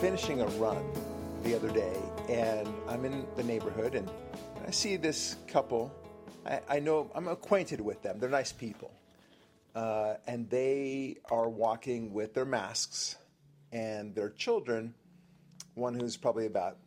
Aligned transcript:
Finishing 0.00 0.40
a 0.40 0.46
run 0.46 0.82
the 1.42 1.54
other 1.54 1.68
day, 1.68 1.94
and 2.30 2.66
I'm 2.88 3.04
in 3.04 3.26
the 3.36 3.42
neighborhood, 3.42 3.94
and 3.94 4.10
I 4.66 4.70
see 4.70 4.96
this 4.96 5.36
couple. 5.46 5.92
I, 6.46 6.60
I 6.70 6.80
know 6.80 7.10
I'm 7.14 7.28
acquainted 7.28 7.82
with 7.82 8.00
them. 8.00 8.18
They're 8.18 8.30
nice 8.30 8.50
people, 8.50 8.94
uh, 9.74 10.14
and 10.26 10.48
they 10.48 11.18
are 11.30 11.50
walking 11.50 12.14
with 12.14 12.32
their 12.32 12.46
masks, 12.46 13.16
and 13.72 14.14
their 14.14 14.30
children. 14.30 14.94
One 15.74 15.92
who's 15.92 16.16
probably 16.16 16.46
about 16.46 16.78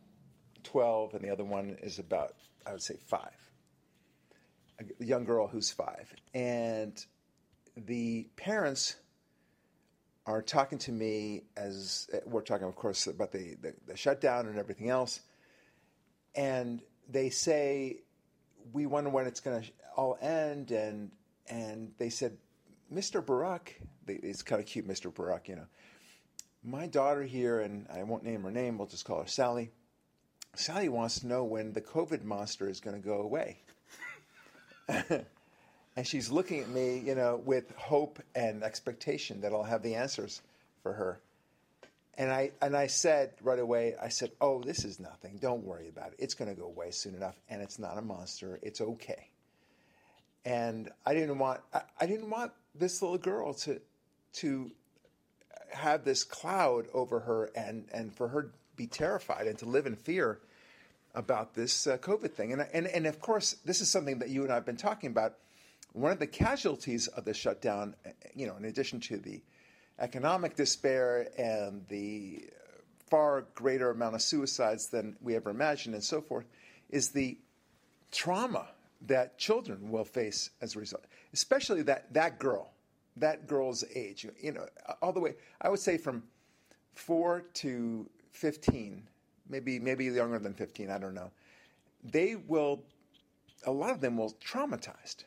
12, 0.64 1.14
and 1.14 1.22
the 1.22 1.30
other 1.30 1.44
one 1.44 1.76
is 1.82 2.00
about, 2.00 2.34
I 2.66 2.72
would 2.72 2.82
say, 2.82 2.96
five. 3.06 3.30
A 4.80 5.04
young 5.04 5.24
girl 5.24 5.46
who's 5.46 5.70
five, 5.70 6.12
and 6.34 6.92
the 7.76 8.26
parents 8.34 8.96
are 10.26 10.42
talking 10.42 10.78
to 10.78 10.92
me 10.92 11.42
as 11.56 12.08
eh, 12.12 12.20
we're 12.24 12.42
talking, 12.42 12.66
of 12.66 12.74
course, 12.74 13.06
about 13.06 13.32
the, 13.32 13.56
the, 13.60 13.74
the, 13.86 13.96
shutdown 13.96 14.46
and 14.46 14.58
everything 14.58 14.88
else. 14.88 15.20
And 16.34 16.82
they 17.08 17.30
say, 17.30 18.00
we 18.72 18.86
wonder 18.86 19.10
when 19.10 19.26
it's 19.26 19.40
going 19.40 19.62
to 19.62 19.68
all 19.96 20.16
end. 20.20 20.70
And, 20.70 21.10
and 21.48 21.92
they 21.98 22.08
said, 22.08 22.38
Mr. 22.92 23.22
Barack, 23.22 23.74
it's 24.06 24.42
kind 24.42 24.60
of 24.60 24.66
cute, 24.66 24.88
Mr. 24.88 25.12
Barack, 25.12 25.48
you 25.48 25.56
know. 25.56 25.66
My 26.62 26.86
daughter 26.86 27.22
here, 27.22 27.60
and 27.60 27.86
I 27.92 28.02
won't 28.04 28.24
name 28.24 28.42
her 28.42 28.50
name, 28.50 28.78
we'll 28.78 28.88
just 28.88 29.04
call 29.04 29.20
her 29.20 29.26
Sally. 29.26 29.70
Sally 30.56 30.88
wants 30.88 31.20
to 31.20 31.26
know 31.26 31.44
when 31.44 31.72
the 31.72 31.82
COVID 31.82 32.24
monster 32.24 32.68
is 32.68 32.80
going 32.80 33.00
to 33.00 33.06
go 33.06 33.20
away. 33.20 33.60
and 35.96 36.06
she's 36.06 36.30
looking 36.30 36.60
at 36.60 36.68
me, 36.68 36.98
you 36.98 37.14
know, 37.14 37.40
with 37.44 37.74
hope 37.76 38.20
and 38.34 38.62
expectation 38.62 39.40
that 39.42 39.52
I'll 39.52 39.62
have 39.62 39.82
the 39.82 39.94
answers 39.94 40.42
for 40.82 40.92
her. 40.92 41.20
And 42.16 42.30
I 42.30 42.52
and 42.62 42.76
I 42.76 42.86
said 42.86 43.32
right 43.42 43.58
away, 43.58 43.94
I 44.00 44.08
said, 44.08 44.30
"Oh, 44.40 44.62
this 44.62 44.84
is 44.84 45.00
nothing. 45.00 45.38
Don't 45.40 45.64
worry 45.64 45.88
about 45.88 46.12
it. 46.12 46.16
It's 46.18 46.34
going 46.34 46.52
to 46.54 46.60
go 46.60 46.66
away 46.66 46.92
soon 46.92 47.14
enough, 47.14 47.40
and 47.48 47.60
it's 47.60 47.78
not 47.78 47.98
a 47.98 48.02
monster. 48.02 48.60
It's 48.62 48.80
okay." 48.80 49.30
And 50.44 50.90
I 51.04 51.14
didn't 51.14 51.38
want 51.38 51.60
I, 51.72 51.82
I 52.00 52.06
didn't 52.06 52.30
want 52.30 52.52
this 52.74 53.02
little 53.02 53.18
girl 53.18 53.54
to 53.54 53.80
to 54.34 54.70
have 55.72 56.04
this 56.04 56.22
cloud 56.22 56.86
over 56.94 57.20
her 57.20 57.50
and 57.56 57.86
and 57.92 58.14
for 58.14 58.28
her 58.28 58.42
to 58.44 58.50
be 58.76 58.86
terrified 58.86 59.48
and 59.48 59.58
to 59.58 59.66
live 59.66 59.86
in 59.86 59.96
fear 59.96 60.38
about 61.16 61.54
this 61.54 61.86
uh, 61.88 61.96
COVID 61.96 62.32
thing. 62.32 62.52
And 62.52 62.64
and 62.72 62.86
and 62.86 63.06
of 63.06 63.20
course, 63.20 63.56
this 63.64 63.80
is 63.80 63.90
something 63.90 64.20
that 64.20 64.28
you 64.28 64.44
and 64.44 64.52
I 64.52 64.54
have 64.54 64.66
been 64.66 64.76
talking 64.76 65.10
about 65.10 65.34
one 65.94 66.10
of 66.10 66.18
the 66.18 66.26
casualties 66.26 67.06
of 67.06 67.24
the 67.24 67.32
shutdown, 67.32 67.94
eh, 68.04 68.10
eh, 68.10 68.28
you 68.34 68.46
know, 68.46 68.56
in 68.56 68.66
addition 68.66 69.00
to 69.00 69.16
the 69.16 69.40
economic 70.00 70.56
despair 70.56 71.28
and 71.38 71.86
the 71.88 72.44
far 73.08 73.46
greater 73.54 73.90
amount 73.90 74.16
of 74.16 74.20
suicides 74.20 74.88
than 74.88 75.16
we 75.22 75.36
ever 75.36 75.50
imagined 75.50 75.94
and 75.94 76.02
so 76.02 76.20
forth, 76.20 76.46
is 76.90 77.10
the 77.10 77.38
trauma 78.10 78.66
that 79.06 79.38
children 79.38 79.90
will 79.90 80.04
face 80.04 80.50
as 80.60 80.74
a 80.74 80.80
result, 80.80 81.04
especially 81.32 81.82
that, 81.82 82.12
that 82.12 82.40
girl, 82.40 82.72
that 83.16 83.46
girl's 83.46 83.84
age, 83.94 84.26
you 84.40 84.52
know, 84.52 84.66
all 85.00 85.12
the 85.12 85.20
way, 85.20 85.34
I 85.60 85.68
would 85.68 85.78
say 85.78 85.96
from 85.96 86.24
four 86.94 87.42
to 87.54 88.08
15, 88.32 89.00
maybe, 89.48 89.78
maybe 89.78 90.06
younger 90.06 90.40
than 90.40 90.54
15, 90.54 90.90
I 90.90 90.98
don't 90.98 91.14
know. 91.14 91.30
They 92.02 92.34
will, 92.34 92.82
a 93.64 93.70
lot 93.70 93.90
of 93.90 94.00
them 94.00 94.16
will 94.16 94.32
traumatized 94.44 95.24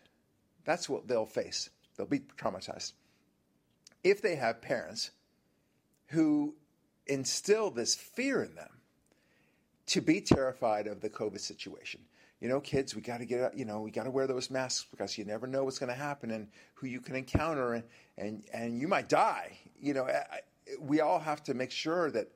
that's 0.67 0.89
what 0.89 1.07
they'll 1.07 1.25
face. 1.25 1.69
They'll 1.95 2.05
be 2.05 2.19
traumatized. 2.19 2.91
If 4.03 4.21
they 4.21 4.35
have 4.35 4.61
parents 4.61 5.11
who 6.07 6.55
instill 7.07 7.71
this 7.71 7.95
fear 7.95 8.43
in 8.43 8.53
them 8.55 8.69
to 9.87 10.01
be 10.01 10.19
terrified 10.19 10.85
of 10.85 10.99
the 10.99 11.09
COVID 11.09 11.39
situation. 11.39 12.01
You 12.41 12.49
know, 12.49 12.59
kids, 12.59 12.93
we 12.93 13.01
got 13.01 13.19
to 13.19 13.25
get, 13.25 13.57
you 13.57 13.63
know, 13.63 13.79
we 13.79 13.91
got 13.91 14.03
to 14.03 14.11
wear 14.11 14.27
those 14.27 14.51
masks 14.51 14.85
because 14.91 15.17
you 15.17 15.23
never 15.23 15.47
know 15.47 15.63
what's 15.63 15.79
going 15.79 15.89
to 15.91 15.95
happen 15.95 16.31
and 16.31 16.49
who 16.73 16.87
you 16.87 16.99
can 16.99 17.15
encounter 17.15 17.73
and, 17.73 17.83
and, 18.17 18.43
and 18.53 18.79
you 18.79 18.89
might 18.89 19.07
die. 19.07 19.57
You 19.79 19.93
know, 19.93 20.09
we 20.81 20.99
all 20.99 21.19
have 21.19 21.41
to 21.45 21.53
make 21.53 21.71
sure 21.71 22.11
that, 22.11 22.27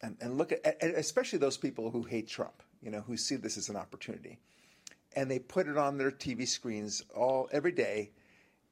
and, 0.00 0.16
and 0.22 0.38
look 0.38 0.52
at, 0.52 0.82
especially 0.82 1.38
those 1.38 1.58
people 1.58 1.90
who 1.90 2.02
hate 2.02 2.28
Trump, 2.28 2.62
you 2.82 2.90
know, 2.90 3.02
who 3.02 3.18
see 3.18 3.36
this 3.36 3.58
as 3.58 3.68
an 3.68 3.76
opportunity 3.76 4.38
and 5.18 5.28
they 5.28 5.40
put 5.40 5.66
it 5.66 5.76
on 5.76 5.98
their 5.98 6.12
TV 6.12 6.46
screens 6.46 7.02
all 7.12 7.48
every 7.50 7.72
day, 7.72 8.12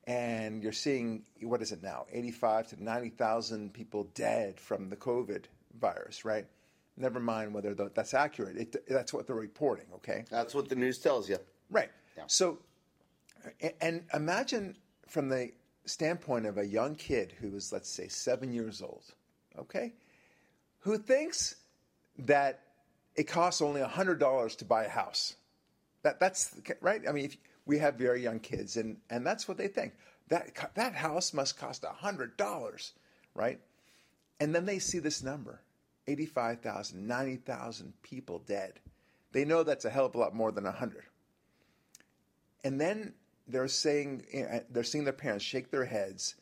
and 0.05 0.63
you're 0.63 0.71
seeing 0.71 1.25
what 1.43 1.61
is 1.61 1.73
it 1.73 1.83
now, 1.83 2.07
85 2.13 2.69
to 2.69 2.85
90,000 2.85 3.75
people 3.75 4.05
dead 4.15 4.61
from 4.61 4.89
the 4.89 4.95
COVID 4.95 5.47
virus, 5.81 6.25
right? 6.25 6.47
Never 6.97 7.19
mind 7.19 7.53
whether 7.53 7.75
that's 7.75 8.15
accurate. 8.15 8.57
It, 8.57 8.87
that's 8.89 9.13
what 9.13 9.27
they're 9.27 9.35
reporting. 9.35 9.87
Okay, 9.97 10.25
that's 10.31 10.55
what 10.55 10.69
the 10.69 10.77
news 10.77 10.99
tells 10.99 11.29
you. 11.29 11.39
Right. 11.69 11.91
Yeah. 12.17 12.23
So, 12.29 12.59
and 13.81 14.05
imagine 14.15 14.77
from 15.09 15.29
the 15.29 15.51
standpoint 15.85 16.47
of 16.47 16.59
a 16.59 16.67
young 16.67 16.95
kid 16.95 17.35
who 17.41 17.57
is, 17.57 17.73
let's 17.73 17.91
say, 17.91 18.07
seven 18.07 18.53
years 18.53 18.81
old, 18.83 19.03
okay, 19.59 19.95
who 20.79 20.97
thinks 20.97 21.57
that 22.21 22.61
it 23.17 23.25
costs 23.25 23.61
only 23.61 23.81
$100 23.81 24.57
to 24.59 24.65
buy 24.65 24.85
a 24.85 24.89
house. 24.89 25.35
That, 26.03 26.21
that's 26.21 26.55
right. 26.81 27.03
I 27.09 27.13
mean, 27.13 27.27
if, 27.27 27.37
we 27.67 27.79
have 27.79 27.97
very 27.97 28.23
young 28.23 28.39
kids, 28.39 28.77
and, 28.77 28.97
and 29.11 29.27
that's 29.27 29.49
what 29.49 29.59
they 29.59 29.69
think. 29.69 29.93
That, 30.29 30.73
that 30.75 30.95
house 30.95 31.35
must 31.35 31.59
cost 31.59 31.85
a 31.85 31.89
$100, 31.89 32.93
right? 33.35 33.61
And 34.41 34.55
then 34.55 34.65
they 34.65 34.79
see 34.79 34.99
this 34.99 35.23
number 35.23 35.61
85,000, 36.07 37.07
90,000 37.07 37.93
people 38.03 38.43
dead. 38.47 38.75
They 39.33 39.45
know 39.45 39.63
that's 39.63 39.85
a 39.85 39.91
hell 39.91 40.07
of 40.07 40.15
a 40.15 40.19
lot 40.19 40.35
more 40.35 40.53
than 40.53 40.65
100. 40.65 41.05
And 42.65 42.81
then 42.81 43.13
they're 43.49 43.69
saying, 43.69 44.23
they're 44.71 44.85
seeing 44.85 45.05
their 45.05 45.13
parents 45.13 45.45
shake 45.45 45.71
their 45.71 45.85
heads 45.85 46.37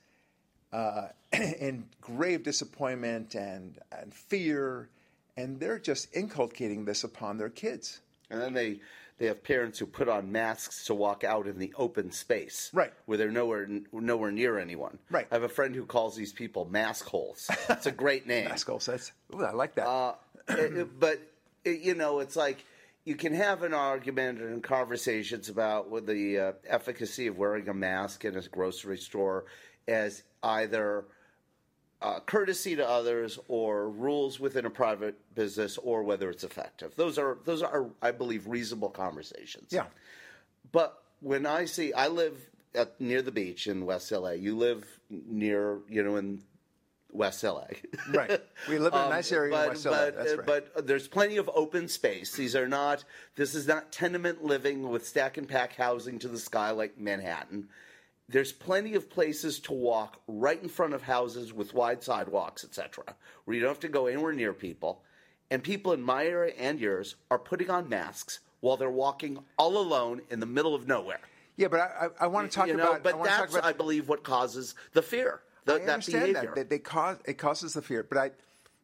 uh, 0.72 1.08
in 1.32 1.86
grave 2.00 2.42
disappointment 2.42 3.34
and, 3.34 3.78
and 3.92 4.12
fear, 4.12 4.88
and 5.36 5.58
they're 5.60 5.78
just 5.78 6.14
inculcating 6.14 6.84
this 6.84 7.04
upon 7.04 7.38
their 7.38 7.50
kids. 7.50 8.00
And 8.30 8.40
then 8.40 8.52
they 8.54 8.80
they 9.18 9.26
have 9.26 9.42
parents 9.44 9.78
who 9.78 9.86
put 9.86 10.08
on 10.08 10.32
masks 10.32 10.86
to 10.86 10.94
walk 10.94 11.24
out 11.24 11.46
in 11.46 11.58
the 11.58 11.72
open 11.76 12.10
space, 12.10 12.70
right, 12.72 12.92
where 13.06 13.16
they're 13.16 13.30
nowhere 13.30 13.68
nowhere 13.92 14.32
near 14.32 14.58
anyone. 14.58 14.98
Right. 15.10 15.26
I 15.30 15.34
have 15.34 15.44
a 15.44 15.48
friend 15.48 15.74
who 15.74 15.86
calls 15.86 16.16
these 16.16 16.32
people 16.32 16.64
mask 16.66 17.06
holes. 17.06 17.50
It's 17.68 17.86
a 17.86 17.92
great 18.04 18.26
name. 18.26 18.48
mask 18.48 18.66
holes. 18.66 18.86
That's 18.86 19.12
ooh, 19.34 19.44
I 19.44 19.52
like 19.52 19.74
that. 19.76 19.86
Uh, 19.86 20.14
it, 20.48 20.98
but 20.98 21.20
it, 21.64 21.80
you 21.80 21.94
know, 21.94 22.20
it's 22.20 22.36
like 22.36 22.64
you 23.04 23.14
can 23.14 23.34
have 23.34 23.62
an 23.62 23.74
argument 23.74 24.40
and 24.40 24.62
conversations 24.62 25.48
about 25.48 26.06
the 26.06 26.38
uh, 26.38 26.52
efficacy 26.66 27.26
of 27.26 27.38
wearing 27.38 27.68
a 27.68 27.74
mask 27.74 28.24
in 28.24 28.36
a 28.36 28.42
grocery 28.42 28.98
store 28.98 29.44
as 29.86 30.22
either 30.42 31.04
uh, 32.04 32.20
courtesy 32.20 32.76
to 32.76 32.86
others 32.86 33.38
or 33.48 33.88
rules 33.88 34.38
within 34.38 34.66
a 34.66 34.70
private 34.70 35.16
business 35.34 35.78
or 35.78 36.02
whether 36.02 36.28
it's 36.28 36.44
effective. 36.44 36.94
Those 36.96 37.18
are 37.18 37.38
those 37.46 37.62
are 37.62 37.86
I 38.02 38.10
believe 38.10 38.46
reasonable 38.46 38.90
conversations. 38.90 39.68
Yeah. 39.70 39.86
But 40.70 41.02
when 41.20 41.46
I 41.46 41.64
see 41.64 41.94
I 41.94 42.08
live 42.08 42.38
at, 42.74 43.00
near 43.00 43.22
the 43.22 43.32
beach 43.32 43.66
in 43.66 43.86
West 43.86 44.12
LA. 44.12 44.32
You 44.32 44.54
live 44.54 44.84
near 45.08 45.78
you 45.88 46.02
know 46.02 46.16
in 46.16 46.42
West 47.10 47.42
LA. 47.42 47.68
right. 48.12 48.42
We 48.68 48.78
live 48.78 48.92
in 48.92 49.00
a 49.00 49.08
nice 49.08 49.32
area 49.32 49.54
um, 49.54 49.60
but, 49.60 49.64
in 49.64 49.70
West 49.70 49.86
LA. 49.86 49.92
But, 49.92 50.16
That's 50.16 50.36
right. 50.36 50.46
but 50.46 50.86
there's 50.86 51.08
plenty 51.08 51.38
of 51.38 51.48
open 51.54 51.88
space. 51.88 52.36
These 52.36 52.54
are 52.54 52.68
not. 52.68 53.02
This 53.36 53.54
is 53.54 53.66
not 53.66 53.92
tenement 53.92 54.44
living 54.44 54.90
with 54.90 55.08
stack 55.08 55.38
and 55.38 55.48
pack 55.48 55.74
housing 55.74 56.18
to 56.18 56.28
the 56.28 56.38
sky 56.38 56.72
like 56.72 56.98
Manhattan. 56.98 57.68
There's 58.28 58.52
plenty 58.52 58.94
of 58.94 59.10
places 59.10 59.60
to 59.60 59.72
walk 59.72 60.20
right 60.26 60.60
in 60.62 60.68
front 60.68 60.94
of 60.94 61.02
houses 61.02 61.52
with 61.52 61.74
wide 61.74 62.02
sidewalks, 62.02 62.64
etc., 62.64 63.04
where 63.44 63.54
you 63.54 63.60
don't 63.60 63.70
have 63.70 63.80
to 63.80 63.88
go 63.88 64.06
anywhere 64.06 64.32
near 64.32 64.52
people. 64.52 65.02
And 65.50 65.62
people 65.62 65.92
in 65.92 66.02
my 66.02 66.24
area 66.24 66.54
and 66.58 66.80
yours 66.80 67.16
are 67.30 67.38
putting 67.38 67.70
on 67.70 67.88
masks 67.88 68.40
while 68.60 68.78
they're 68.78 68.90
walking 68.90 69.38
all 69.58 69.76
alone 69.76 70.22
in 70.30 70.40
the 70.40 70.46
middle 70.46 70.74
of 70.74 70.88
nowhere. 70.88 71.20
Yeah, 71.56 71.68
but 71.68 71.80
I, 71.80 72.06
I, 72.06 72.08
I 72.24 72.26
want 72.28 72.50
to 72.50 72.54
talk 72.56 72.66
you 72.66 72.76
know, 72.76 72.90
about. 72.90 73.02
But 73.02 73.16
I 73.16 73.24
that's, 73.24 73.54
about, 73.54 73.64
I 73.64 73.72
believe, 73.72 74.08
what 74.08 74.24
causes 74.24 74.74
the 74.94 75.02
fear. 75.02 75.42
The, 75.66 75.74
I 75.74 75.78
that 75.80 75.88
understand 75.90 76.32
behavior. 76.32 76.52
that. 76.54 76.68
They, 76.70 76.76
they 76.76 76.82
cause 76.82 77.18
it 77.26 77.34
causes 77.34 77.74
the 77.74 77.82
fear. 77.82 78.02
But 78.02 78.18
I 78.18 78.30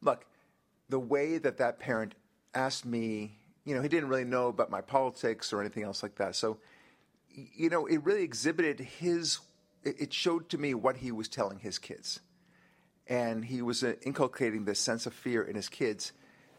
look, 0.02 0.26
the 0.88 1.00
way 1.00 1.38
that 1.38 1.56
that 1.58 1.78
parent 1.78 2.14
asked 2.54 2.84
me, 2.84 3.38
you 3.64 3.74
know, 3.74 3.82
he 3.82 3.88
didn't 3.88 4.08
really 4.08 4.24
know 4.24 4.48
about 4.48 4.70
my 4.70 4.80
politics 4.80 5.52
or 5.52 5.60
anything 5.60 5.82
else 5.82 6.02
like 6.02 6.16
that. 6.16 6.36
So 6.36 6.58
you 7.34 7.68
know, 7.68 7.86
it 7.86 8.04
really 8.04 8.22
exhibited 8.22 8.80
his, 8.80 9.38
it 9.82 10.12
showed 10.12 10.48
to 10.50 10.58
me 10.58 10.74
what 10.74 10.98
he 10.98 11.12
was 11.12 11.28
telling 11.28 11.58
his 11.58 11.78
kids. 11.78 12.20
And 13.06 13.44
he 13.44 13.62
was 13.62 13.82
uh, 13.82 13.94
inculcating 14.02 14.64
this 14.64 14.78
sense 14.78 15.06
of 15.06 15.14
fear 15.14 15.42
in 15.42 15.56
his 15.56 15.68
kids, 15.68 16.12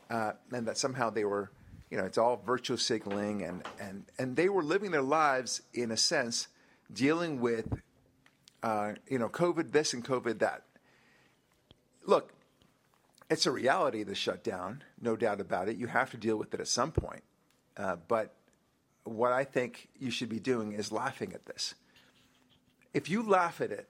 uh, 0.09 0.33
and 0.51 0.67
that 0.67 0.77
somehow 0.77 1.09
they 1.09 1.23
were, 1.23 1.51
you 1.89 1.97
know, 1.97 2.05
it's 2.05 2.17
all 2.17 2.37
virtue 2.37 2.77
signaling, 2.77 3.43
and, 3.43 3.63
and, 3.79 4.05
and 4.17 4.35
they 4.35 4.49
were 4.49 4.63
living 4.63 4.91
their 4.91 5.01
lives 5.01 5.61
in 5.73 5.91
a 5.91 5.97
sense, 5.97 6.47
dealing 6.91 7.39
with, 7.39 7.81
uh, 8.63 8.93
you 9.07 9.17
know, 9.17 9.29
COVID 9.29 9.71
this 9.71 9.93
and 9.93 10.03
COVID 10.03 10.39
that. 10.39 10.63
Look, 12.05 12.33
it's 13.29 13.45
a 13.45 13.51
reality, 13.51 14.03
the 14.03 14.15
shutdown, 14.15 14.83
no 14.99 15.15
doubt 15.15 15.39
about 15.39 15.69
it. 15.69 15.77
You 15.77 15.87
have 15.87 16.11
to 16.11 16.17
deal 16.17 16.35
with 16.35 16.53
it 16.53 16.59
at 16.59 16.67
some 16.67 16.91
point. 16.91 17.23
Uh, 17.77 17.95
but 18.07 18.35
what 19.03 19.31
I 19.31 19.43
think 19.43 19.89
you 19.99 20.11
should 20.11 20.29
be 20.29 20.39
doing 20.39 20.73
is 20.73 20.91
laughing 20.91 21.33
at 21.33 21.45
this. 21.45 21.75
If 22.93 23.09
you 23.09 23.23
laugh 23.23 23.61
at 23.61 23.71
it, 23.71 23.89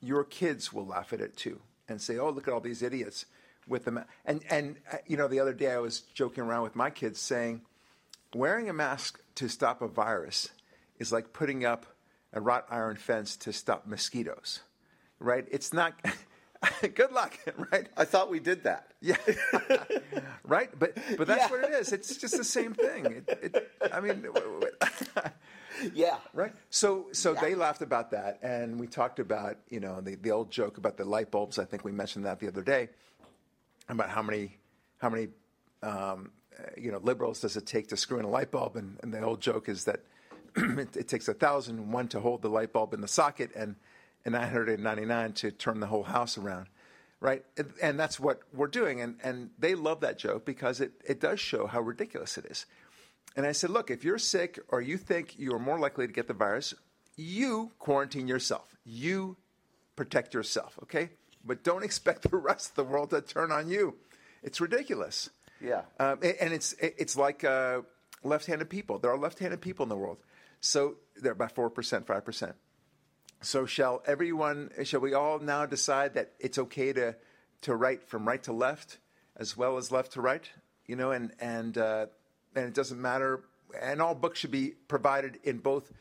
your 0.00 0.24
kids 0.24 0.72
will 0.72 0.86
laugh 0.86 1.12
at 1.12 1.20
it 1.20 1.36
too 1.36 1.60
and 1.88 2.00
say, 2.00 2.18
"Oh, 2.18 2.30
look 2.30 2.48
at 2.48 2.54
all 2.54 2.60
these 2.60 2.82
idiots 2.82 3.26
with 3.66 3.84
them." 3.84 4.04
And 4.24 4.42
and 4.50 4.76
uh, 4.92 4.98
you 5.06 5.16
know, 5.16 5.28
the 5.28 5.40
other 5.40 5.52
day 5.52 5.72
I 5.72 5.78
was 5.78 6.00
joking 6.00 6.44
around 6.44 6.62
with 6.62 6.76
my 6.76 6.90
kids 6.90 7.20
saying, 7.20 7.62
wearing 8.34 8.68
a 8.68 8.72
mask 8.72 9.20
to 9.36 9.48
stop 9.48 9.82
a 9.82 9.88
virus 9.88 10.48
is 10.98 11.12
like 11.12 11.32
putting 11.32 11.64
up 11.64 11.86
a 12.32 12.40
wrought 12.40 12.66
iron 12.70 12.96
fence 12.96 13.36
to 13.36 13.52
stop 13.52 13.86
mosquitoes, 13.86 14.60
right? 15.18 15.46
It's 15.50 15.72
not. 15.72 15.94
good 16.94 17.12
luck, 17.12 17.38
right? 17.72 17.88
I 17.96 18.04
thought 18.04 18.30
we 18.30 18.38
did 18.40 18.64
that. 18.64 18.92
Yeah, 19.00 19.16
right. 20.44 20.70
But 20.78 20.96
but 21.16 21.26
that's 21.26 21.44
Yeah. 21.44 21.50
what 21.50 21.64
it 21.64 21.70
is. 21.72 21.92
It's 21.92 22.16
just 22.16 22.36
the 22.36 22.44
same 22.44 22.74
thing. 22.74 23.06
It, 23.06 23.38
it, 23.42 23.70
I 23.92 24.00
mean, 24.00 24.26
Yeah. 25.94 26.18
right? 26.34 26.52
So 26.68 27.06
so 27.12 27.32
they 27.34 27.54
laughed 27.54 27.80
about 27.82 28.10
that, 28.10 28.38
and 28.42 28.78
we 28.78 28.86
talked 28.86 29.18
about 29.20 29.56
you 29.70 29.80
know 29.80 30.00
the 30.00 30.16
the 30.16 30.30
old 30.32 30.50
joke 30.50 30.76
about 30.76 30.96
the 30.98 31.04
light 31.04 31.30
bulbs. 31.30 31.58
I 31.58 31.64
think 31.64 31.84
we 31.84 31.92
mentioned 31.92 32.26
that 32.26 32.40
the 32.40 32.48
other 32.48 32.62
day 32.62 32.90
about 33.88 34.10
how 34.10 34.22
many 34.22 34.58
how 34.98 35.08
many 35.08 35.28
um, 35.82 36.30
you 36.76 36.92
know 36.92 36.98
liberals 36.98 37.40
does 37.40 37.56
it 37.56 37.64
take 37.66 37.88
to 37.88 37.96
screw 37.96 38.18
in 38.18 38.24
a 38.26 38.30
light 38.30 38.50
bulb, 38.50 38.76
and, 38.76 38.98
and 39.02 39.14
the 39.14 39.22
old 39.22 39.40
joke 39.40 39.68
is 39.70 39.84
that 39.84 40.00
it, 40.56 40.94
it 40.96 41.08
takes 41.08 41.26
a 41.28 41.34
thousand 41.34 41.78
and 41.78 41.92
one 41.92 42.08
to 42.08 42.20
hold 42.20 42.42
the 42.42 42.50
light 42.50 42.72
bulb 42.74 42.92
in 42.92 43.00
the 43.00 43.08
socket, 43.08 43.50
and 43.56 43.76
and 44.24 44.32
999 44.32 45.32
to 45.32 45.50
turn 45.50 45.80
the 45.80 45.86
whole 45.86 46.04
house 46.04 46.38
around. 46.38 46.66
Right, 47.20 47.44
and, 47.58 47.72
and 47.82 48.00
that's 48.00 48.18
what 48.18 48.40
we're 48.54 48.66
doing, 48.66 49.02
and, 49.02 49.18
and 49.22 49.50
they 49.58 49.74
love 49.74 50.00
that 50.00 50.18
joke 50.18 50.46
because 50.46 50.80
it, 50.80 50.92
it 51.06 51.20
does 51.20 51.38
show 51.38 51.66
how 51.66 51.82
ridiculous 51.82 52.38
it 52.38 52.46
is. 52.46 52.64
And 53.36 53.44
I 53.44 53.52
said, 53.52 53.68
look, 53.68 53.90
if 53.90 54.04
you're 54.04 54.18
sick 54.18 54.58
or 54.68 54.80
you 54.80 54.96
think 54.96 55.38
you 55.38 55.52
are 55.54 55.58
more 55.58 55.78
likely 55.78 56.06
to 56.06 56.12
get 56.12 56.28
the 56.28 56.34
virus, 56.34 56.72
you 57.16 57.72
quarantine 57.78 58.26
yourself. 58.26 58.74
You 58.84 59.36
protect 59.96 60.32
yourself, 60.32 60.78
okay? 60.84 61.10
But 61.44 61.62
don't 61.62 61.84
expect 61.84 62.22
the 62.30 62.36
rest 62.36 62.70
of 62.70 62.76
the 62.76 62.84
world 62.84 63.10
to 63.10 63.20
turn 63.20 63.52
on 63.52 63.68
you. 63.68 63.96
It's 64.42 64.60
ridiculous. 64.60 65.28
Yeah. 65.60 65.82
Um, 65.98 66.18
and 66.22 66.54
it's 66.54 66.74
it's 66.80 67.16
like 67.16 67.44
uh, 67.44 67.82
left-handed 68.24 68.70
people. 68.70 68.98
There 68.98 69.10
are 69.10 69.18
left-handed 69.18 69.60
people 69.60 69.82
in 69.82 69.90
the 69.90 69.96
world, 69.96 70.16
so 70.60 70.96
they're 71.16 71.32
about 71.32 71.52
four 71.52 71.68
percent, 71.68 72.06
five 72.06 72.24
percent. 72.24 72.54
So 73.40 73.66
shall 73.66 74.02
everyone? 74.06 74.70
Shall 74.84 75.00
we 75.00 75.14
all 75.14 75.38
now 75.38 75.66
decide 75.66 76.14
that 76.14 76.32
it's 76.38 76.58
okay 76.58 76.92
to 76.92 77.16
to 77.62 77.74
write 77.74 78.08
from 78.08 78.26
right 78.26 78.42
to 78.44 78.52
left 78.52 78.98
as 79.36 79.56
well 79.56 79.78
as 79.78 79.90
left 79.90 80.12
to 80.12 80.20
right? 80.20 80.48
You 80.86 80.96
know, 80.96 81.10
and 81.12 81.32
and 81.40 81.76
uh, 81.78 82.06
and 82.54 82.66
it 82.66 82.74
doesn't 82.74 83.00
matter. 83.00 83.44
And 83.80 84.02
all 84.02 84.14
books 84.14 84.40
should 84.40 84.50
be 84.50 84.74
provided 84.88 85.38
in 85.44 85.58
both 85.58 85.92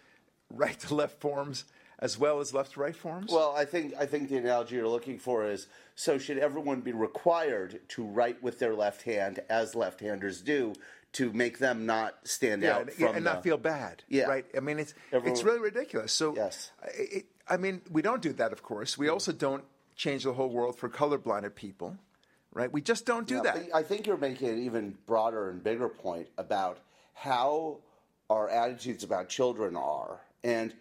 right 0.50 0.78
to 0.82 0.96
left 0.96 1.22
forms 1.22 1.66
as 2.00 2.18
well 2.18 2.40
as 2.40 2.54
left 2.54 2.74
to 2.74 2.80
right 2.80 2.96
forms. 2.96 3.32
Well, 3.32 3.54
I 3.56 3.66
think 3.66 3.94
I 3.98 4.06
think 4.06 4.30
the 4.30 4.38
analogy 4.38 4.76
you're 4.76 4.88
looking 4.88 5.20
for 5.20 5.46
is 5.46 5.68
so 5.96 6.18
should 6.18 6.38
everyone 6.38 6.82
be 6.82 6.94
required 6.94 7.82
to 7.90 8.04
write 8.04 8.42
with 8.42 8.60
their 8.60 8.74
left 8.74 9.04
hand 9.04 9.40
as 9.50 9.76
left-handers 9.76 10.42
do 10.42 10.74
to 11.14 11.34
make 11.34 11.58
them 11.58 11.86
not 11.86 12.16
stand 12.24 12.62
yeah, 12.62 12.78
out 12.78 12.82
and, 12.82 13.08
and 13.08 13.16
the, 13.18 13.22
not 13.22 13.44
feel 13.44 13.58
bad. 13.58 14.04
Yeah. 14.08 14.26
right. 14.26 14.46
I 14.56 14.60
mean, 14.60 14.80
it's 14.80 14.94
Everyone- 15.12 15.32
it's 15.32 15.44
really 15.44 15.60
ridiculous. 15.60 16.14
So 16.14 16.36
Yes. 16.36 16.72
it, 16.94 17.26
I 17.48 17.58
mean, 17.58 17.82
we 17.90 18.02
don't 18.02 18.22
do 18.22 18.34
that, 18.34 18.52
of 18.52 18.62
course. 18.62 18.98
We 18.98 19.08
mm. 19.08 19.14
also 19.14 19.32
don't 19.32 19.64
change 19.96 20.24
the 20.24 20.34
whole 20.34 20.50
world 20.50 20.78
for 20.78 20.88
colorblinded 20.88 21.56
people, 21.56 21.98
right? 22.54 22.72
We 22.72 22.82
just 22.82 23.06
don't 23.06 23.28
do 23.28 23.36
Yeah, 23.36 23.42
that. 23.42 23.70
I 23.74 23.84
think 23.84 24.06
you're 24.06 24.18
making 24.18 24.50
an 24.50 24.60
even 24.64 24.98
broader 25.08 25.50
and 25.50 25.64
bigger 25.64 25.90
point 25.90 26.28
about 26.38 26.78
how 27.14 27.80
our 28.30 28.48
attitudes 28.48 29.04
about 29.04 29.30
children 29.30 29.76
are. 29.76 30.22
And 30.44 30.74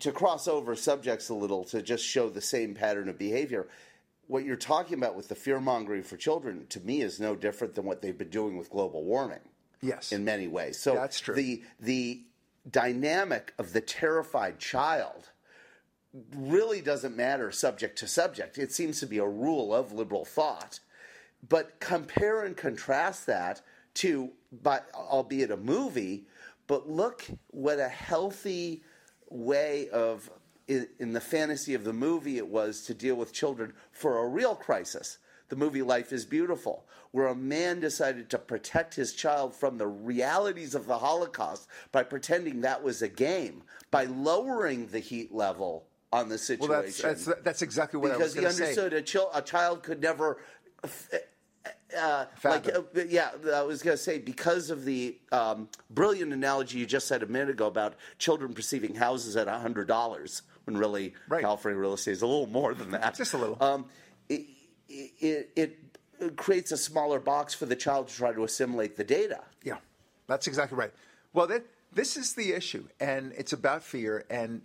to 0.00 0.12
cross 0.12 0.46
over 0.46 0.76
subjects 0.76 1.30
a 1.30 1.34
little 1.34 1.64
to 1.64 1.82
just 1.82 2.04
show 2.04 2.28
the 2.28 2.40
same 2.40 2.74
pattern 2.74 3.08
of 3.08 3.18
behavior, 3.18 3.68
what 4.26 4.44
you're 4.44 4.56
talking 4.56 4.98
about 4.98 5.16
with 5.16 5.28
the 5.28 5.34
fear 5.34 5.60
mongering 5.60 6.02
for 6.02 6.16
children 6.16 6.66
to 6.68 6.80
me 6.80 7.00
is 7.00 7.18
no 7.18 7.34
different 7.34 7.74
than 7.74 7.84
what 7.84 8.02
they've 8.02 8.16
been 8.16 8.30
doing 8.30 8.56
with 8.56 8.70
global 8.70 9.02
warming 9.04 9.40
yes, 9.82 10.12
in 10.12 10.24
many 10.24 10.48
ways. 10.48 10.78
So 10.78 10.94
That's 10.94 11.20
true. 11.20 11.34
the 11.34 11.62
the 11.80 12.22
dynamic 12.70 13.52
of 13.58 13.72
the 13.72 13.80
terrified 13.80 14.58
child 14.58 15.30
really 16.34 16.80
doesn't 16.80 17.16
matter 17.16 17.50
subject 17.50 17.98
to 17.98 18.06
subject. 18.06 18.58
It 18.58 18.72
seems 18.72 19.00
to 19.00 19.06
be 19.06 19.18
a 19.18 19.26
rule 19.26 19.74
of 19.74 19.92
liberal 19.92 20.24
thought. 20.24 20.80
But 21.48 21.80
compare 21.80 22.44
and 22.44 22.56
contrast 22.56 23.26
that 23.26 23.62
to, 23.94 24.30
but 24.62 24.88
albeit 24.94 25.50
a 25.50 25.56
movie, 25.56 26.26
but 26.66 26.88
look 26.88 27.26
what 27.48 27.80
a 27.80 27.88
healthy 27.88 28.82
way 29.28 29.88
of 29.88 30.30
in, 30.68 30.86
in 31.00 31.12
the 31.12 31.20
fantasy 31.20 31.74
of 31.74 31.84
the 31.84 31.92
movie 31.92 32.38
it 32.38 32.46
was 32.46 32.82
to 32.82 32.94
deal 32.94 33.16
with 33.16 33.32
children 33.32 33.72
for 33.90 34.18
a 34.18 34.28
real 34.28 34.54
crisis. 34.54 35.18
The 35.52 35.56
movie 35.56 35.82
Life 35.82 36.14
is 36.14 36.24
Beautiful, 36.24 36.86
where 37.10 37.26
a 37.26 37.34
man 37.34 37.78
decided 37.78 38.30
to 38.30 38.38
protect 38.38 38.94
his 38.94 39.12
child 39.12 39.54
from 39.54 39.76
the 39.76 39.86
realities 39.86 40.74
of 40.74 40.86
the 40.86 40.96
Holocaust 40.96 41.68
by 41.92 42.04
pretending 42.04 42.62
that 42.62 42.82
was 42.82 43.02
a 43.02 43.08
game, 43.08 43.62
by 43.90 44.04
lowering 44.04 44.86
the 44.86 44.98
heat 44.98 45.30
level 45.30 45.84
on 46.10 46.30
the 46.30 46.38
situation 46.38 46.70
well, 46.70 46.80
that's 46.80 46.96
that's 47.02 47.28
that's 47.42 47.60
exactly 47.60 48.00
what 48.00 48.12
I 48.12 48.16
was 48.16 48.32
because 48.32 48.34
he 48.34 48.40
going 48.40 48.50
to 48.50 48.56
say. 48.56 48.62
understood 48.64 48.92
a, 48.94 49.02
chil- 49.02 49.30
a 49.34 49.42
child 49.42 49.82
could 49.82 50.00
never 50.00 50.38
uh, 52.00 52.24
like 52.44 52.66
uh, 52.74 52.80
yeah 53.06 53.32
i 53.54 53.60
was 53.62 53.82
going 53.82 53.94
to 53.96 54.02
say 54.02 54.18
because 54.18 54.70
of 54.70 54.86
the 54.86 55.18
um, 55.32 55.68
brilliant 55.90 56.32
analogy 56.32 56.78
you 56.78 56.86
just 56.86 57.06
said 57.06 57.22
a 57.22 57.26
minute 57.26 57.50
ago 57.50 57.66
about 57.66 57.94
children 58.18 58.54
perceiving 58.54 58.94
houses 58.94 59.36
at 59.36 59.46
$100 59.48 60.42
when 60.64 60.78
really 60.78 61.12
Right. 61.28 61.42
california 61.42 61.78
real 61.78 61.92
estate 61.92 62.12
is 62.12 62.22
a 62.22 62.26
little 62.26 62.46
more 62.46 62.72
than 62.72 62.92
that 62.92 63.14
Just 63.16 63.34
a 63.34 63.36
little. 63.38 63.58
um, 63.62 63.84
it, 64.30 64.46
it, 64.92 65.50
it, 65.56 65.78
creates 66.36 66.70
a 66.70 66.76
smaller 66.76 67.18
box 67.18 67.52
for 67.52 67.66
the 67.66 67.74
child 67.74 68.06
to 68.06 68.14
try 68.14 68.32
to 68.32 68.44
assimilate 68.44 68.96
the 68.96 69.02
data 69.02 69.40
Yeah, 69.64 69.78
that's 70.28 70.46
exactly 70.46 70.78
right. 70.78 70.92
Well, 71.32 71.48
that, 71.48 71.64
this 71.92 72.16
is 72.16 72.34
the 72.34 72.52
issue, 72.52 72.86
and 73.00 73.32
it's 73.36 73.52
about 73.52 73.82
fear. 73.82 74.24
And 74.30 74.62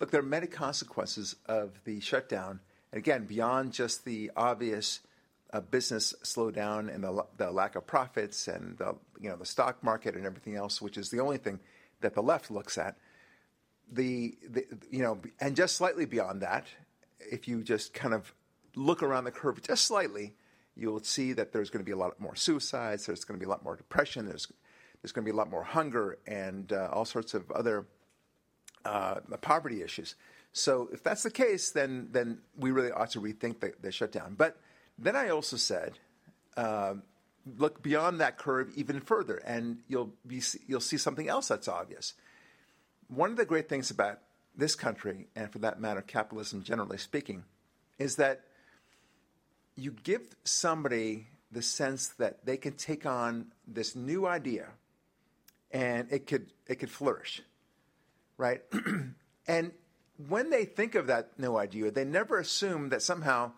look, 0.00 0.10
there 0.10 0.20
are 0.20 0.24
many 0.24 0.46
consequences 0.46 1.36
of 1.46 1.80
the 1.84 2.00
shutdown. 2.00 2.60
And 2.92 2.98
again, 2.98 3.24
beyond 3.24 3.72
just 3.72 4.04
the 4.04 4.30
obvious 4.36 5.00
uh, 5.52 5.60
business 5.60 6.14
slowdown 6.22 6.94
and 6.94 7.02
the, 7.02 7.24
the 7.36 7.50
lack 7.50 7.74
of 7.74 7.86
profits 7.86 8.48
and 8.48 8.76
the 8.78 8.94
you 9.18 9.30
know 9.30 9.36
the 9.36 9.46
stock 9.46 9.82
market 9.82 10.14
and 10.14 10.26
everything 10.26 10.56
else, 10.56 10.82
which 10.82 10.98
is 10.98 11.10
the 11.10 11.20
only 11.20 11.38
thing 11.38 11.58
that 12.00 12.14
the 12.14 12.22
left 12.22 12.50
looks 12.50 12.78
at. 12.78 12.96
The, 13.90 14.36
the 14.48 14.66
you 14.90 15.02
know, 15.02 15.18
and 15.40 15.56
just 15.56 15.76
slightly 15.76 16.04
beyond 16.04 16.42
that, 16.42 16.66
if 17.20 17.48
you 17.48 17.62
just 17.62 17.94
kind 17.94 18.12
of 18.12 18.34
look 18.78 19.02
around 19.02 19.24
the 19.24 19.30
curve 19.30 19.60
just 19.62 19.84
slightly, 19.84 20.34
you'll 20.76 21.02
see 21.02 21.32
that 21.34 21.52
there's 21.52 21.70
going 21.70 21.84
to 21.84 21.88
be 21.88 21.92
a 21.92 21.96
lot 21.96 22.18
more 22.20 22.36
suicides. 22.36 23.06
There's 23.06 23.24
going 23.24 23.38
to 23.38 23.44
be 23.44 23.46
a 23.46 23.50
lot 23.50 23.64
more 23.64 23.76
depression. 23.76 24.26
There's 24.26 24.50
there's 25.02 25.12
going 25.12 25.24
to 25.24 25.30
be 25.30 25.34
a 25.34 25.38
lot 25.38 25.50
more 25.50 25.62
hunger 25.62 26.18
and 26.26 26.72
uh, 26.72 26.88
all 26.92 27.04
sorts 27.04 27.34
of 27.34 27.50
other 27.52 27.86
uh, 28.84 29.16
poverty 29.40 29.82
issues. 29.82 30.16
So 30.52 30.88
if 30.92 31.02
that's 31.02 31.22
the 31.22 31.30
case, 31.30 31.70
then 31.70 32.08
then 32.12 32.38
we 32.56 32.70
really 32.70 32.90
ought 32.90 33.10
to 33.10 33.20
rethink 33.20 33.60
the, 33.60 33.74
the 33.80 33.92
shutdown. 33.92 34.34
But 34.36 34.56
then 34.98 35.14
I 35.14 35.28
also 35.28 35.56
said, 35.56 35.98
um, 36.56 37.02
look 37.56 37.82
beyond 37.82 38.20
that 38.20 38.38
curve 38.38 38.70
even 38.76 39.00
further, 39.00 39.36
and 39.44 39.78
you'll 39.88 40.12
be 40.26 40.42
you'll 40.66 40.80
see 40.80 40.96
something 40.96 41.28
else 41.28 41.48
that's 41.48 41.68
obvious. 41.68 42.14
One 43.08 43.30
of 43.30 43.36
the 43.36 43.44
great 43.44 43.68
things 43.68 43.90
about 43.90 44.20
this 44.56 44.74
country, 44.74 45.28
and 45.36 45.50
for 45.50 45.60
that 45.60 45.80
matter, 45.80 46.02
capitalism 46.02 46.62
generally 46.62 46.98
speaking, 46.98 47.44
is 47.98 48.16
that 48.16 48.42
you 49.78 49.92
give 49.92 50.22
somebody 50.44 51.28
the 51.52 51.62
sense 51.62 52.08
that 52.18 52.44
they 52.44 52.56
can 52.56 52.72
take 52.72 53.06
on 53.06 53.46
this 53.66 53.94
new 53.94 54.26
idea 54.26 54.66
and 55.70 56.08
it 56.10 56.26
could 56.26 56.52
it 56.66 56.76
could 56.76 56.90
flourish 56.90 57.42
right? 58.36 58.62
And 59.50 59.72
when 60.28 60.50
they 60.50 60.66
think 60.66 60.94
of 60.94 61.06
that 61.06 61.38
new 61.38 61.56
idea 61.56 61.90
they 61.90 62.04
never 62.04 62.38
assume 62.38 62.90
that 62.90 63.02
somehow 63.02 63.52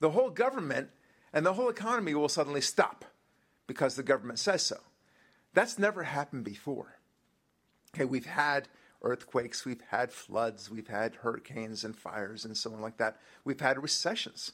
the 0.00 0.10
whole 0.10 0.28
government 0.28 0.90
and 1.32 1.46
the 1.46 1.54
whole 1.54 1.70
economy 1.70 2.14
will 2.14 2.28
suddenly 2.28 2.60
stop 2.60 3.06
because 3.66 3.94
the 3.94 4.02
government 4.02 4.38
says 4.38 4.62
so. 4.62 4.76
That's 5.54 5.78
never 5.78 6.02
happened 6.02 6.44
before. 6.44 6.98
Okay 7.94 8.04
we've 8.04 8.26
had 8.26 8.68
earthquakes 9.02 9.64
we've 9.64 9.80
had 9.88 10.12
floods 10.12 10.70
we've 10.70 10.88
had 10.88 11.14
hurricanes 11.14 11.84
and 11.84 11.96
fires 11.96 12.44
and 12.44 12.54
so 12.54 12.74
on 12.74 12.82
like 12.82 12.98
that. 12.98 13.16
We've 13.44 13.60
had 13.60 13.82
recessions 13.82 14.52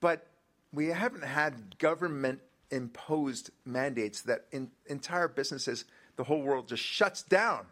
but 0.00 0.26
we 0.72 0.88
haven't 0.88 1.24
had 1.24 1.78
government 1.78 2.40
imposed 2.70 3.50
mandates 3.64 4.22
that 4.22 4.46
in 4.52 4.70
entire 4.86 5.28
businesses, 5.28 5.84
the 6.16 6.24
whole 6.24 6.42
world 6.42 6.68
just 6.68 6.82
shuts 6.82 7.22
down. 7.22 7.66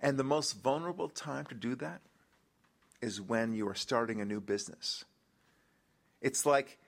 And 0.00 0.18
the 0.18 0.24
most 0.24 0.52
vulnerable 0.52 1.08
time 1.08 1.46
to 1.46 1.54
do 1.54 1.74
that 1.76 2.00
is 3.00 3.20
when 3.20 3.54
you 3.54 3.68
are 3.68 3.74
starting 3.74 4.20
a 4.20 4.24
new 4.24 4.40
business. 4.40 5.04
It's 6.20 6.44
like 6.44 6.78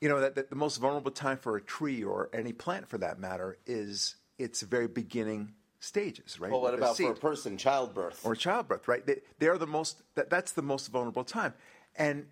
you 0.00 0.08
know 0.08 0.20
that, 0.20 0.36
that 0.36 0.50
the 0.50 0.56
most 0.56 0.76
vulnerable 0.76 1.10
time 1.10 1.38
for 1.38 1.56
a 1.56 1.60
tree 1.60 2.04
or 2.04 2.30
any 2.32 2.52
plant 2.52 2.88
for 2.88 2.98
that 2.98 3.18
matter 3.18 3.58
is 3.66 4.16
its 4.38 4.62
very 4.62 4.86
beginning 4.86 5.52
stages, 5.80 6.38
right? 6.38 6.50
Well, 6.50 6.60
what 6.60 6.74
about 6.74 6.96
for 6.96 7.10
a 7.10 7.14
person, 7.14 7.56
childbirth? 7.56 8.24
or 8.24 8.34
childbirth, 8.36 8.86
right? 8.86 9.04
They, 9.04 9.16
they're 9.38 9.58
the 9.58 9.66
most. 9.66 10.02
That, 10.14 10.30
that's 10.30 10.52
the 10.52 10.62
most 10.62 10.88
vulnerable 10.88 11.24
time, 11.24 11.54
and 11.96 12.26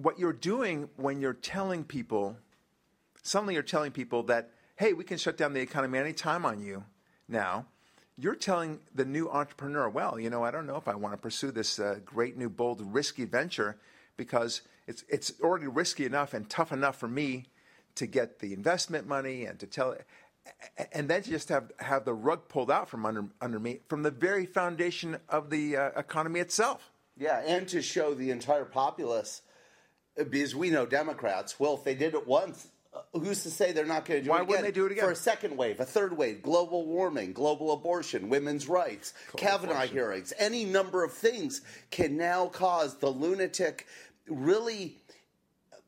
what 0.00 0.18
you're 0.18 0.32
doing 0.32 0.88
when 0.96 1.20
you're 1.20 1.32
telling 1.32 1.84
people, 1.84 2.36
suddenly 3.22 3.54
you're 3.54 3.62
telling 3.62 3.92
people 3.92 4.22
that, 4.24 4.50
hey, 4.76 4.92
we 4.92 5.04
can 5.04 5.18
shut 5.18 5.36
down 5.36 5.52
the 5.52 5.60
economy 5.60 5.98
anytime 5.98 6.44
on 6.44 6.60
you 6.60 6.84
now. 7.28 7.66
You're 8.18 8.34
telling 8.34 8.80
the 8.94 9.04
new 9.04 9.28
entrepreneur, 9.28 9.88
well, 9.88 10.18
you 10.18 10.30
know, 10.30 10.42
I 10.42 10.50
don't 10.50 10.66
know 10.66 10.76
if 10.76 10.88
I 10.88 10.94
want 10.94 11.12
to 11.12 11.18
pursue 11.18 11.50
this 11.50 11.78
uh, 11.78 11.98
great 12.04 12.36
new, 12.36 12.48
bold, 12.48 12.80
risky 12.80 13.26
venture 13.26 13.76
because 14.16 14.62
it's 14.86 15.04
it's 15.08 15.32
already 15.42 15.66
risky 15.66 16.06
enough 16.06 16.32
and 16.32 16.48
tough 16.48 16.72
enough 16.72 16.98
for 16.98 17.08
me 17.08 17.44
to 17.96 18.06
get 18.06 18.38
the 18.38 18.52
investment 18.52 19.06
money 19.06 19.44
and 19.44 19.58
to 19.58 19.66
tell 19.66 19.92
it. 19.92 20.06
and 20.92 21.08
then 21.08 21.22
to 21.22 21.30
just 21.30 21.48
have 21.48 21.72
have 21.78 22.04
the 22.04 22.14
rug 22.14 22.48
pulled 22.48 22.70
out 22.70 22.88
from 22.88 23.04
under 23.04 23.26
under 23.40 23.58
me 23.58 23.80
from 23.88 24.02
the 24.02 24.10
very 24.10 24.46
foundation 24.46 25.18
of 25.28 25.50
the 25.50 25.76
uh, 25.76 25.90
economy 25.96 26.40
itself. 26.40 26.92
Yeah, 27.18 27.42
and 27.46 27.66
to 27.68 27.80
show 27.80 28.14
the 28.14 28.30
entire 28.30 28.66
populace, 28.66 29.42
because 30.16 30.54
we 30.54 30.70
know 30.70 30.86
Democrats. 30.86 31.58
Well, 31.60 31.74
if 31.74 31.84
they 31.84 31.94
did 31.94 32.14
it 32.14 32.26
once, 32.26 32.68
uh, 32.94 33.00
who's 33.18 33.42
to 33.42 33.50
say 33.50 33.72
they're 33.72 33.84
not 33.84 34.04
going 34.04 34.20
to 34.20 34.24
do 34.24 34.30
Why 34.30 34.38
it 34.38 34.42
again? 34.42 34.48
Why 34.48 34.50
wouldn't 34.50 34.74
they 34.74 34.80
do 34.80 34.86
it 34.86 34.92
again? 34.92 35.04
For 35.04 35.10
a 35.10 35.16
second 35.16 35.56
wave, 35.56 35.80
a 35.80 35.84
third 35.84 36.16
wave, 36.16 36.42
global 36.42 36.86
warming, 36.86 37.32
global 37.32 37.72
abortion, 37.72 38.28
women's 38.28 38.68
rights, 38.68 39.12
Kavanaugh 39.36 39.72
abortion. 39.72 39.94
hearings, 39.94 40.32
any 40.38 40.64
number 40.64 41.04
of 41.04 41.12
things 41.12 41.60
can 41.90 42.16
now 42.16 42.46
cause 42.46 42.96
the 42.96 43.10
lunatic, 43.10 43.86
really 44.28 44.96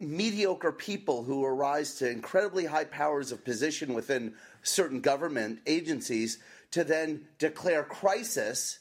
mediocre 0.00 0.73
people 0.73 1.25
who 1.25 1.44
arise 1.44 1.97
to 1.97 2.08
incredibly 2.08 2.64
high 2.64 2.85
powers 2.85 3.32
of 3.32 3.44
position 3.44 3.94
within 3.94 4.35
certain 4.62 5.00
government 5.00 5.61
agencies 5.66 6.38
to 6.70 6.85
then 6.85 7.26
declare 7.38 7.82
crisis 7.82 8.78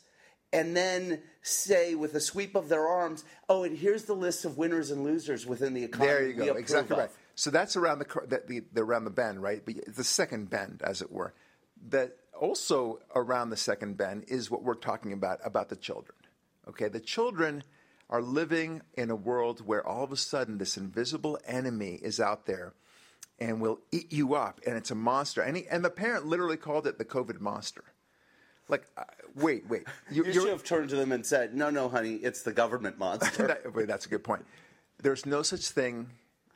and 0.54 0.75
then 0.75 1.22
say 1.42 1.96
with 1.96 2.13
a 2.16 2.20
sweep 2.20 2.56
of 2.56 2.70
their 2.70 2.88
arms, 2.88 3.24
"Oh, 3.50 3.63
and 3.63 3.77
here's 3.77 4.06
the 4.06 4.16
list 4.16 4.46
of 4.46 4.58
winners 4.58 4.92
and 4.92 5.04
losers 5.04 5.46
within 5.46 5.74
the 5.74 5.84
economy." 5.84 6.08
There 6.08 6.27
you 6.27 6.34
go, 6.34 6.54
exactly 6.56 6.96
of." 6.96 7.00
right. 7.00 7.12
So 7.36 7.51
that's 7.51 7.75
around 7.75 8.00
the, 8.00 8.42
the, 8.48 8.63
the 8.74 8.82
around 8.82 9.04
the 9.04 9.12
bend, 9.12 9.42
right? 9.44 9.63
But 9.63 9.96
the 9.96 10.04
second 10.04 10.50
bend, 10.50 10.82
as 10.84 11.01
it 11.01 11.12
were. 11.12 11.34
That 11.89 12.18
also 12.34 13.00
around 13.13 13.50
the 13.50 13.58
second 13.58 13.98
bend 13.98 14.25
is 14.27 14.50
what 14.50 14.63
we're 14.63 14.74
talking 14.75 15.13
about 15.13 15.39
about 15.44 15.70
the 15.70 15.75
children. 15.75 16.16
Okay, 16.68 16.88
the 16.88 17.00
children 17.00 17.63
are 18.10 18.22
living 18.22 18.82
in 18.94 19.10
a 19.10 19.16
world 19.16 19.66
where 19.66 19.86
all 19.86 20.04
of 20.04 20.12
a 20.12 20.18
sudden 20.18 20.58
this 20.58 20.77
invisible 20.77 21.38
enemy 21.46 22.00
is 22.01 22.20
out 22.20 22.46
there 22.46 22.74
and 23.39 23.62
will 23.62 23.80
eat 23.92 24.12
you 24.12 24.34
up, 24.34 24.60
and 24.66 24.75
it's 24.75 24.92
a 24.92 24.96
monster. 24.96 25.42
And, 25.42 25.58
he, 25.58 25.68
and 25.68 25.84
the 25.86 25.89
parent 25.89 26.25
literally 26.25 26.58
called 26.58 26.88
it 26.88 26.98
the 26.98 27.06
COVID 27.06 27.39
monster. 27.39 27.84
Like, 28.69 28.86
uh, 28.97 29.03
wait, 29.36 29.67
wait, 29.67 29.83
You 30.09 30.24
you're- 30.24 30.33
should 30.33 30.50
have 30.50 30.63
turned 30.63 30.89
to 30.89 30.95
them 30.95 31.12
and 31.12 31.25
said, 31.25 31.55
"No, 31.55 31.69
no, 31.69 31.88
honey, 31.89 32.15
it's 32.15 32.41
the 32.43 32.51
government 32.53 32.97
monster." 32.97 33.47
that, 33.47 33.74
wait, 33.74 33.88
that's 33.88 34.05
a 34.05 34.09
good 34.09 34.24
point. 34.24 34.45
There's 35.01 35.25
no 35.25 35.41
such 35.41 35.69
thing 35.69 36.09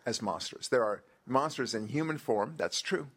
as 0.05 0.21
monsters. 0.21 0.67
There 0.69 0.83
are 0.83 1.03
monsters 1.25 1.73
in 1.73 1.87
human 1.87 2.17
form. 2.17 2.55
That's 2.57 2.81
true. 2.81 3.07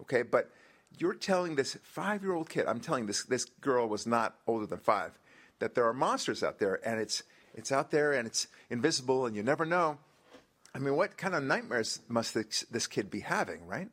Okay, 0.00 0.22
but 0.22 0.50
you're 0.98 1.14
telling 1.14 1.56
this 1.56 1.76
five-year-old 1.82 2.48
kid. 2.48 2.66
I'm 2.66 2.80
telling 2.80 3.06
this 3.06 3.24
this 3.24 3.46
girl 3.60 3.88
was 3.88 4.06
not 4.06 4.36
older 4.46 4.66
than 4.66 4.78
five. 4.78 5.18
That 5.58 5.74
there 5.74 5.86
are 5.86 5.94
monsters 5.94 6.42
out 6.44 6.58
there, 6.58 6.78
and 6.86 7.00
it's 7.00 7.22
it's 7.54 7.72
out 7.72 7.90
there, 7.90 8.12
and 8.12 8.26
it's 8.28 8.46
invisible, 8.70 9.26
and 9.26 9.34
you 9.34 9.42
never 9.42 9.64
know. 9.64 9.98
I 10.74 10.78
mean, 10.78 10.94
what 10.94 11.16
kind 11.16 11.34
of 11.34 11.42
nightmares 11.42 12.00
must 12.06 12.34
this, 12.34 12.66
this 12.70 12.86
kid 12.86 13.10
be 13.10 13.20
having, 13.20 13.66
right? 13.66 13.88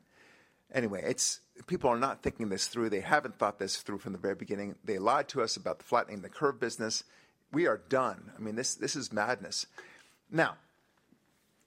Anyway, 0.74 1.02
it's 1.06 1.40
people 1.68 1.88
are 1.88 1.98
not 1.98 2.22
thinking 2.22 2.48
this 2.48 2.66
through. 2.66 2.90
They 2.90 3.00
haven't 3.00 3.38
thought 3.38 3.58
this 3.60 3.76
through 3.76 3.98
from 3.98 4.12
the 4.12 4.18
very 4.18 4.34
beginning. 4.34 4.74
They 4.84 4.98
lied 4.98 5.28
to 5.28 5.42
us 5.42 5.56
about 5.56 5.78
the 5.78 5.84
flattening 5.84 6.20
the 6.20 6.28
curve 6.28 6.58
business. 6.58 7.04
We 7.52 7.68
are 7.68 7.80
done. 7.88 8.32
I 8.36 8.40
mean, 8.40 8.56
this 8.56 8.74
this 8.74 8.96
is 8.96 9.12
madness. 9.12 9.66
Now, 10.30 10.56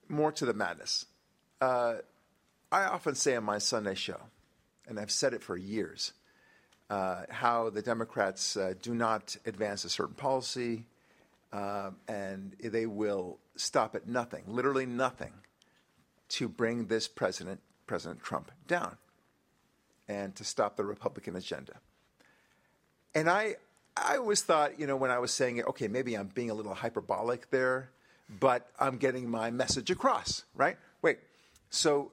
more 0.08 0.30
to 0.32 0.44
the 0.44 0.52
madness. 0.52 1.06
Uh, 1.60 1.96
I 2.70 2.84
often 2.84 3.14
say 3.14 3.34
on 3.34 3.44
my 3.44 3.58
Sunday 3.58 3.94
show, 3.94 4.20
and 4.86 5.00
I've 5.00 5.10
said 5.10 5.32
it 5.32 5.42
for 5.42 5.56
years, 5.56 6.12
uh, 6.90 7.22
how 7.30 7.70
the 7.70 7.82
Democrats 7.82 8.56
uh, 8.56 8.74
do 8.80 8.94
not 8.94 9.36
advance 9.46 9.84
a 9.84 9.88
certain 9.88 10.14
policy, 10.14 10.84
uh, 11.52 11.90
and 12.06 12.54
they 12.62 12.84
will 12.84 13.38
stop 13.56 13.94
at 13.94 14.06
nothing, 14.06 14.44
literally 14.46 14.84
nothing, 14.86 15.32
to 16.28 16.46
bring 16.46 16.86
this 16.86 17.08
president, 17.08 17.60
President 17.88 18.22
Trump, 18.22 18.52
down, 18.68 18.96
and 20.06 20.36
to 20.36 20.44
stop 20.44 20.76
the 20.76 20.84
Republican 20.84 21.34
agenda. 21.34 21.74
And 23.14 23.28
I, 23.28 23.56
I 23.96 24.18
always 24.18 24.42
thought, 24.42 24.78
you 24.78 24.86
know, 24.86 24.96
when 24.96 25.10
I 25.10 25.18
was 25.18 25.32
saying 25.32 25.56
it, 25.56 25.66
okay, 25.66 25.88
maybe 25.88 26.14
I'm 26.14 26.28
being 26.28 26.50
a 26.50 26.54
little 26.54 26.74
hyperbolic 26.74 27.50
there, 27.50 27.90
but 28.28 28.68
I'm 28.78 28.98
getting 28.98 29.28
my 29.28 29.50
message 29.50 29.90
across, 29.90 30.44
right? 30.54 30.76
Wait, 31.02 31.18
so 31.70 32.12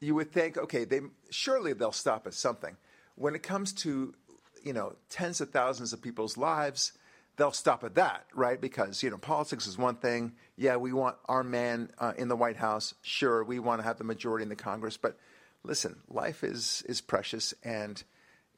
you 0.00 0.14
would 0.14 0.32
think, 0.32 0.58
okay, 0.58 0.84
they 0.84 1.00
surely 1.30 1.72
they'll 1.72 1.92
stop 1.92 2.26
at 2.26 2.34
something. 2.34 2.76
When 3.14 3.34
it 3.34 3.42
comes 3.42 3.72
to, 3.74 4.14
you 4.62 4.72
know, 4.72 4.96
tens 5.08 5.40
of 5.40 5.50
thousands 5.50 5.92
of 5.92 6.02
people's 6.02 6.36
lives, 6.36 6.92
they'll 7.36 7.52
stop 7.52 7.84
at 7.84 7.94
that, 7.94 8.26
right? 8.34 8.60
Because 8.60 9.02
you 9.02 9.10
know, 9.10 9.18
politics 9.18 9.66
is 9.66 9.78
one 9.78 9.96
thing. 9.96 10.32
Yeah, 10.56 10.76
we 10.76 10.92
want 10.92 11.16
our 11.26 11.42
man 11.42 11.90
uh, 11.98 12.12
in 12.16 12.28
the 12.28 12.36
White 12.36 12.56
House. 12.56 12.94
Sure, 13.02 13.42
we 13.44 13.58
want 13.58 13.80
to 13.80 13.84
have 13.84 13.98
the 13.98 14.04
majority 14.04 14.42
in 14.42 14.48
the 14.48 14.56
Congress, 14.56 14.96
but 14.96 15.18
listen, 15.64 15.96
life 16.08 16.44
is 16.44 16.82
is 16.86 17.00
precious, 17.00 17.54
and 17.62 18.02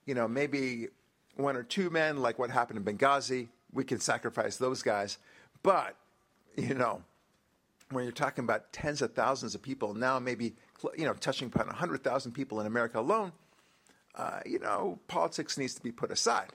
you 0.07 0.15
know, 0.15 0.29
maybe 0.29 0.89
one 1.37 1.57
or 1.57 1.63
two 1.63 1.91
men, 1.91 2.19
like 2.19 2.39
what 2.39 2.51
happened 2.51 2.79
in 2.79 2.85
Benghazi, 2.85 3.49
we 3.73 3.85
can 3.85 4.01
sacrifice 4.01 4.57
those 4.57 4.83
guys. 4.83 5.19
But 5.63 5.97
you 6.57 6.75
know, 6.75 7.03
when 7.91 8.05
you're 8.05 8.13
talking 8.13 8.45
about 8.45 8.73
tens 8.73 9.03
of 9.03 9.15
thousands 9.15 9.55
of 9.55 9.63
people 9.63 9.95
now, 9.95 10.19
maybe 10.19 10.55
you 10.97 11.05
know, 11.05 11.15
touching 11.15 11.49
upon 11.49 11.69
hundred 11.69 12.05
thousand 12.05 12.33
people 12.33 12.61
in 12.61 12.67
America 12.67 13.01
alone, 13.01 13.33
uh, 14.15 14.41
you 14.47 14.59
know, 14.59 14.99
politics 15.09 15.59
needs 15.59 15.75
to 15.75 15.83
be 15.83 15.93
put 15.93 16.11
aside. 16.11 16.53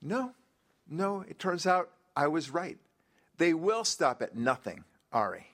No, 0.00 0.32
no, 0.88 1.24
it 1.28 1.38
turns 1.38 1.66
out 1.66 1.90
I 2.16 2.26
was 2.28 2.50
right. 2.50 2.78
They 3.38 3.54
will 3.54 3.84
stop 3.84 4.22
at 4.22 4.36
nothing, 4.36 4.84
Ari, 5.12 5.46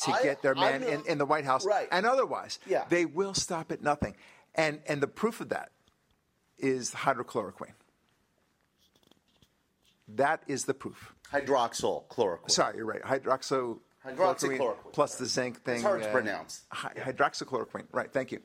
to 0.00 0.12
I- 0.12 0.22
get 0.22 0.42
their 0.42 0.54
man 0.54 0.82
in, 0.82 1.02
in 1.06 1.18
the 1.18 1.26
White 1.26 1.44
House 1.44 1.64
Right. 1.64 1.88
and 1.90 2.04
otherwise. 2.06 2.58
Yeah. 2.66 2.84
They 2.88 3.04
will 3.06 3.34
stop 3.34 3.72
at 3.72 3.82
nothing. 3.82 4.14
And, 4.54 4.80
and 4.86 5.00
the 5.00 5.06
proof 5.06 5.40
of 5.40 5.48
that 5.48 5.70
is 6.58 6.90
hydrochloroquine. 6.92 7.72
That 10.08 10.42
is 10.46 10.64
the 10.64 10.74
proof. 10.74 11.14
Hydroxyl 11.32 12.06
chloroquine. 12.08 12.50
Sorry, 12.50 12.76
you're 12.76 12.84
right. 12.86 13.02
Hydroxo 13.02 13.78
Hydroxychloroquine. 14.06 14.92
plus 14.92 15.14
the 15.16 15.26
zinc 15.26 15.62
thing. 15.64 15.76
It's 15.76 15.82
hard 15.84 16.02
to 16.02 16.08
uh, 16.08 16.12
pronounce. 16.12 16.62
hy- 16.70 16.92
hydroxychloroquine. 16.94 17.84
Right. 17.92 18.12
Thank 18.12 18.32
you. 18.32 18.40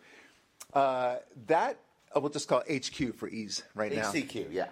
Uh, 0.73 1.17
that 1.47 1.77
uh, 2.15 2.19
we'll 2.19 2.29
just 2.29 2.47
call 2.47 2.63
it 2.65 2.85
HQ 2.87 3.15
for 3.15 3.27
ease 3.27 3.63
right 3.75 3.91
now. 3.93 4.11
HCQ, 4.11 4.47
yeah. 4.51 4.67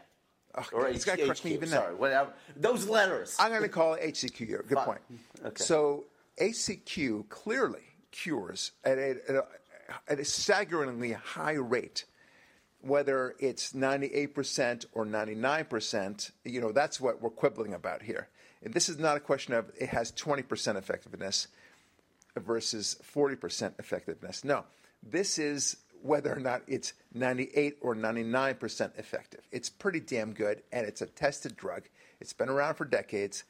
Oh, 0.58 0.66
or 0.74 0.92
this 0.92 1.06
guy 1.06 1.18
corrects 1.18 1.44
me 1.44 1.54
even 1.54 1.70
now. 1.70 1.78
sorry, 1.78 1.96
whatever. 1.96 2.34
Those 2.56 2.88
letters. 2.88 3.36
I'm 3.40 3.50
going 3.50 3.64
to 3.64 3.70
call 3.70 3.96
it 3.96 4.14
HCQ. 4.14 4.38
here. 4.38 4.64
Good 4.68 4.76
Fine. 4.76 4.86
point. 4.86 5.02
Okay. 5.46 5.64
So 5.64 6.06
HCQ 6.40 7.30
clearly 7.30 7.84
cures 8.12 8.72
at 8.84 8.98
a, 8.98 9.10
at 9.30 9.36
a, 9.36 9.46
at 10.08 10.20
a 10.20 10.26
staggeringly 10.26 11.12
high 11.14 11.54
rate. 11.54 12.06
Whether 12.82 13.36
it's 13.40 13.74
98% 13.74 14.86
or 14.94 15.06
99%, 15.06 16.32
you 16.44 16.62
know, 16.62 16.72
that's 16.72 17.02
what 17.02 17.20
we're 17.20 17.32
quibbling 17.32 17.74
about 17.74 18.04
here. 18.04 18.28
And 18.62 18.76
this 18.76 18.90
is 18.90 19.00
not 19.00 19.18
a 19.18 19.20
question 19.20 19.56
of 19.56 19.72
it 19.80 19.90
has 19.90 20.12
20% 20.12 20.76
effectiveness 20.76 21.48
versus 22.38 22.98
40% 23.16 23.74
effectiveness. 23.80 24.44
No, 24.44 24.66
this 25.02 25.40
is 25.40 25.78
whether 26.06 26.32
or 26.32 26.40
not 26.40 26.62
it's 26.68 26.94
98 27.14 27.78
or 27.82 27.96
99% 27.96 29.00
effective. 29.00 29.42
It's 29.52 29.70
pretty 29.70 30.00
damn 30.00 30.34
good, 30.34 30.62
and 30.72 30.86
it's 30.86 31.02
a 31.02 31.08
tested 31.08 31.58
drug. 31.58 31.84
It's 32.22 32.34
been 32.34 32.50
around 32.50 32.76
for 32.76 32.86
decades. 32.86 33.44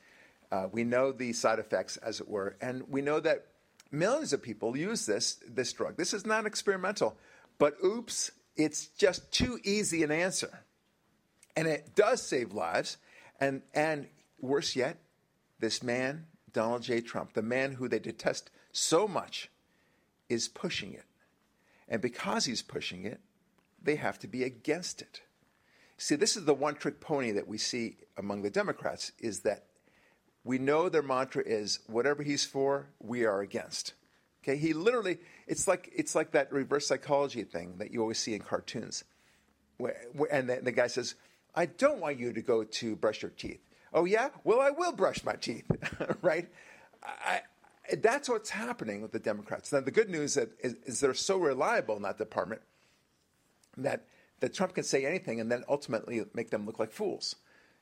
Uh, 0.52 0.68
we 0.72 0.84
know 0.84 1.12
the 1.12 1.34
side 1.34 1.60
effects, 1.60 1.98
as 1.98 2.22
it 2.22 2.30
were, 2.30 2.56
and 2.62 2.84
we 2.90 3.02
know 3.02 3.20
that 3.20 3.48
millions 3.92 4.32
of 4.32 4.42
people 4.42 4.78
use 4.78 5.06
this 5.06 5.38
this 5.48 5.74
drug. 5.74 5.98
This 5.98 6.14
is 6.14 6.26
not 6.26 6.46
experimental, 6.46 7.18
but 7.58 7.76
oops, 7.84 8.32
it's 8.56 8.88
just 8.88 9.32
too 9.32 9.60
easy 9.64 10.04
an 10.04 10.12
answer, 10.12 10.62
and 11.58 11.68
it 11.68 11.94
does 11.96 12.22
save 12.22 12.54
lives. 12.54 12.98
And 13.40 13.64
and 13.74 14.08
worse 14.40 14.78
yet, 14.78 14.98
this 15.60 15.84
man, 15.84 16.28
Donald 16.54 16.84
J. 16.84 17.02
Trump, 17.02 17.34
the 17.34 17.42
man 17.42 17.74
who 17.74 17.90
they 17.90 18.00
detest 18.00 18.50
so 18.72 19.08
much, 19.08 19.50
is 20.30 20.48
pushing 20.48 20.94
it. 20.94 21.04
And 21.88 22.02
because 22.02 22.46
he's 22.46 22.62
pushing 22.62 23.06
it, 23.06 23.20
they 23.82 23.96
have 23.96 24.20
to 24.20 24.28
be 24.28 24.44
against 24.44 25.02
it. 25.02 25.22
See, 25.98 26.16
this 26.16 26.36
is 26.36 26.46
the 26.46 26.54
one 26.54 26.76
trick 26.76 27.00
pony 27.00 27.32
that 27.32 27.48
we 27.48 27.58
see 27.58 27.98
among 28.18 28.42
the 28.42 28.50
Democrats 28.50 29.12
is 29.20 29.42
that 29.42 29.66
we 30.44 30.58
know 30.58 30.90
their 30.90 31.02
mantra 31.02 31.44
is 31.46 31.80
whatever 31.88 32.22
he's 32.22 32.46
for, 32.46 32.88
we 33.00 33.26
are 33.26 33.42
against. 33.42 33.94
Okay, 34.44 34.58
he 34.58 34.74
literally 34.74 35.18
it's 35.48 35.68
like 35.68 35.90
it's 35.96 36.14
like 36.14 36.32
that 36.32 36.52
reverse 36.52 36.86
psychology 36.86 37.44
thing 37.44 37.78
that 37.80 37.92
you 37.92 38.02
always 38.02 38.20
see 38.20 38.36
in 38.36 38.42
cartoons, 38.42 39.04
and 39.80 40.50
the, 40.50 40.60
the 40.62 40.72
guy 40.72 40.86
says, 40.86 41.16
"I 41.56 41.66
don't 41.66 42.00
want 42.00 42.20
you 42.20 42.32
to 42.32 42.42
go 42.44 42.64
to 42.64 42.96
brush 42.96 43.24
your 43.24 43.32
teeth." 43.32 43.60
Oh 43.92 44.06
yeah, 44.06 44.30
well 44.44 44.62
I 44.62 44.70
will 44.70 44.92
brush 44.92 45.24
my 45.24 45.34
teeth, 45.34 45.66
right? 46.22 46.48
I, 47.04 47.42
that's 47.98 48.30
what's 48.30 48.50
happening 48.50 49.02
with 49.02 49.12
the 49.12 49.20
Democrats. 49.20 49.72
Now 49.72 49.82
the 49.82 49.92
good 49.92 50.10
news 50.10 50.38
is, 50.38 50.76
is 50.86 51.00
they're 51.00 51.14
so 51.14 51.38
reliable 51.38 51.96
in 51.96 52.02
that 52.04 52.18
department 52.18 52.62
that 53.78 54.06
that 54.42 54.54
Trump 54.54 54.76
can 54.76 54.84
say 54.84 55.06
anything 55.06 55.40
and 55.40 55.52
then 55.52 55.64
ultimately 55.70 56.24
make 56.34 56.50
them 56.50 56.66
look 56.66 56.80
like 56.80 56.92
fools. 56.92 57.36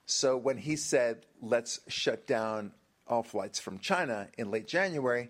So 0.06 0.38
when 0.38 0.58
he 0.58 0.76
said, 0.76 1.26
"Let's 1.42 1.80
shut 1.88 2.28
down 2.28 2.74
all 3.08 3.24
flights 3.24 3.60
from 3.60 3.80
China" 3.80 4.30
in 4.38 4.52
late 4.52 4.68
January 4.68 5.30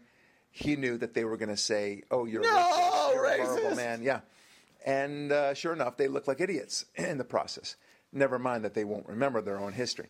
he 0.53 0.75
knew 0.75 0.97
that 0.99 1.15
they 1.15 1.25
were 1.25 1.35
going 1.35 1.49
to 1.49 1.57
say, 1.57 2.03
"Oh, 2.11 2.25
you're, 2.25 2.43
no, 2.43 2.47
racist, 2.47 3.13
you're 3.13 3.23
racist. 3.23 3.39
a 3.39 3.45
horrible 3.45 3.75
man." 3.75 4.03
Yeah, 4.03 4.21
and 4.85 5.31
uh, 5.31 5.55
sure 5.55 5.73
enough, 5.73 5.97
they 5.97 6.07
look 6.07 6.27
like 6.27 6.39
idiots 6.39 6.85
in 6.95 7.17
the 7.17 7.23
process. 7.23 7.75
Never 8.13 8.37
mind 8.37 8.63
that 8.63 8.75
they 8.75 8.83
won't 8.83 9.09
remember 9.09 9.41
their 9.41 9.57
own 9.57 9.73
history. 9.73 10.09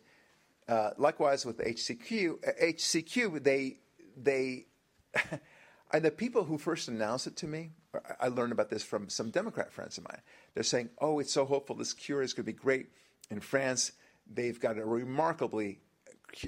Uh, 0.68 0.92
likewise 0.98 1.46
with 1.46 1.60
HCQ, 1.60 2.62
HCQ, 2.62 3.42
they 3.44 3.78
they 4.16 4.68
and 5.92 6.04
the 6.04 6.12
people 6.12 6.44
who 6.44 6.58
first 6.58 6.88
announced 6.88 7.28
it 7.28 7.36
to 7.38 7.48
me. 7.48 7.72
I 8.20 8.30
learned 8.30 8.52
about 8.52 8.72
this 8.72 8.84
from 8.84 9.08
some 9.08 9.30
Democrat 9.30 9.72
friends 9.72 10.00
of 10.00 10.04
mine. 10.06 10.22
They're 10.54 10.64
saying, 10.64 10.90
"Oh, 11.00 11.20
it's 11.20 11.32
so 11.32 11.46
hopeful. 11.46 11.76
This 11.76 11.94
cure 11.94 12.22
is 12.22 12.34
going 12.34 12.46
to 12.46 12.52
be 12.52 12.58
great." 12.58 12.88
In 13.30 13.40
France, 13.40 13.92
they've 14.32 14.60
got 14.60 14.78
a 14.78 14.86
remarkably 14.86 15.80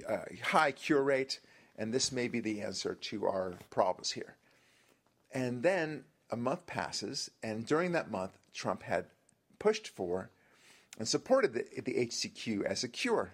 uh, 0.09 0.17
high 0.43 0.71
cure 0.71 1.03
rate 1.03 1.39
and 1.77 1.93
this 1.93 2.11
may 2.11 2.27
be 2.27 2.39
the 2.39 2.61
answer 2.61 2.95
to 2.95 3.25
our 3.25 3.53
problems 3.69 4.11
here. 4.11 4.35
And 5.31 5.61
then 5.63 6.05
a 6.31 6.37
month 6.37 6.65
passes, 6.65 7.29
and 7.43 7.65
during 7.65 7.91
that 7.91 8.09
month, 8.09 8.37
Trump 8.53 8.83
had 8.83 9.05
pushed 9.59 9.89
for 9.89 10.29
and 10.97 11.07
supported 11.07 11.53
the, 11.53 11.65
the 11.81 11.93
HCQ 11.93 12.63
as 12.63 12.83
a 12.83 12.87
cure. 12.87 13.33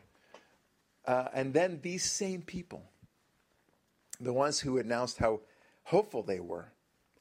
Uh, 1.06 1.28
and 1.34 1.54
then 1.54 1.80
these 1.84 2.04
same 2.04 2.42
people, 2.42 2.84
the 4.22 4.34
ones 4.34 4.60
who 4.60 4.78
announced 4.78 5.18
how 5.18 5.42
hopeful 5.84 6.24
they 6.24 6.40
were, 6.40 6.72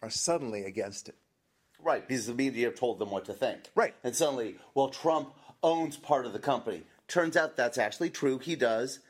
are 0.03 0.11
suddenly 0.11 0.65
against 0.65 1.09
it. 1.09 1.17
Right, 1.83 2.07
because 2.07 2.27
the 2.27 2.35
media 2.35 2.71
told 2.71 2.99
them 2.99 3.11
what 3.11 3.25
to 3.27 3.33
think. 3.33 3.71
Right. 3.75 3.95
And 4.05 4.15
suddenly, 4.15 4.57
well, 4.75 4.89
Trump 4.89 5.33
owns 5.63 5.97
part 5.97 6.27
of 6.27 6.33
the 6.33 6.39
company. 6.39 6.83
Turns 7.09 7.37
out 7.37 7.57
that's 7.57 7.79
actually 7.79 8.11
true. 8.11 8.39
He 8.39 8.55
does 8.55 9.01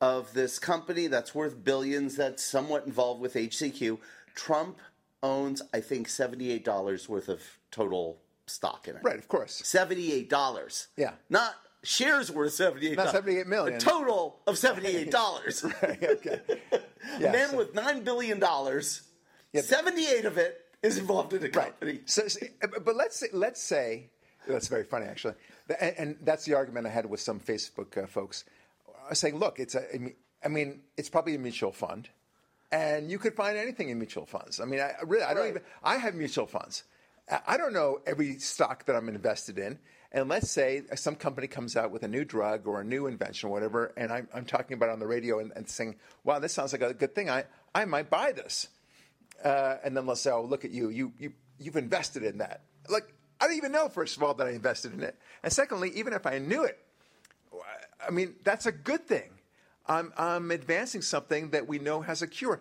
of 0.00 0.32
this 0.34 0.58
company 0.58 1.06
that's 1.06 1.34
worth 1.34 1.64
billions 1.64 2.16
that's 2.16 2.44
somewhat 2.44 2.86
involved 2.86 3.20
with 3.20 3.34
HCQ. 3.34 3.98
Trump 4.34 4.78
owns, 5.22 5.62
I 5.72 5.80
think, 5.80 6.08
$78 6.08 7.08
worth 7.08 7.28
of 7.28 7.42
total 7.70 8.18
stock 8.46 8.86
in 8.88 8.96
it. 8.96 9.02
Right, 9.02 9.18
of 9.18 9.28
course. 9.28 9.60
$78. 9.62 10.86
Yeah. 10.96 11.12
Not 11.28 11.54
shares 11.82 12.30
worth 12.30 12.52
$78. 12.52 12.96
Not 12.96 13.10
78 13.10 13.46
million. 13.46 13.76
A 13.76 13.80
total 13.80 14.40
of 14.46 14.56
$78. 14.56 15.82
right, 15.82 16.02
okay. 16.02 16.40
Yeah, 17.18 17.32
Man 17.32 17.50
so, 17.50 17.56
with 17.58 17.74
$9 17.74 18.04
billion, 18.04 18.38
yeah, 18.40 19.60
78 19.60 20.24
of 20.24 20.38
it 20.38 20.60
is 20.82 20.98
involved 20.98 21.32
in 21.32 21.40
the 21.40 21.48
company. 21.48 21.92
Right. 21.92 22.10
So, 22.10 22.28
so, 22.28 22.46
but 22.84 22.96
let's 22.96 23.16
say, 23.16 23.28
let's 23.32 23.62
say, 23.62 24.10
that's 24.46 24.68
very 24.68 24.84
funny 24.84 25.06
actually, 25.06 25.34
and, 25.80 25.94
and 25.98 26.16
that's 26.22 26.44
the 26.44 26.54
argument 26.54 26.86
I 26.86 26.90
had 26.90 27.06
with 27.06 27.20
some 27.20 27.40
Facebook 27.40 28.02
uh, 28.02 28.06
folks 28.06 28.44
saying, 29.12 29.38
look, 29.38 29.58
it's 29.58 29.74
a, 29.74 29.82
I 30.44 30.48
mean, 30.48 30.80
it's 30.96 31.08
probably 31.08 31.34
a 31.34 31.38
mutual 31.38 31.72
fund, 31.72 32.08
and 32.70 33.10
you 33.10 33.18
could 33.18 33.34
find 33.34 33.56
anything 33.56 33.88
in 33.88 33.98
mutual 33.98 34.26
funds. 34.26 34.60
I 34.60 34.64
mean, 34.64 34.80
I 34.80 34.92
really, 35.04 35.24
I 35.24 35.34
don't 35.34 35.42
right. 35.42 35.50
even, 35.50 35.62
I 35.82 35.96
have 35.96 36.14
mutual 36.14 36.46
funds. 36.46 36.84
I 37.46 37.58
don't 37.58 37.74
know 37.74 38.00
every 38.06 38.38
stock 38.38 38.86
that 38.86 38.96
I'm 38.96 39.08
invested 39.08 39.58
in. 39.58 39.78
And 40.10 40.28
let's 40.28 40.50
say 40.50 40.82
some 40.94 41.16
company 41.16 41.46
comes 41.46 41.76
out 41.76 41.90
with 41.90 42.02
a 42.02 42.08
new 42.08 42.24
drug 42.24 42.66
or 42.66 42.80
a 42.80 42.84
new 42.84 43.06
invention 43.06 43.48
or 43.48 43.52
whatever, 43.52 43.92
and 43.96 44.10
I'm, 44.10 44.26
I'm 44.32 44.46
talking 44.46 44.74
about 44.74 44.88
it 44.88 44.92
on 44.92 45.00
the 45.00 45.06
radio 45.06 45.38
and, 45.38 45.52
and, 45.54 45.68
saying, 45.68 45.96
wow, 46.24 46.38
this 46.38 46.52
sounds 46.54 46.72
like 46.72 46.80
a 46.80 46.94
good 46.94 47.14
thing. 47.14 47.28
I, 47.28 47.44
I 47.74 47.84
might 47.84 48.08
buy 48.08 48.32
this. 48.32 48.68
Uh, 49.44 49.76
and 49.84 49.96
then 49.96 50.06
let's 50.06 50.22
say, 50.22 50.30
oh, 50.30 50.42
look 50.42 50.64
at 50.64 50.70
you. 50.70 50.88
you. 50.88 51.12
You, 51.18 51.32
you've 51.58 51.76
invested 51.76 52.22
in 52.22 52.38
that. 52.38 52.62
Like, 52.88 53.12
I 53.40 53.46
don't 53.46 53.56
even 53.56 53.72
know, 53.72 53.88
first 53.88 54.16
of 54.16 54.22
all, 54.22 54.32
that 54.34 54.46
I 54.46 54.50
invested 54.50 54.94
in 54.94 55.02
it. 55.02 55.16
And 55.42 55.52
secondly, 55.52 55.92
even 55.94 56.12
if 56.14 56.26
I 56.26 56.38
knew 56.38 56.64
it, 56.64 56.78
I 58.06 58.10
mean, 58.10 58.36
that's 58.44 58.66
a 58.66 58.72
good 58.72 59.06
thing. 59.06 59.30
I'm, 59.86 60.12
I'm 60.16 60.50
advancing 60.50 61.02
something 61.02 61.50
that 61.50 61.68
we 61.68 61.78
know 61.78 62.00
has 62.00 62.22
a 62.22 62.26
cure. 62.26 62.60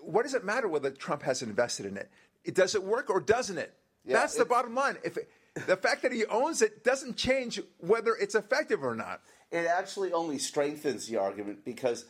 What 0.00 0.22
does 0.22 0.34
it 0.34 0.44
matter 0.44 0.68
whether 0.68 0.90
Trump 0.90 1.22
has 1.22 1.42
invested 1.42 1.86
in 1.86 1.96
it? 1.96 2.10
it 2.44 2.54
does 2.54 2.74
it 2.74 2.84
work 2.84 3.10
or 3.10 3.20
doesn't 3.20 3.58
it? 3.58 3.74
Yeah, 4.04 4.18
that's 4.18 4.36
the 4.36 4.44
bottom 4.44 4.74
line. 4.74 4.98
If 5.02 5.16
it, 5.16 5.30
the 5.66 5.76
fact 5.76 6.02
that 6.02 6.12
he 6.12 6.24
owns 6.26 6.62
it 6.62 6.84
doesn't 6.84 7.16
change 7.16 7.60
whether 7.78 8.14
it's 8.14 8.34
effective 8.34 8.82
or 8.82 8.94
not. 8.94 9.20
It 9.50 9.66
actually 9.66 10.12
only 10.12 10.38
strengthens 10.38 11.06
the 11.06 11.16
argument 11.16 11.64
because 11.64 12.06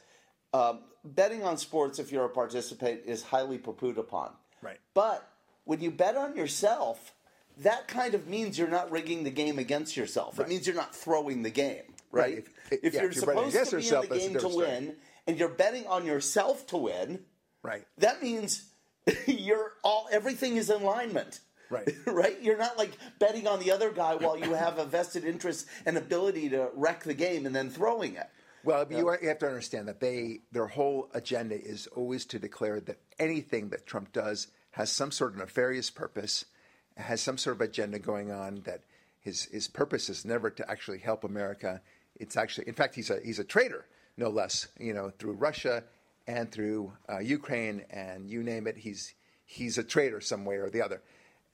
um, 0.53 0.81
betting 1.05 1.43
on 1.43 1.59
sports, 1.59 1.99
if 1.99 2.11
you're 2.11 2.25
a 2.25 2.31
participant, 2.31 3.03
is 3.05 3.23
highly 3.23 3.59
poo 3.59 3.95
upon. 3.99 4.33
Right. 4.63 4.79
But 4.95 5.29
when 5.65 5.81
you 5.81 5.91
bet 5.91 6.17
on 6.17 6.37
yourself, 6.37 7.13
that 7.59 7.87
kind 7.87 8.15
of 8.15 8.27
means 8.27 8.59
you're 8.59 8.69
not 8.69 8.91
rigging 8.91 9.25
the 9.25 9.31
game 9.31 9.59
against 9.59 9.97
yourself. 9.97 10.39
Right. 10.39 10.47
It 10.47 10.51
means 10.51 10.67
you're 10.67 10.77
not 10.77 10.95
throwing 10.95 11.43
the 11.43 11.51
game 11.51 11.95
right? 12.15 12.47
If, 12.71 12.85
if 12.85 12.95
yeah, 12.95 13.01
you're, 13.03 13.11
if 13.11 13.17
you're 13.17 13.25
supposed 13.25 13.71
to 13.71 13.77
be 13.77 13.83
yourself, 13.83 14.05
in 14.05 14.11
the 14.11 14.19
game 14.19 14.39
to 14.39 14.49
win, 14.49 14.97
and 15.27 15.39
you're 15.39 15.49
betting 15.49 15.87
on 15.87 16.07
yourself 16.07 16.67
to 16.69 16.77
win, 16.77 17.21
right? 17.63 17.85
That 17.99 18.23
means 18.23 18.71
you're 19.27 19.73
all 19.83 20.09
everything 20.11 20.57
is 20.57 20.71
in 20.71 20.83
alignment. 20.83 21.41
Right. 21.75 21.89
right? 22.07 22.41
You're 22.43 22.59
not 22.59 22.79
like 22.79 22.93
betting 23.19 23.47
on 23.47 23.61
the 23.61 23.71
other 23.73 23.91
guy 23.91 24.15
while 24.15 24.39
you 24.39 24.55
have 24.55 24.79
a 24.79 24.85
vested 24.85 25.25
interest 25.25 25.67
and 25.87 25.97
ability 25.97 26.49
to 26.51 26.71
wreck 26.75 27.05
the 27.05 27.15
game 27.15 27.47
and 27.47 27.55
then 27.55 27.71
throwing 27.71 28.15
it. 28.15 28.29
Well, 28.63 28.87
you, 28.91 29.11
you 29.21 29.29
have 29.29 29.41
to 29.41 29.47
understand 29.47 29.89
that 29.89 30.01
they 30.01 30.41
their 30.53 30.67
whole 30.67 31.11
agenda 31.13 31.61
is 31.61 31.87
always 31.89 32.25
to 32.27 32.39
declare 32.39 32.81
that 32.81 32.99
anything 33.19 33.69
that 33.71 33.87
Trump 33.87 34.13
does 34.13 34.49
has 34.71 34.91
some 34.91 35.11
sort 35.11 35.33
of 35.33 35.39
nefarious 35.39 35.91
purpose, 35.91 36.47
has 36.97 37.21
some 37.21 37.37
sort 37.37 37.57
of 37.57 37.61
agenda 37.61 37.99
going 37.99 38.31
on 38.31 38.63
that 38.65 38.81
his 39.21 39.45
his 39.47 39.69
purpose 39.69 40.09
is 40.09 40.25
never 40.25 40.49
to 40.49 40.71
actually 40.71 40.99
help 40.99 41.25
America 41.25 41.83
it's 42.17 42.37
actually, 42.37 42.69
in 42.69 42.75
fact, 42.75 42.95
he's 42.95 43.11
a 43.11 43.21
he's 43.25 43.39
a 43.39 43.45
traitor, 43.45 43.87
no 44.17 44.29
less. 44.29 44.69
You 44.79 44.95
know, 44.95 45.11
through 45.19 45.33
Russia 45.35 45.85
and 46.27 46.51
through 46.51 46.93
uh, 47.11 47.19
Ukraine 47.19 47.85
and 47.91 48.31
you 48.31 48.43
name 48.43 48.67
it, 48.67 48.77
he's 48.77 49.15
he's 49.45 49.79
a 49.79 49.85
traitor 49.85 50.21
some 50.21 50.45
way 50.45 50.57
or 50.57 50.71
the 50.71 50.83
other. 50.83 51.03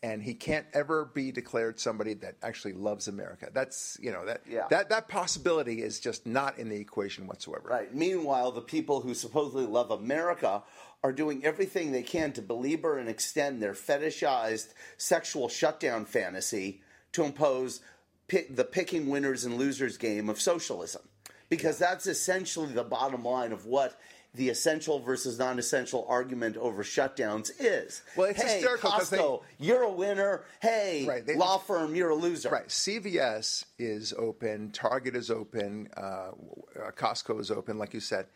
And 0.03 0.23
he 0.23 0.33
can't 0.33 0.65
ever 0.73 1.05
be 1.05 1.31
declared 1.31 1.79
somebody 1.79 2.15
that 2.15 2.37
actually 2.43 2.73
loves 2.73 3.07
America. 3.07 3.51
That's 3.53 3.99
you 4.01 4.11
know 4.11 4.25
that 4.25 4.43
yeah. 4.49 4.67
that 4.71 4.89
that 4.89 5.09
possibility 5.09 5.83
is 5.83 6.01
just 6.01 6.27
not 6.27 6.59
in 6.59 6.71
the 6.71 6.77
equation 6.77 7.27
whatsoever. 7.27 7.69
Right. 7.69 7.95
Meanwhile, 7.95 8.53
the 8.53 8.63
people 8.63 9.03
who 9.03 9.13
supposedly 9.13 9.67
love 9.67 9.91
America 9.91 10.63
are 11.03 11.13
doing 11.13 11.45
everything 11.45 11.93
they 11.93 12.03
can 12.03 12.33
to 12.33 12.43
belabor 12.43 12.99
and 12.99 13.09
extend 13.09 13.63
their 13.63 13.73
fetishized 13.73 14.73
sexual 14.97 15.49
shutdown 15.49 16.05
fantasy 16.05 16.83
to 17.13 17.25
impose 17.25 17.81
pick, 18.29 18.55
the 18.55 18.65
picking 18.65 19.09
winners 19.09 19.45
and 19.45 19.57
losers 19.57 19.97
game 19.97 20.29
of 20.29 20.41
socialism, 20.41 21.03
because 21.49 21.81
yeah. 21.81 21.89
that's 21.89 22.07
essentially 22.07 22.73
the 22.73 22.85
bottom 22.85 23.25
line 23.25 23.53
of 23.53 23.67
what 23.67 23.99
the 24.35 24.49
essential 24.49 25.01
versus 25.01 25.39
non-essential 25.39 26.07
argument 26.09 26.57
over 26.57 26.85
shutdowns 26.85 27.51
is. 27.59 28.03
Well, 28.17 28.31
it's 28.31 28.43
hey, 28.43 28.63
Costco, 28.63 29.43
they, 29.59 29.67
you're 29.67 29.83
a 29.83 29.91
winner. 29.91 30.45
Hey, 30.61 31.05
right, 31.07 31.27
they, 31.27 31.35
law 31.35 31.59
firm, 31.59 31.95
you're 31.95 32.11
a 32.11 32.15
loser. 32.15 32.49
Right. 32.49 32.69
CVS 32.69 33.65
is 33.79 34.15
open. 34.17 34.71
Target 34.71 35.17
is 35.17 35.31
open. 35.31 35.89
Uh, 35.97 36.01
uh, 36.01 36.91
Costco 36.97 37.41
is 37.41 37.51
open, 37.51 37.79
like 37.79 37.93
you 37.93 38.01
said. 38.01 38.27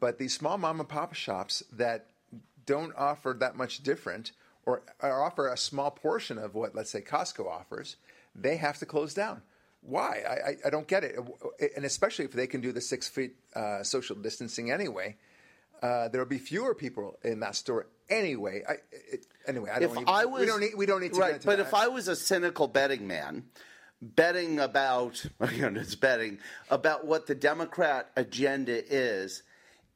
But 0.00 0.18
these 0.18 0.34
small 0.34 0.58
mom 0.58 0.80
and 0.80 0.88
pop 0.88 1.14
shops 1.14 1.62
that 1.72 2.06
don't 2.66 2.94
offer 2.96 3.36
that 3.38 3.56
much 3.56 3.82
different, 3.82 4.32
or, 4.66 4.82
or 5.00 5.22
offer 5.22 5.48
a 5.48 5.56
small 5.56 5.90
portion 5.90 6.38
of 6.38 6.54
what, 6.54 6.74
let's 6.74 6.90
say, 6.90 7.00
Costco 7.00 7.46
offers, 7.46 7.96
they 8.34 8.56
have 8.56 8.78
to 8.78 8.86
close 8.86 9.14
down. 9.14 9.42
Why? 9.82 10.22
I, 10.28 10.32
I, 10.32 10.56
I 10.66 10.70
don't 10.70 10.86
get 10.86 11.04
it. 11.04 11.18
And 11.76 11.84
especially 11.84 12.24
if 12.24 12.32
they 12.32 12.46
can 12.46 12.60
do 12.60 12.72
the 12.72 12.80
six 12.80 13.08
feet 13.08 13.34
uh, 13.54 13.82
social 13.82 14.16
distancing 14.16 14.70
anyway, 14.70 15.16
uh, 15.82 16.08
there'll 16.08 16.26
be 16.26 16.38
fewer 16.38 16.74
people 16.74 17.18
in 17.24 17.40
that 17.40 17.56
store 17.56 17.88
anyway. 18.08 18.62
I, 18.68 18.74
it, 18.92 19.26
anyway, 19.46 19.70
I 19.70 19.80
don't. 19.80 19.90
If 19.90 19.96
even, 19.96 20.04
I 20.06 20.24
was, 20.24 20.40
we 20.40 20.46
don't 20.46 20.60
need. 20.60 20.74
We 20.76 20.86
don't 20.86 21.00
need 21.00 21.14
to. 21.14 21.20
Right, 21.20 21.42
but 21.44 21.56
that. 21.56 21.66
if 21.66 21.74
I 21.74 21.88
was 21.88 22.06
a 22.06 22.14
cynical 22.14 22.68
betting 22.68 23.08
man, 23.08 23.44
betting 24.00 24.60
about 24.60 25.24
again, 25.40 25.76
it's 25.76 25.96
betting 25.96 26.38
about 26.70 27.04
what 27.04 27.26
the 27.26 27.34
Democrat 27.34 28.10
agenda 28.16 28.84
is, 28.92 29.42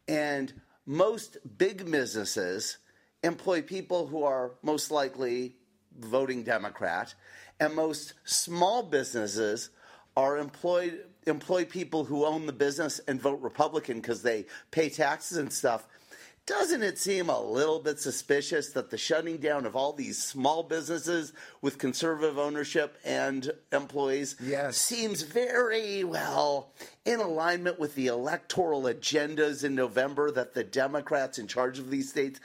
and 0.08 0.52
most 0.84 1.38
big 1.56 1.88
businesses 1.88 2.78
employ 3.22 3.62
people 3.62 4.08
who 4.08 4.24
are 4.24 4.52
most 4.62 4.90
likely 4.90 5.54
voting 5.98 6.42
Democrat 6.42 7.14
and 7.58 7.74
most 7.74 8.14
small 8.24 8.82
businesses 8.82 9.70
are 10.16 10.38
employed 10.38 11.04
employ 11.26 11.64
people 11.64 12.04
who 12.04 12.24
own 12.24 12.46
the 12.46 12.52
business 12.52 13.00
and 13.08 13.20
vote 13.20 13.40
Republican 13.42 14.00
because 14.00 14.22
they 14.22 14.46
pay 14.70 14.88
taxes 14.88 15.38
and 15.38 15.52
stuff. 15.52 15.86
doesn't 16.46 16.84
it 16.84 16.96
seem 16.96 17.28
a 17.28 17.40
little 17.40 17.80
bit 17.80 17.98
suspicious 17.98 18.68
that 18.70 18.88
the 18.90 18.96
shutting 18.96 19.36
down 19.38 19.66
of 19.66 19.74
all 19.74 19.92
these 19.92 20.22
small 20.22 20.62
businesses 20.62 21.32
with 21.60 21.76
conservative 21.78 22.38
ownership 22.38 22.96
and 23.04 23.50
employees 23.72 24.36
Yes. 24.40 24.76
seems 24.76 25.22
very 25.22 26.04
well 26.04 26.70
in 27.04 27.18
alignment 27.18 27.80
with 27.80 27.96
the 27.96 28.06
electoral 28.06 28.82
agendas 28.82 29.64
in 29.64 29.74
November 29.74 30.30
that 30.30 30.54
the 30.54 30.62
Democrats 30.62 31.36
in 31.40 31.48
charge 31.48 31.80
of 31.80 31.90
these 31.90 32.10
states 32.10 32.38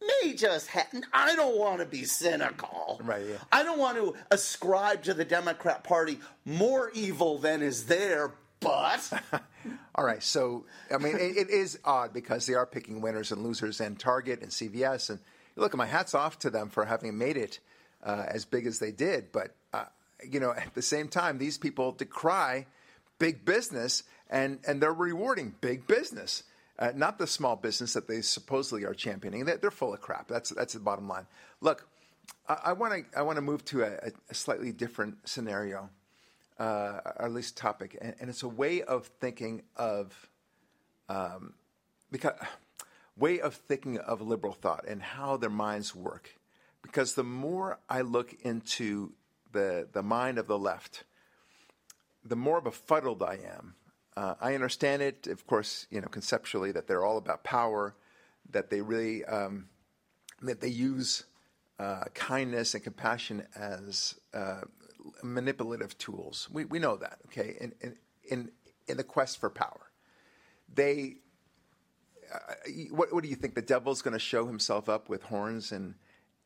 may 0.00 0.34
just 0.34 0.68
have. 0.68 0.86
I 1.12 1.34
don't 1.34 1.58
want 1.58 1.80
to 1.80 1.86
be 1.86 2.04
cynical. 2.04 3.00
Right, 3.02 3.24
yeah. 3.28 3.36
I 3.52 3.62
don't 3.62 3.78
want 3.78 3.96
to 3.98 4.14
ascribe 4.30 5.02
to 5.04 5.14
the 5.14 5.24
Democrat 5.24 5.84
Party 5.84 6.18
more 6.44 6.90
evil 6.94 7.38
than 7.38 7.62
is 7.62 7.86
there, 7.86 8.32
but. 8.60 9.12
All 9.94 10.04
right, 10.04 10.22
so 10.22 10.64
I 10.92 10.98
mean, 10.98 11.16
it, 11.16 11.36
it 11.36 11.50
is 11.50 11.78
odd 11.84 12.12
because 12.12 12.46
they 12.46 12.54
are 12.54 12.66
picking 12.66 13.00
winners 13.00 13.32
and 13.32 13.42
losers, 13.42 13.80
and 13.80 13.98
Target 13.98 14.40
and 14.42 14.50
CVS, 14.50 15.10
and 15.10 15.18
look, 15.56 15.76
my 15.76 15.86
hats 15.86 16.14
off 16.14 16.38
to 16.40 16.50
them 16.50 16.68
for 16.68 16.84
having 16.84 17.18
made 17.18 17.36
it 17.36 17.58
uh, 18.02 18.24
as 18.28 18.44
big 18.44 18.66
as 18.66 18.78
they 18.78 18.92
did. 18.92 19.32
But 19.32 19.54
uh, 19.72 19.84
you 20.28 20.40
know, 20.40 20.52
at 20.52 20.74
the 20.74 20.82
same 20.82 21.08
time, 21.08 21.38
these 21.38 21.58
people 21.58 21.92
decry 21.92 22.66
big 23.18 23.44
business, 23.44 24.04
and 24.30 24.60
and 24.66 24.80
they're 24.80 24.92
rewarding 24.92 25.54
big 25.60 25.86
business, 25.86 26.44
uh, 26.78 26.92
not 26.94 27.18
the 27.18 27.26
small 27.26 27.56
business 27.56 27.92
that 27.94 28.06
they 28.06 28.20
supposedly 28.20 28.84
are 28.84 28.94
championing. 28.94 29.44
They're, 29.44 29.56
they're 29.56 29.70
full 29.70 29.94
of 29.94 30.00
crap. 30.00 30.28
That's 30.28 30.50
that's 30.50 30.74
the 30.74 30.80
bottom 30.80 31.08
line. 31.08 31.26
Look, 31.60 31.88
I 32.48 32.72
want 32.72 32.94
to 32.94 33.18
I 33.18 33.22
want 33.22 33.36
to 33.36 33.42
move 33.42 33.64
to 33.66 33.82
a, 33.82 34.10
a 34.30 34.34
slightly 34.34 34.72
different 34.72 35.28
scenario 35.28 35.90
uh, 36.58 37.00
or 37.16 37.26
at 37.26 37.32
least 37.32 37.56
topic, 37.56 37.96
and, 38.00 38.14
and 38.20 38.30
it's 38.30 38.42
a 38.42 38.48
way 38.48 38.82
of 38.82 39.06
thinking 39.20 39.62
of, 39.76 40.28
um, 41.08 41.54
because 42.10 42.34
way 43.16 43.40
of 43.40 43.54
thinking 43.54 43.98
of 43.98 44.20
liberal 44.20 44.52
thought 44.52 44.84
and 44.88 45.02
how 45.02 45.36
their 45.36 45.50
minds 45.50 45.94
work. 45.94 46.34
Because 46.82 47.14
the 47.14 47.24
more 47.24 47.78
I 47.88 48.00
look 48.00 48.34
into 48.42 49.12
the 49.52 49.88
the 49.92 50.02
mind 50.02 50.38
of 50.38 50.46
the 50.46 50.58
left, 50.58 51.04
the 52.24 52.36
more 52.36 52.60
befuddled 52.60 53.22
I 53.22 53.34
am. 53.34 53.74
Uh, 54.18 54.34
I 54.40 54.54
understand 54.54 55.00
it, 55.00 55.28
of 55.28 55.46
course, 55.46 55.86
you 55.90 56.00
know, 56.00 56.08
conceptually 56.08 56.72
that 56.72 56.88
they're 56.88 57.04
all 57.04 57.18
about 57.18 57.44
power, 57.44 57.94
that 58.50 58.68
they 58.68 58.80
really 58.80 59.24
um, 59.26 59.68
that 60.42 60.60
they 60.60 60.68
use 60.68 61.24
uh, 61.78 62.02
kindness 62.14 62.74
and 62.74 62.82
compassion 62.82 63.46
as 63.54 64.18
uh, 64.34 64.62
manipulative 65.22 65.96
tools. 65.98 66.48
We, 66.50 66.64
we 66.64 66.80
know 66.80 66.96
that, 66.96 67.18
okay? 67.26 67.56
In, 67.60 67.72
in, 67.80 67.96
in, 68.28 68.50
in 68.88 68.96
the 68.96 69.04
quest 69.04 69.38
for 69.38 69.50
power. 69.50 69.92
They, 70.74 71.18
uh, 72.34 72.54
what, 72.90 73.14
what 73.14 73.22
do 73.22 73.30
you 73.30 73.36
think? 73.36 73.54
The 73.54 73.62
devil's 73.62 74.02
going 74.02 74.14
to 74.14 74.18
show 74.18 74.46
himself 74.46 74.88
up 74.88 75.08
with 75.08 75.22
horns 75.22 75.70
and, 75.70 75.94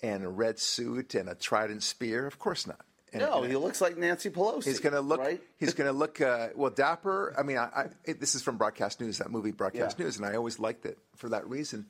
and 0.03 0.25
a 0.25 0.29
red 0.29 0.59
suit 0.59 1.15
and 1.15 1.27
a 1.27 1.35
trident 1.35 1.83
spear? 1.83 2.27
Of 2.27 2.39
course 2.39 2.67
not. 2.67 2.85
And, 3.12 3.22
No, 3.22 3.42
and 3.42 3.51
he 3.51 3.57
looks 3.59 3.81
like 3.81 3.96
Nancy 3.98 4.31
Pelosi. 4.31 4.64
He's 4.64 4.81
going 4.81 4.94
to 4.94 5.01
look. 5.01 5.20
Right? 5.20 5.40
He's 5.59 5.75
going 5.75 5.87
to 5.88 5.96
look. 5.96 6.20
Uh, 6.20 6.48
well, 6.55 6.70
dapper. 6.70 7.35
I 7.38 7.42
mean, 7.42 7.59
I, 7.59 7.64
I, 7.64 7.87
it, 8.05 8.20
this 8.20 8.35
is 8.35 8.42
from 8.42 8.57
Broadcast 8.57 9.01
News, 9.01 9.18
that 9.18 9.31
movie 9.31 9.51
Broadcast 9.51 9.98
Yeah. 9.98 10.05
News, 10.05 10.16
and 10.16 10.27
I 10.27 10.35
always 10.37 10.59
liked 10.59 10.87
it 10.87 10.98
for 11.16 11.29
that 11.29 11.48
reason. 11.48 11.87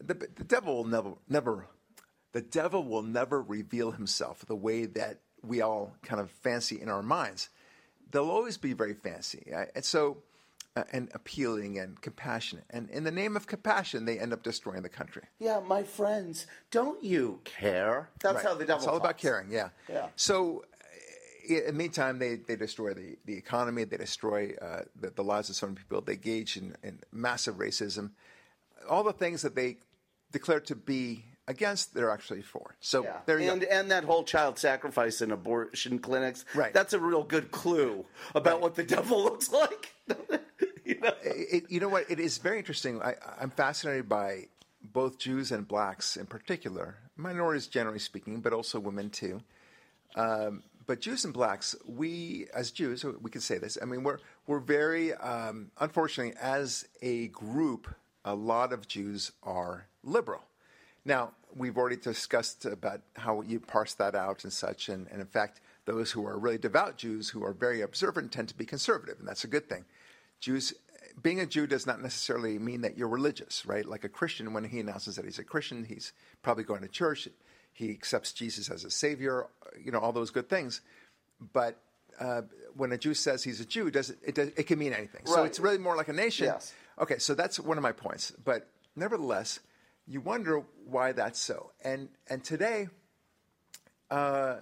The, 0.00 0.14
the 0.14 0.44
devil 0.44 0.76
will 0.76 0.84
never, 0.84 1.12
never, 1.28 1.66
the 2.32 2.40
devil 2.40 2.82
will 2.82 3.02
never 3.02 3.40
reveal 3.42 3.90
himself 3.90 4.44
the 4.46 4.56
way 4.56 4.86
that 4.86 5.20
we 5.42 5.60
all 5.60 5.94
kind 6.02 6.20
of 6.20 6.30
fancy 6.30 6.80
in 6.80 6.88
our 6.88 7.02
minds. 7.02 7.48
They'll 8.10 8.30
always 8.30 8.56
be 8.58 8.72
very 8.72 8.94
fancy, 8.94 9.52
and 9.74 9.84
so 9.84 10.18
and 10.92 11.10
appealing 11.14 11.78
and 11.78 12.00
compassionate. 12.00 12.64
And 12.70 12.88
in 12.90 13.04
the 13.04 13.10
name 13.10 13.36
of 13.36 13.46
compassion, 13.46 14.04
they 14.06 14.18
end 14.18 14.32
up 14.32 14.42
destroying 14.42 14.82
the 14.82 14.88
country. 14.88 15.22
Yeah, 15.38 15.60
my 15.66 15.82
friends, 15.82 16.46
don't 16.70 17.02
you 17.04 17.40
care? 17.44 18.08
That's 18.20 18.36
Right. 18.36 18.44
how 18.44 18.54
the 18.54 18.64
devil 18.64 18.76
It's 18.76 18.86
all 18.86 18.96
about 18.96 19.18
caring. 19.18 19.50
Yeah. 19.50 19.68
Yeah. 19.88 20.08
So, 20.16 20.64
uh, 21.50 21.54
in 21.54 21.66
the 21.66 21.72
meantime, 21.74 22.18
they, 22.18 22.36
they 22.36 22.56
destroy 22.56 22.94
the, 22.94 23.16
the 23.26 23.34
economy. 23.36 23.84
They 23.84 23.98
destroy 23.98 24.54
uh, 24.62 24.82
the, 24.98 25.10
the 25.10 25.24
lives 25.24 25.50
of 25.50 25.56
so 25.56 25.66
many 25.66 25.76
people. 25.76 26.00
They 26.00 26.14
engage 26.14 26.56
in, 26.56 26.74
in 26.82 27.00
massive 27.12 27.56
racism. 27.56 28.12
All 28.88 29.02
the 29.04 29.12
things 29.12 29.42
that 29.42 29.54
they 29.54 29.76
declare 30.32 30.60
to 30.60 30.74
be 30.74 31.24
against, 31.48 31.92
they're 31.92 32.10
actually 32.10 32.40
for. 32.40 32.76
So 32.80 33.04
Yeah. 33.04 33.18
there 33.26 33.38
you 33.38 33.50
and 33.50 33.60
go. 33.60 33.66
and 33.70 33.90
that 33.90 34.04
whole 34.04 34.24
child 34.24 34.58
sacrifice 34.58 35.20
in 35.20 35.30
abortion 35.32 35.98
clinics. 35.98 36.46
Right. 36.54 36.72
That's 36.72 36.94
a 36.94 36.98
real 36.98 37.24
good 37.24 37.50
clue 37.50 38.06
about 38.34 38.60
what 38.62 38.74
the 38.76 38.84
devil 38.84 39.22
looks 39.28 39.52
like. 39.52 39.92
it, 41.34 41.64
you 41.70 41.80
know 41.80 41.88
what? 41.88 42.10
It 42.10 42.20
is 42.20 42.38
very 42.38 42.58
interesting. 42.58 43.02
I, 43.02 43.14
I'm 43.40 43.50
fascinated 43.50 44.08
by 44.08 44.46
both 44.82 45.18
Jews 45.18 45.52
and 45.52 45.66
blacks 45.66 46.16
in 46.16 46.26
particular, 46.26 46.96
minorities 47.16 47.66
generally 47.66 47.98
speaking, 47.98 48.40
but 48.40 48.52
also 48.52 48.80
women 48.80 49.10
too. 49.10 49.42
Um, 50.16 50.62
but 50.86 51.00
Jews 51.00 51.24
and 51.24 51.32
blacks, 51.32 51.76
we 51.86 52.46
as 52.54 52.70
Jews, 52.70 53.04
we 53.04 53.30
can 53.30 53.40
say 53.40 53.58
this. 53.58 53.78
I 53.80 53.84
mean, 53.84 54.02
we're 54.02 54.18
we're 54.46 54.58
very 54.58 55.14
um, 55.14 55.70
unfortunately 55.78 56.34
as 56.40 56.86
a 57.00 57.28
group, 57.28 57.88
a 58.24 58.34
lot 58.34 58.72
of 58.72 58.88
Jews 58.88 59.32
are 59.42 59.86
liberal. 60.02 60.42
Now 61.04 61.32
we've 61.54 61.76
already 61.76 61.96
discussed 61.96 62.64
about 62.64 63.00
how 63.16 63.42
you 63.42 63.60
parse 63.60 63.94
that 63.94 64.14
out 64.14 64.44
and 64.44 64.52
such, 64.52 64.88
and, 64.88 65.06
and 65.08 65.20
in 65.20 65.26
fact, 65.26 65.60
those 65.84 66.10
who 66.10 66.26
are 66.26 66.38
really 66.38 66.58
devout 66.58 66.96
Jews 66.96 67.28
who 67.28 67.44
are 67.44 67.52
very 67.52 67.80
observant 67.80 68.32
tend 68.32 68.48
to 68.48 68.56
be 68.56 68.64
conservative, 68.64 69.18
and 69.18 69.28
that's 69.28 69.44
a 69.44 69.48
good 69.48 69.68
thing. 69.68 69.84
Jews, 70.40 70.74
being 71.20 71.40
a 71.40 71.46
Jew 71.46 71.66
does 71.66 71.86
not 71.86 72.00
necessarily 72.00 72.58
mean 72.58 72.82
that 72.82 72.96
you're 72.96 73.08
religious, 73.08 73.66
right? 73.66 73.84
Like 73.84 74.04
a 74.04 74.08
Christian, 74.08 74.52
when 74.52 74.64
he 74.64 74.80
announces 74.80 75.16
that 75.16 75.24
he's 75.24 75.38
a 75.38 75.44
Christian, 75.44 75.84
he's 75.84 76.12
probably 76.42 76.64
going 76.64 76.82
to 76.82 76.88
church. 76.88 77.28
He 77.72 77.90
accepts 77.90 78.32
Jesus 78.32 78.70
as 78.70 78.84
a 78.84 78.90
savior, 78.90 79.46
you 79.82 79.92
know, 79.92 79.98
all 79.98 80.12
those 80.12 80.30
good 80.30 80.48
things. 80.48 80.80
But 81.52 81.78
uh, 82.20 82.42
when 82.76 82.92
a 82.92 82.98
Jew 82.98 83.14
says 83.14 83.42
he's 83.42 83.60
a 83.60 83.64
Jew, 83.64 83.90
does 83.90 84.10
it, 84.10 84.18
it, 84.24 84.34
does, 84.34 84.48
it 84.56 84.64
can 84.64 84.78
mean 84.78 84.92
anything. 84.92 85.22
So 85.26 85.44
it's 85.44 85.58
really 85.58 85.78
more 85.78 85.96
like 85.96 86.08
a 86.08 86.12
nation. 86.12 86.46
Yes. 86.46 86.72
Okay, 86.98 87.18
so 87.18 87.34
that's 87.34 87.58
one 87.58 87.78
of 87.78 87.82
my 87.82 87.92
points. 87.92 88.32
But 88.44 88.68
nevertheless, 88.94 89.60
you 90.06 90.20
wonder 90.20 90.62
why 90.86 91.12
that's 91.12 91.40
so. 91.40 91.72
And 91.82 92.08
and 92.28 92.44
today, 92.44 92.88
uh, 94.10 94.56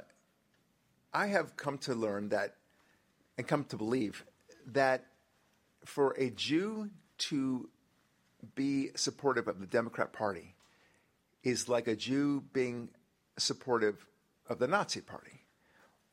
I 1.12 1.26
have 1.26 1.56
come 1.56 1.78
to 1.78 1.94
learn 1.94 2.28
that, 2.28 2.54
and 3.36 3.46
come 3.46 3.64
to 3.64 3.76
believe 3.76 4.24
that 4.68 5.06
for 5.84 6.12
a 6.12 6.30
Jew 6.30 6.90
to 7.18 7.68
be 8.54 8.90
supportive 8.94 9.48
of 9.48 9.60
the 9.60 9.66
Democrat 9.66 10.12
Party 10.12 10.54
is 11.42 11.68
like 11.68 11.88
a 11.88 11.96
Jew 11.96 12.42
being 12.52 12.90
supportive 13.38 14.06
of 14.48 14.58
the 14.58 14.68
Nazi 14.68 15.00
Party 15.00 15.40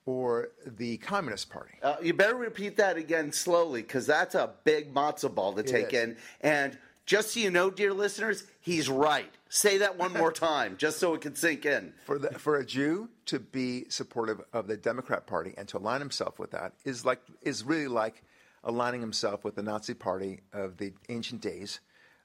or 0.06 0.50
the 0.66 0.98
Communist 0.98 1.50
Party. 1.50 1.74
Uh, 1.84 1.98
you 2.02 2.14
better 2.14 2.36
repeat 2.36 2.78
that 2.78 2.98
again 2.98 3.32
slowly 3.32 3.82
because 3.82 4.08
that's 4.08 4.36
a 4.36 4.52
big 4.64 4.94
matzo 4.94 5.34
ball 5.34 5.54
to 5.54 5.64
take 5.64 5.94
is. 5.94 6.04
in. 6.04 6.18
And 6.42 6.78
just 7.06 7.34
so 7.34 7.40
you 7.40 7.50
know, 7.50 7.70
dear 7.70 7.94
listeners, 7.94 8.44
he's 8.62 8.90
right. 8.90 9.32
Say 9.50 9.80
that 9.80 9.98
one 9.98 10.14
more 10.14 10.32
time, 10.34 10.76
just 10.78 11.00
so 11.00 11.14
it 11.14 11.22
can 11.22 11.36
sink 11.36 11.66
in. 11.66 11.94
For 12.06 12.20
the, 12.20 12.30
for 12.40 12.58
a 12.58 12.66
Jew 12.66 13.10
to 13.28 13.40
be 13.40 13.86
supportive 13.90 14.42
of 14.54 14.68
the 14.68 14.78
Democrat 14.78 15.28
Party 15.28 15.54
and 15.58 15.68
to 15.70 15.78
align 15.78 16.00
himself 16.00 16.40
with 16.40 16.52
that 16.52 16.74
is 16.86 17.06
like 17.06 17.22
is 17.42 17.64
really 17.64 17.88
like 17.88 18.24
aligning 18.64 19.02
himself 19.02 19.44
with 19.44 19.56
the 19.56 19.64
Nazi 19.64 19.94
Party 19.94 20.42
of 20.54 20.78
the 20.78 20.94
ancient 21.10 21.42
days 21.42 21.80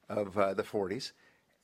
of 0.09 0.37
uh, 0.39 0.55
the 0.55 0.63
40s, 0.63 1.13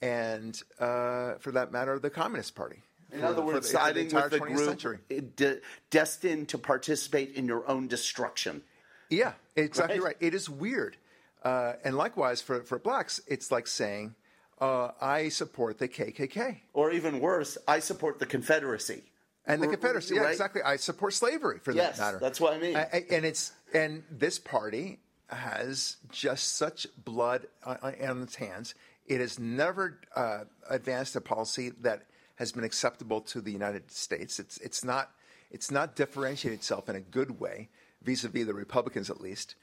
and 0.00 0.60
uh, 0.78 1.34
for 1.40 1.52
that 1.52 1.72
matter, 1.72 1.98
the 1.98 2.10
Communist 2.10 2.54
Party. 2.54 2.82
In 3.12 3.20
for- 3.20 3.26
other 3.26 3.42
words, 3.42 3.66
the- 3.66 3.72
siding 3.72 4.04
entire 4.06 4.24
with 4.24 4.32
the 4.32 4.38
group 4.40 4.68
century. 4.68 4.98
de- 5.36 5.60
destined 5.90 6.48
to 6.50 6.58
participate 6.58 7.34
in 7.34 7.46
your 7.46 7.68
own 7.68 7.88
destruction. 7.88 8.62
Yeah, 9.10 9.32
exactly 9.56 9.98
Right? 10.00 10.06
right. 10.06 10.16
It 10.20 10.34
is 10.34 10.48
weird. 10.50 10.96
Uh, 11.42 11.74
and 11.84 11.96
likewise, 11.96 12.42
for, 12.42 12.62
for 12.62 12.78
blacks, 12.78 13.20
it's 13.26 13.50
like 13.50 13.66
saying, 13.66 14.14
uh, 14.60 14.90
I 15.00 15.28
support 15.30 15.78
the 15.78 15.88
KKK. 15.88 16.58
Or 16.74 16.90
even 16.90 17.20
worse, 17.20 17.56
I 17.66 17.78
support 17.78 18.18
the 18.18 18.26
Confederacy. 18.26 19.02
And 19.48 19.62
the 19.62 19.66
Confederacy, 19.66 20.14
yeah, 20.14 20.20
right? 20.22 20.30
exactly. 20.32 20.62
I 20.62 20.76
support 20.76 21.14
slavery 21.14 21.58
for 21.58 21.72
Yes, 21.72 21.96
that 21.98 22.04
matter. 22.04 22.18
that's 22.20 22.40
what 22.40 22.52
I 22.52 22.58
mean. 22.58 22.76
I- 22.76 23.04
and 23.10 23.24
it's 23.24 23.52
and 23.72 24.04
this 24.10 24.38
party 24.38 25.00
has 25.28 25.96
just 26.10 26.56
such 26.56 26.86
blood 27.04 27.46
on, 27.64 27.76
on 27.82 28.22
its 28.22 28.34
hands. 28.36 28.74
It 29.06 29.20
has 29.20 29.38
never 29.38 29.98
uh, 30.14 30.44
advanced 30.68 31.16
a 31.16 31.20
policy 31.22 31.70
that 31.80 32.02
has 32.36 32.52
been 32.52 32.64
acceptable 32.64 33.20
to 33.22 33.40
the 33.40 33.50
United 33.50 33.90
States. 33.90 34.38
It's 34.38 34.58
it's 34.58 34.84
not 34.84 35.10
it's 35.50 35.70
not 35.70 35.96
differentiated 35.96 36.58
itself 36.60 36.88
in 36.90 36.94
a 36.96 37.00
good 37.00 37.40
way 37.40 37.70
vis-a-vis 38.02 38.46
the 38.46 38.54
Republicans, 38.54 39.08
at 39.10 39.20
least. 39.20 39.54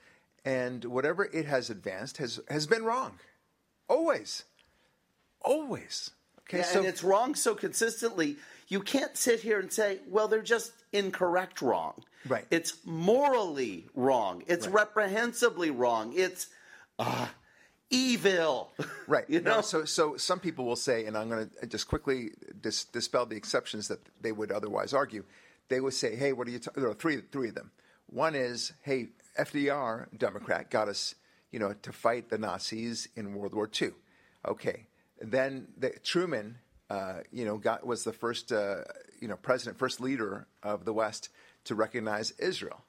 And 0.44 0.84
whatever 0.86 1.26
it 1.26 1.46
has 1.46 1.70
advanced 1.70 2.18
has 2.18 2.40
has 2.50 2.66
been 2.68 2.84
wrong, 2.84 3.20
always, 3.88 4.44
always. 5.42 6.12
Okay, 6.42 6.60
Yeah, 6.60 6.64
so 6.64 6.80
and 6.80 6.88
it's 6.88 7.04
wrong 7.04 7.34
so 7.34 7.56
consistently, 7.56 8.38
you 8.68 8.82
can't 8.82 9.16
sit 9.16 9.40
here 9.42 9.60
and 9.60 9.72
say, 9.72 10.00
well, 10.08 10.28
they're 10.28 10.42
just 10.42 10.72
incorrect 10.92 11.62
wrong. 11.62 12.04
Right. 12.28 12.46
It's 12.50 12.78
morally 12.86 13.86
wrong. 13.94 14.44
It's 14.48 14.68
reprehensibly 14.68 15.70
wrong. 15.70 16.14
It's 16.16 16.48
uh, 16.98 17.28
evil. 17.90 18.72
Right. 19.08 19.26
you 19.30 19.40
No, 19.40 19.58
know. 19.58 19.62
so, 19.62 19.86
so 19.86 20.18
some 20.18 20.40
people 20.40 20.66
will 20.66 20.76
say, 20.76 21.06
and 21.06 21.16
I'm 21.16 21.30
going 21.30 21.48
to 21.62 21.68
just 21.68 21.88
quickly 21.88 22.32
dis- 22.60 22.86
dispel 22.86 23.28
the 23.28 23.36
exceptions 23.36 23.88
that 23.90 24.00
they 24.20 24.32
would 24.32 24.52
otherwise 24.52 24.94
argue. 24.96 25.24
They 25.70 25.80
would 25.80 25.94
say, 25.94 26.16
"Hey, 26.16 26.34
what 26.34 26.48
are 26.48 26.52
you?" 26.52 26.58
Ta-? 26.60 26.72
There 26.76 26.90
are 26.90 26.94
three, 26.96 27.22
three 27.32 27.50
of 27.50 27.56
them. 27.56 27.72
One 28.08 28.34
is, 28.34 28.74
"Hey, 28.82 29.10
FDR, 29.38 30.08
Democrat, 30.18 30.72
got 30.72 30.88
us, 30.90 31.14
you 31.52 31.60
know, 31.60 31.74
to 31.84 31.92
fight 31.94 32.30
the 32.30 32.38
Nazis 32.40 33.08
in 33.16 33.36
World 33.36 33.54
War 33.54 33.70
II." 33.80 33.92
Okay. 34.48 34.88
Then 35.22 35.68
the, 35.78 35.92
Truman, 36.04 36.58
uh, 36.90 37.20
you 37.32 37.46
know, 37.46 37.58
got 37.58 37.86
was 37.86 38.04
the 38.04 38.14
first, 38.14 38.52
uh, 38.52 38.84
you 39.20 39.28
know, 39.28 39.38
president, 39.38 39.78
first 39.78 40.00
leader 40.00 40.48
of 40.64 40.86
the 40.86 40.94
West 40.94 41.30
to 41.66 41.76
recognize 41.76 42.32
Israel. 42.32 42.84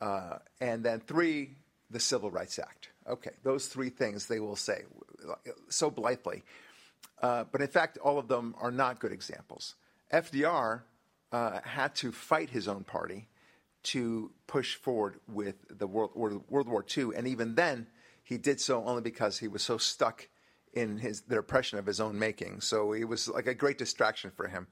Uh, 0.00 0.38
and 0.60 0.84
then 0.84 1.00
three, 1.00 1.56
the 1.90 2.00
Civil 2.00 2.30
Rights 2.30 2.58
Act. 2.58 2.90
Okay, 3.08 3.32
those 3.42 3.66
three 3.66 3.90
things 3.90 4.26
they 4.26 4.40
will 4.40 4.56
say 4.56 4.82
so 5.68 5.90
blithely. 5.90 6.42
Uh, 7.22 7.44
but 7.50 7.60
in 7.60 7.68
fact, 7.68 7.98
all 7.98 8.18
of 8.18 8.28
them 8.28 8.54
are 8.60 8.70
not 8.70 8.98
good 8.98 9.12
examples. 9.12 9.74
FDR 10.12 10.82
uh, 11.32 11.60
had 11.64 11.94
to 11.96 12.12
fight 12.12 12.50
his 12.50 12.68
own 12.68 12.84
party 12.84 13.28
to 13.82 14.30
push 14.46 14.76
forward 14.76 15.20
with 15.28 15.56
the 15.68 15.86
World, 15.86 16.12
World 16.14 16.68
War 16.68 16.84
II, 16.96 17.10
and 17.16 17.26
even 17.26 17.54
then, 17.54 17.86
he 18.22 18.38
did 18.38 18.60
so 18.60 18.82
only 18.84 19.02
because 19.02 19.38
he 19.38 19.48
was 19.48 19.62
so 19.62 19.76
stuck 19.76 20.28
in 20.74 20.98
his 20.98 21.22
the 21.22 21.38
oppression 21.38 21.78
of 21.78 21.86
his 21.86 22.00
own 22.00 22.18
making. 22.18 22.60
So 22.60 22.92
it 22.92 23.04
was 23.04 23.28
like 23.28 23.46
a 23.46 23.54
great 23.54 23.78
distraction 23.78 24.30
for 24.30 24.48
him, 24.48 24.66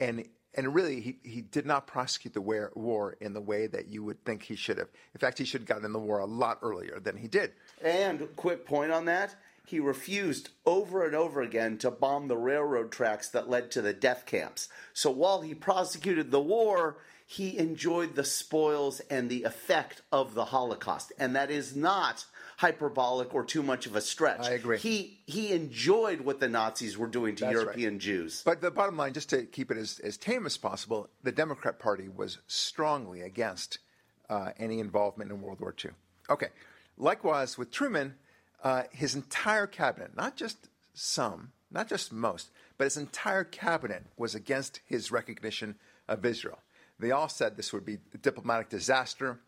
and 0.00 0.24
and 0.54 0.74
really 0.74 1.00
he, 1.00 1.18
he 1.22 1.40
did 1.40 1.66
not 1.66 1.86
prosecute 1.86 2.34
the 2.34 2.40
war, 2.40 2.72
war 2.74 3.16
in 3.20 3.32
the 3.32 3.40
way 3.40 3.66
that 3.66 3.88
you 3.88 4.02
would 4.02 4.24
think 4.24 4.42
he 4.42 4.56
should 4.56 4.78
have. 4.78 4.88
In 5.14 5.20
fact, 5.20 5.38
he 5.38 5.44
should 5.44 5.60
have 5.62 5.68
gotten 5.68 5.84
in 5.84 5.92
the 5.92 5.98
war 5.98 6.18
a 6.18 6.26
lot 6.26 6.58
earlier 6.62 6.98
than 7.00 7.16
he 7.16 7.28
did. 7.28 7.52
And 7.82 8.28
quick 8.36 8.66
point 8.66 8.90
on 8.90 9.04
that, 9.04 9.36
he 9.66 9.80
refused 9.80 10.48
over 10.64 11.04
and 11.04 11.14
over 11.14 11.42
again 11.42 11.76
to 11.78 11.90
bomb 11.90 12.28
the 12.28 12.36
railroad 12.36 12.90
tracks 12.90 13.28
that 13.30 13.50
led 13.50 13.70
to 13.72 13.82
the 13.82 13.92
death 13.92 14.24
camps. 14.24 14.68
So 14.94 15.10
while 15.10 15.42
he 15.42 15.54
prosecuted 15.54 16.30
the 16.30 16.40
war, 16.40 16.96
he 17.30 17.58
enjoyed 17.58 18.14
the 18.14 18.24
spoils 18.24 19.00
and 19.10 19.28
the 19.28 19.42
effect 19.42 20.00
of 20.10 20.32
the 20.32 20.46
Holocaust. 20.46 21.12
And 21.18 21.36
that 21.36 21.50
is 21.50 21.76
not 21.76 22.24
hyperbolic 22.56 23.34
or 23.34 23.44
too 23.44 23.62
much 23.62 23.84
of 23.84 23.94
a 23.94 24.00
stretch. 24.00 24.46
I 24.46 24.52
agree. 24.52 24.78
He 24.78 25.20
he 25.26 25.52
enjoyed 25.52 26.22
what 26.22 26.40
the 26.40 26.48
Nazis 26.48 26.96
were 26.96 27.06
doing 27.06 27.36
to 27.36 27.44
That's 27.44 27.54
right. 27.54 27.62
European 27.64 27.98
Jews. 27.98 28.40
But 28.46 28.62
the 28.62 28.70
bottom 28.70 28.96
line, 28.96 29.12
just 29.12 29.28
to 29.28 29.42
keep 29.42 29.70
it 29.70 29.76
as, 29.76 29.98
as 29.98 30.16
tame 30.16 30.46
as 30.46 30.56
possible, 30.56 31.10
the 31.22 31.30
Democrat 31.30 31.78
Party 31.78 32.08
was 32.08 32.38
strongly 32.46 33.20
against 33.20 33.78
uh, 34.30 34.52
any 34.58 34.80
involvement 34.80 35.30
in 35.30 35.42
World 35.42 35.60
War 35.60 35.74
II. 35.84 35.90
Okay. 36.30 36.48
Likewise, 36.96 37.58
with 37.58 37.70
Truman, 37.70 38.14
uh, 38.64 38.84
his 38.90 39.14
entire 39.14 39.66
cabinet, 39.66 40.16
not 40.16 40.34
just 40.34 40.70
some, 40.94 41.52
not 41.70 41.90
just 41.90 42.10
most, 42.10 42.48
but 42.78 42.84
his 42.84 42.96
entire 42.96 43.44
cabinet 43.44 44.04
was 44.16 44.34
against 44.34 44.80
his 44.86 45.12
recognition 45.12 45.74
of 46.08 46.24
Israel. 46.24 46.60
They 46.98 47.10
all 47.10 47.28
said 47.28 47.56
this 47.56 47.72
would 47.72 47.84
be 47.84 47.98
a 48.14 48.18
diplomatic 48.18 48.68
disaster. 48.68 49.40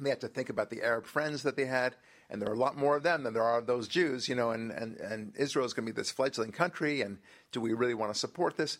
They 0.00 0.10
had 0.10 0.20
to 0.20 0.28
think 0.28 0.50
about 0.50 0.70
the 0.70 0.82
Arab 0.82 1.06
friends 1.06 1.42
that 1.42 1.56
they 1.56 1.64
had, 1.64 1.96
and 2.28 2.40
there 2.40 2.48
are 2.50 2.54
a 2.54 2.58
lot 2.58 2.76
more 2.76 2.96
of 2.96 3.02
them 3.02 3.22
than 3.22 3.34
there 3.34 3.42
are 3.42 3.60
those 3.60 3.88
Jews, 3.88 4.28
you 4.28 4.34
know, 4.34 4.50
and, 4.50 4.70
and, 4.70 4.96
and 4.98 5.32
Israel 5.36 5.64
is 5.64 5.72
going 5.72 5.86
to 5.86 5.92
be 5.92 5.96
this 5.96 6.10
fledgling 6.10 6.52
country, 6.52 7.00
and 7.00 7.18
do 7.50 7.60
we 7.60 7.72
really 7.72 7.94
want 7.94 8.12
to 8.12 8.18
support 8.18 8.56
this? 8.56 8.78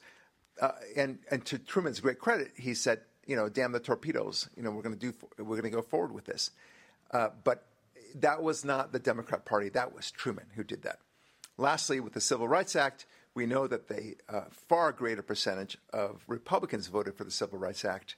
Uh, 0.61 0.73
and, 0.97 1.19
and 1.31 1.45
to 1.47 1.59
Truman's 1.59 2.01
great 2.01 2.19
credit, 2.19 2.53
he 2.57 2.75
said, 2.75 3.01
you 3.27 3.35
know, 3.35 3.49
damn 3.49 3.73
the 3.73 3.81
torpedoes, 3.81 4.49
you 4.57 4.63
know, 4.63 4.71
we're 4.71 4.83
going 4.83 4.97
to 4.97 5.13
do, 5.13 5.15
we're 5.39 5.61
going 5.61 5.63
to 5.63 5.71
go 5.71 5.83
forward 5.83 6.13
with 6.13 6.27
this. 6.27 6.51
Uh, 7.11 7.29
but 7.45 7.67
that 8.15 8.43
was 8.43 8.65
not 8.65 8.93
the 8.93 8.99
Democrat 8.99 9.45
Party, 9.45 9.69
that 9.71 9.95
was 9.95 10.11
Truman 10.11 10.47
who 10.55 10.65
did 10.65 10.83
that. 10.83 11.01
Lastly, 11.59 12.01
with 12.01 12.13
the 12.13 12.21
Civil 12.21 12.49
Rights 12.49 12.77
Act, 12.77 13.07
we 13.37 13.47
know 13.47 13.67
that 13.69 13.89
a 13.91 14.17
uh, 14.29 14.45
far 14.51 14.91
greater 14.91 15.23
percentage 15.23 15.77
of 15.93 16.25
Republicans 16.27 16.89
voted 16.89 17.15
for 17.15 17.23
the 17.25 17.31
Civil 17.31 17.59
Rights 17.59 17.85
Act 17.85 18.17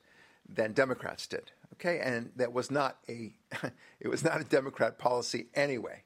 than 0.48 0.72
Democrats 0.72 1.26
did. 1.26 1.50
Okay, 1.74 1.98
and 1.98 2.30
that 2.36 2.52
was 2.54 2.70
not 2.70 2.96
a 3.08 3.34
it 4.00 4.08
was 4.08 4.24
not 4.24 4.40
a 4.40 4.44
Democrat 4.44 4.98
policy 4.98 5.48
anyway. 5.54 6.04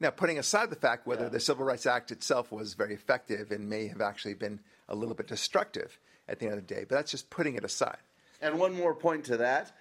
Now, 0.00 0.10
putting 0.10 0.38
aside 0.38 0.70
the 0.70 0.76
fact 0.76 1.06
whether 1.06 1.24
Yeah. 1.24 1.28
the 1.30 1.40
Civil 1.40 1.64
Rights 1.66 1.84
Act 1.86 2.10
itself 2.10 2.50
was 2.50 2.74
very 2.74 2.94
effective 2.94 3.50
and 3.50 3.68
may 3.68 3.88
have 3.88 4.00
actually 4.00 4.34
been 4.34 4.60
a 4.88 4.94
little 4.94 5.14
bit 5.14 5.26
destructive 5.28 5.98
at 6.28 6.38
the 6.38 6.46
end 6.46 6.54
of 6.58 6.66
the 6.66 6.74
day, 6.74 6.84
but 6.88 6.94
that's 6.96 7.10
just 7.10 7.30
putting 7.30 7.54
it 7.54 7.64
aside. 7.64 7.98
And 8.40 8.58
one 8.58 8.74
more 8.74 8.94
point 8.94 9.24
to 9.26 9.36
that. 9.38 9.72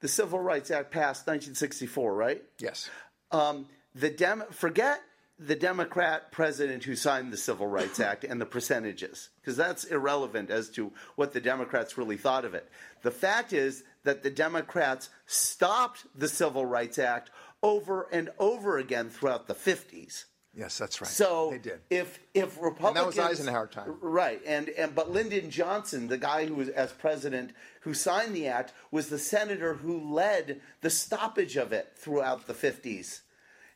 The 0.00 0.08
Civil 0.08 0.40
Rights 0.40 0.70
Act 0.70 0.90
passed 0.90 1.26
1964, 1.26 2.14
right? 2.14 2.42
Yes. 2.58 2.88
um, 3.30 3.66
the 3.94 4.10
Dem- 4.10 4.44
forget 4.50 5.00
the 5.46 5.56
Democrat 5.56 6.30
president 6.32 6.84
who 6.84 6.94
signed 6.96 7.32
the 7.32 7.36
Civil 7.36 7.66
Rights 7.66 8.00
Act 8.10 8.24
and 8.24 8.40
the 8.40 8.46
percentages, 8.46 9.30
because 9.40 9.56
that's 9.56 9.84
irrelevant 9.84 10.50
as 10.50 10.68
to 10.70 10.92
what 11.16 11.32
the 11.32 11.40
Democrats 11.40 11.98
really 11.98 12.16
thought 12.16 12.44
of 12.44 12.54
it. 12.54 12.68
The 13.02 13.10
fact 13.10 13.52
is 13.52 13.84
that 14.04 14.22
the 14.22 14.30
Democrats 14.30 15.10
stopped 15.26 16.06
the 16.14 16.28
Civil 16.28 16.66
Rights 16.66 16.98
Act 16.98 17.30
over 17.62 18.08
and 18.12 18.30
over 18.38 18.78
again 18.78 19.08
throughout 19.08 19.46
the 19.46 19.54
50s. 19.54 20.24
Yes, 20.54 20.76
that's 20.76 21.00
right. 21.00 21.08
So 21.08 21.50
they 21.50 21.58
did. 21.58 21.80
if 21.88 22.20
if 22.34 22.60
Republicans 22.60 23.14
that 23.16 23.24
was 23.24 23.40
Eisenhower 23.40 23.68
time. 23.68 23.96
right 24.02 24.38
and 24.46 24.68
and 24.68 24.94
but 24.94 25.10
Lyndon 25.10 25.50
Johnson, 25.50 26.08
the 26.08 26.18
guy 26.18 26.44
who 26.44 26.54
was 26.54 26.68
as 26.68 26.92
president 26.92 27.52
who 27.80 27.94
signed 27.94 28.34
the 28.34 28.48
act, 28.48 28.74
was 28.90 29.08
the 29.08 29.18
senator 29.18 29.74
who 29.74 30.12
led 30.12 30.60
the 30.82 30.90
stoppage 30.90 31.56
of 31.56 31.72
it 31.72 31.92
throughout 31.96 32.46
the 32.46 32.52
fifties, 32.52 33.22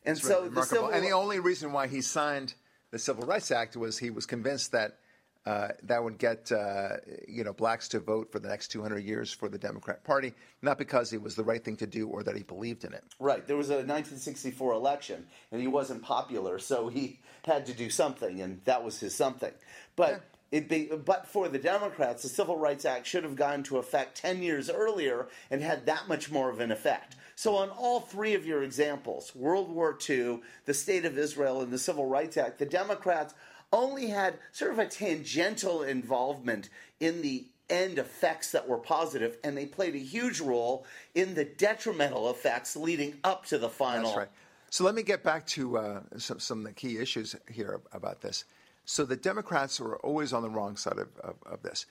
and 0.07 0.17
so 0.17 0.49
the 0.49 0.63
civil 0.63 0.89
and 0.89 1.03
the 1.03 1.11
only 1.11 1.39
reason 1.39 1.71
why 1.71 1.87
he 1.87 2.01
signed 2.01 2.53
the 2.91 2.99
Civil 2.99 3.25
Rights 3.25 3.51
Act 3.51 3.75
was 3.75 3.97
he 3.97 4.09
was 4.09 4.25
convinced 4.25 4.71
that 4.71 4.97
uh, 5.45 5.69
that 5.83 6.03
would 6.03 6.17
get 6.17 6.51
uh, 6.51 6.97
you 7.27 7.43
know 7.43 7.53
blacks 7.53 7.87
to 7.89 7.99
vote 7.99 8.31
for 8.31 8.39
the 8.39 8.47
next 8.47 8.69
200 8.69 8.99
years 8.99 9.31
for 9.31 9.47
the 9.47 9.57
Democrat 9.57 10.03
Party, 10.03 10.33
not 10.61 10.77
because 10.77 11.13
it 11.13 11.21
was 11.21 11.35
the 11.35 11.43
right 11.43 11.63
thing 11.63 11.77
to 11.77 11.87
do 11.87 12.07
or 12.07 12.23
that 12.23 12.35
he 12.35 12.43
believed 12.43 12.83
in 12.83 12.93
it. 12.93 13.03
right 13.19 13.47
there 13.47 13.55
was 13.57 13.69
a 13.69 13.75
1964 13.75 14.73
election 14.73 15.25
and 15.51 15.61
he 15.61 15.67
wasn't 15.67 16.01
popular, 16.01 16.59
so 16.59 16.87
he 16.89 17.19
had 17.45 17.65
to 17.65 17.73
do 17.73 17.89
something, 17.89 18.41
and 18.41 18.59
that 18.65 18.83
was 18.83 18.99
his 18.99 19.15
something. 19.15 19.53
But 19.95 20.21
it 20.51 20.69
be, 20.69 20.85
but 20.85 21.27
for 21.27 21.49
the 21.49 21.59
Democrats, 21.59 22.23
the 22.23 22.29
Civil 22.29 22.57
Rights 22.57 22.85
Act 22.85 23.05
should 23.05 23.23
have 23.23 23.35
gone 23.35 23.55
into 23.55 23.77
effect 23.77 24.17
10 24.17 24.41
years 24.41 24.69
earlier 24.69 25.27
and 25.51 25.61
had 25.61 25.85
that 25.87 26.07
much 26.07 26.31
more 26.31 26.49
of 26.49 26.59
an 26.59 26.71
effect. 26.71 27.15
So, 27.37 27.55
on 27.57 27.69
all 27.69 27.99
three 27.99 28.33
of 28.33 28.47
your 28.47 28.63
examples 28.63 29.35
World 29.35 29.69
War 29.69 29.95
II, 30.09 30.39
the 30.65 30.73
State 30.73 31.05
of 31.05 31.19
Israel, 31.19 31.61
and 31.61 31.71
the 31.71 31.77
Civil 31.77 32.07
Rights 32.07 32.35
Act 32.35 32.57
the 32.57 32.65
Democrats 32.65 33.35
only 33.71 34.07
had 34.07 34.39
sort 34.51 34.71
of 34.71 34.79
a 34.79 34.87
tangential 34.87 35.83
involvement 35.83 36.69
in 36.99 37.21
the 37.21 37.45
end 37.69 37.99
effects 37.99 38.51
that 38.53 38.67
were 38.67 38.79
positive, 38.79 39.37
and 39.43 39.55
they 39.55 39.67
played 39.67 39.93
a 39.93 39.99
huge 39.99 40.41
role 40.41 40.87
in 41.13 41.35
the 41.35 41.45
detrimental 41.45 42.31
effects 42.31 42.75
leading 42.75 43.19
up 43.23 43.45
to 43.45 43.59
the 43.59 43.69
final. 43.69 44.05
That's 44.05 44.17
right. 44.17 44.29
So 44.71 44.83
let 44.83 44.95
me 44.95 45.03
get 45.03 45.21
back 45.21 45.45
to 45.47 45.77
uh, 45.77 46.01
some, 46.17 46.39
some 46.39 46.59
of 46.59 46.65
the 46.65 46.73
key 46.73 46.97
issues 46.97 47.35
here 47.51 47.81
about 47.91 48.21
this. 48.21 48.45
So 48.85 49.05
the 49.05 49.15
Democrats 49.15 49.79
were 49.79 49.97
always 49.97 50.33
on 50.33 50.41
the 50.41 50.49
wrong 50.49 50.75
side 50.75 50.97
of, 50.97 51.09
of, 51.19 51.35
of 51.45 51.61
this. 51.61 51.85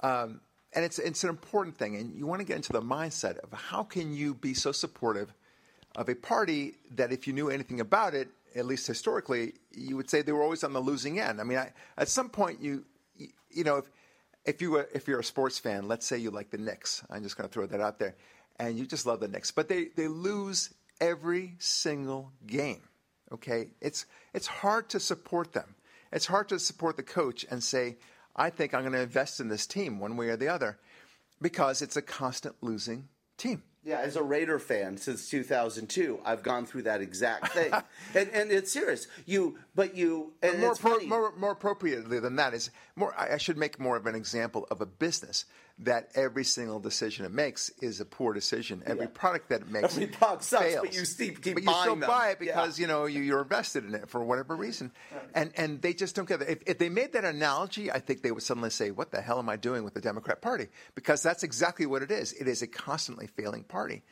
Um, 0.00 0.40
and 0.74 0.84
it's, 0.84 0.98
it's 0.98 1.22
an 1.24 1.30
important 1.30 1.76
thing. 1.76 1.96
And 1.96 2.14
you 2.14 2.26
want 2.26 2.40
to 2.40 2.46
get 2.46 2.56
into 2.56 2.72
the 2.72 2.80
mindset 2.80 3.38
of 3.38 3.52
how 3.52 3.82
can 3.82 4.14
you 4.14 4.34
be 4.34 4.54
so 4.54 4.72
supportive 4.72 5.32
of 5.96 6.08
a 6.08 6.14
party 6.14 6.74
that 6.96 7.12
if 7.12 7.26
you 7.26 7.32
knew 7.32 7.50
anything 7.50 7.80
about 7.80 8.14
it, 8.14 8.28
at 8.54 8.66
least 8.66 8.86
historically, 8.86 9.54
you 9.72 9.96
would 9.96 10.08
say 10.08 10.22
they 10.22 10.32
were 10.32 10.42
always 10.42 10.64
on 10.64 10.72
the 10.72 10.80
losing 10.80 11.20
end. 11.20 11.40
I 11.40 11.44
mean, 11.44 11.58
I, 11.58 11.72
at 11.96 12.08
some 12.08 12.28
point, 12.28 12.60
you, 12.60 12.84
you, 13.50 13.64
know, 13.64 13.76
if, 13.76 13.90
if, 14.44 14.62
you 14.62 14.70
were, 14.72 14.88
if 14.94 15.08
you're 15.08 15.20
a 15.20 15.24
sports 15.24 15.58
fan, 15.58 15.88
let's 15.88 16.06
say 16.06 16.18
you 16.18 16.30
like 16.30 16.50
the 16.50 16.58
Knicks. 16.58 17.02
I'm 17.10 17.22
just 17.22 17.36
going 17.36 17.48
to 17.48 17.52
throw 17.52 17.66
that 17.66 17.80
out 17.80 17.98
there. 17.98 18.14
And 18.58 18.78
you 18.78 18.86
just 18.86 19.06
love 19.06 19.20
the 19.20 19.28
Knicks. 19.28 19.50
But 19.50 19.68
they, 19.68 19.86
they 19.96 20.08
lose 20.08 20.72
every 21.00 21.56
single 21.58 22.32
game. 22.46 22.82
Okay, 23.32 23.70
it's 23.80 24.04
it's 24.34 24.46
hard 24.46 24.90
to 24.90 25.00
support 25.00 25.54
them. 25.54 25.74
It's 26.12 26.26
hard 26.26 26.50
to 26.50 26.58
support 26.58 26.98
the 26.98 27.02
coach 27.02 27.46
and 27.50 27.62
say, 27.62 27.96
"I 28.36 28.50
think 28.50 28.74
I'm 28.74 28.82
going 28.82 28.92
to 28.92 29.00
invest 29.00 29.40
in 29.40 29.48
this 29.48 29.66
team 29.66 29.98
one 29.98 30.16
way 30.16 30.28
or 30.28 30.36
the 30.36 30.48
other," 30.48 30.78
because 31.40 31.82
it's 31.82 31.96
a 31.96 32.02
constant 32.02 32.56
losing 32.60 33.08
team. 33.36 33.62
Yeah, 33.84 33.98
as 33.98 34.14
a 34.14 34.22
Raider 34.22 34.60
fan 34.60 34.96
since 34.96 35.28
2002, 35.28 36.20
I've 36.24 36.44
gone 36.44 36.66
through 36.66 36.82
that 36.82 37.00
exact 37.00 37.52
thing, 37.52 37.72
and 38.14 38.28
and 38.30 38.52
it's 38.52 38.72
serious. 38.72 39.08
You, 39.26 39.58
but 39.74 39.96
you, 39.96 40.34
and 40.40 40.60
more, 40.60 40.76
pro- 40.76 41.00
more, 41.00 41.32
more 41.36 41.50
appropriately 41.50 42.20
than 42.20 42.36
that 42.36 42.54
is 42.54 42.70
more. 42.94 43.12
I 43.18 43.38
should 43.38 43.58
make 43.58 43.80
more 43.80 43.96
of 43.96 44.06
an 44.06 44.14
example 44.14 44.68
of 44.70 44.80
a 44.80 44.86
business 44.86 45.46
that 45.84 46.10
every 46.14 46.44
single 46.44 46.78
decision 46.80 47.24
it 47.24 47.32
makes 47.32 47.70
is 47.80 48.00
a 48.00 48.04
poor 48.04 48.32
decision. 48.32 48.82
Every 48.86 49.04
Yeah. 49.06 49.10
product 49.14 49.48
that 49.48 49.62
it 49.62 49.68
makes 49.70 49.94
Every 49.94 50.06
product 50.06 50.44
sucks, 50.44 50.64
fails. 50.64 50.86
but 50.86 50.94
you 50.94 51.02
keep- 51.02 51.42
keep 51.42 51.54
but 51.54 51.62
you 51.64 51.72
still 51.80 51.96
them. 51.96 52.08
buy 52.08 52.30
it 52.30 52.38
Yeah. 52.40 52.54
because 52.54 52.78
you 52.78 52.86
know 52.86 53.06
you, 53.06 53.20
you're 53.22 53.42
invested 53.42 53.84
in 53.84 53.94
it 53.94 54.08
for 54.08 54.22
whatever 54.24 54.54
reason, 54.56 54.92
and 55.34 55.50
and 55.56 55.82
they 55.82 55.92
just 55.94 56.14
don't 56.14 56.28
get 56.28 56.40
it. 56.42 56.48
If, 56.48 56.58
if 56.66 56.78
they 56.78 56.88
made 56.88 57.12
that 57.14 57.24
analogy, 57.24 57.90
I 57.90 57.98
think 58.00 58.22
they 58.22 58.30
would 58.32 58.42
suddenly 58.42 58.70
say, 58.70 58.90
"What 58.90 59.10
the 59.10 59.20
hell 59.20 59.38
am 59.38 59.48
I 59.48 59.56
doing 59.56 59.82
with 59.84 59.94
the 59.94 60.00
Democrat 60.00 60.40
Party?" 60.40 60.68
Because 60.94 61.22
that's 61.22 61.42
exactly 61.42 61.86
what 61.86 62.02
it 62.02 62.10
is. 62.10 62.32
It 62.34 62.46
is 62.48 62.62
a 62.62 62.66
constantly 62.66 63.26
failing 63.26 63.64
party, 63.64 64.02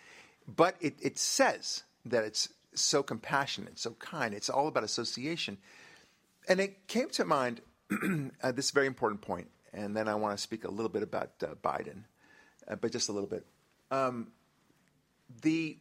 but 0.49 0.77
it, 0.81 0.95
it 1.01 1.19
says 1.19 1.85
that 2.05 2.25
it's 2.25 2.49
so 2.75 3.03
compassionate, 3.03 3.79
so 3.79 3.93
kind. 3.99 4.35
It's 4.35 4.49
all 4.49 4.67
about 4.69 4.85
association. 4.85 5.59
And 6.49 6.59
it 6.61 6.87
came 6.89 7.11
to 7.11 7.25
mind 7.25 7.61
uh, 8.43 8.53
this 8.53 8.71
very 8.71 8.87
important 8.87 9.21
point, 9.21 9.49
and 9.73 9.97
then 9.97 10.09
I 10.09 10.15
want 10.15 10.37
to 10.37 10.43
speak 10.43 10.65
a 10.65 10.71
little 10.71 10.89
bit 10.89 11.03
about 11.03 11.31
uh, 11.43 11.55
Biden, 11.63 12.05
uh, 12.69 12.77
but 12.77 12.93
just 12.93 13.09
a 13.09 13.13
little 13.13 13.29
bit. 13.29 13.45
Um, 13.91 14.29
the 15.43 15.79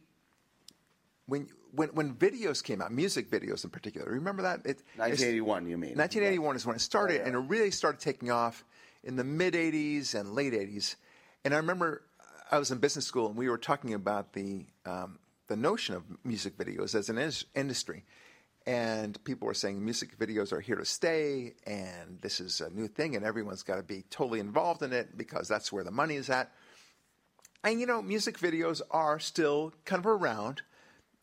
when 1.26 1.48
when 1.72 1.88
when 1.90 2.14
videos 2.14 2.62
came 2.62 2.82
out, 2.82 2.92
music 2.92 3.30
videos 3.30 3.64
in 3.64 3.70
particular. 3.70 4.10
Remember 4.10 4.42
that? 4.42 4.60
It, 4.60 4.82
1981, 4.96 5.68
you 5.68 5.76
mean? 5.76 5.96
1981 5.96 6.56
is 6.56 6.66
when 6.66 6.76
it 6.76 6.80
started, 6.80 7.20
yeah. 7.20 7.26
and 7.26 7.34
it 7.34 7.38
really 7.38 7.70
started 7.70 8.00
taking 8.00 8.30
off 8.30 8.64
in 9.04 9.16
the 9.16 9.24
mid 9.24 9.54
80s 9.54 10.18
and 10.18 10.34
late 10.34 10.52
80s. 10.52 10.96
And 11.44 11.54
I 11.54 11.58
remember 11.58 12.02
I 12.50 12.58
was 12.58 12.70
in 12.70 12.78
business 12.78 13.06
school, 13.06 13.28
and 13.28 13.36
we 13.36 13.48
were 13.48 13.58
talking 13.58 13.94
about 13.94 14.32
the 14.32 14.66
um, 14.84 15.18
the 15.46 15.56
notion 15.56 15.94
of 15.94 16.04
music 16.24 16.56
videos 16.56 16.94
as 16.94 17.08
an 17.08 17.32
industry. 17.54 18.04
And 18.70 19.22
people 19.24 19.46
were 19.46 19.54
saying 19.54 19.84
music 19.84 20.16
videos 20.16 20.52
are 20.52 20.60
here 20.60 20.76
to 20.76 20.84
stay, 20.84 21.54
and 21.66 22.20
this 22.20 22.38
is 22.38 22.60
a 22.60 22.70
new 22.70 22.86
thing, 22.86 23.16
and 23.16 23.24
everyone's 23.24 23.64
got 23.64 23.78
to 23.78 23.82
be 23.82 24.04
totally 24.10 24.38
involved 24.38 24.84
in 24.84 24.92
it 24.92 25.18
because 25.18 25.48
that's 25.48 25.72
where 25.72 25.82
the 25.82 25.90
money 25.90 26.14
is 26.14 26.30
at. 26.30 26.52
And 27.64 27.80
you 27.80 27.86
know, 27.86 28.00
music 28.00 28.38
videos 28.38 28.80
are 28.92 29.18
still 29.18 29.72
kind 29.84 29.98
of 29.98 30.06
around, 30.06 30.62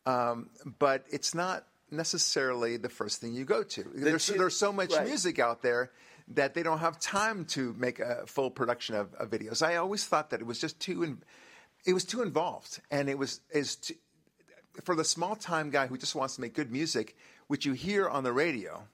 um, 0.04 0.50
but 0.78 1.06
it's 1.10 1.34
not 1.34 1.64
necessarily 1.90 2.76
the 2.76 2.90
first 2.90 3.18
thing 3.18 3.32
you 3.32 3.46
go 3.46 3.62
to. 3.62 3.82
There's, 3.94 4.26
two- 4.26 4.34
there's 4.34 4.54
so 4.56 4.70
much 4.70 4.92
right. 4.92 5.06
music 5.06 5.38
out 5.38 5.62
there 5.62 5.90
that 6.34 6.52
they 6.52 6.62
don't 6.62 6.80
have 6.80 7.00
time 7.00 7.46
to 7.46 7.74
make 7.78 7.98
a 7.98 8.26
full 8.26 8.50
production 8.50 8.94
of, 8.94 9.14
of 9.14 9.30
videos. 9.30 9.62
I 9.62 9.76
always 9.76 10.04
thought 10.04 10.28
that 10.30 10.40
it 10.40 10.46
was 10.46 10.60
just 10.60 10.78
too, 10.80 11.02
in, 11.02 11.22
it 11.86 11.94
was 11.94 12.04
too 12.04 12.20
involved, 12.20 12.82
and 12.90 13.08
it 13.08 13.16
was 13.16 13.40
is 13.50 13.78
for 14.84 14.94
the 14.94 15.04
small 15.04 15.34
time 15.34 15.70
guy 15.70 15.86
who 15.86 15.96
just 15.96 16.14
wants 16.14 16.36
to 16.36 16.40
make 16.40 16.54
good 16.54 16.70
music, 16.70 17.16
which 17.48 17.66
you 17.66 17.72
hear 17.72 18.08
on 18.08 18.22
the 18.22 18.32
radio 18.32 18.84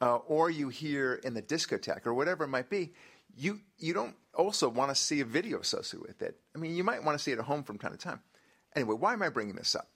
uh, 0.00 0.16
or 0.16 0.48
you 0.48 0.68
hear 0.68 1.14
in 1.14 1.34
the 1.34 1.42
discotheque 1.42 2.06
or 2.06 2.14
whatever 2.14 2.44
it 2.44 2.48
might 2.48 2.70
be, 2.70 2.92
you 3.36 3.60
you 3.78 3.92
don't 3.92 4.14
also 4.34 4.68
want 4.68 4.90
to 4.90 4.94
see 4.94 5.20
a 5.20 5.24
video 5.24 5.60
associated 5.60 6.06
with 6.06 6.22
it. 6.22 6.38
I 6.54 6.58
mean, 6.58 6.76
you 6.76 6.84
might 6.84 7.02
want 7.02 7.18
to 7.18 7.22
see 7.22 7.32
it 7.32 7.38
at 7.38 7.44
home 7.44 7.64
from 7.64 7.78
time 7.78 7.92
to 7.92 7.98
time. 7.98 8.20
Anyway, 8.76 8.94
why 8.94 9.12
am 9.12 9.22
I 9.22 9.28
bringing 9.28 9.56
this 9.56 9.74
up? 9.74 9.88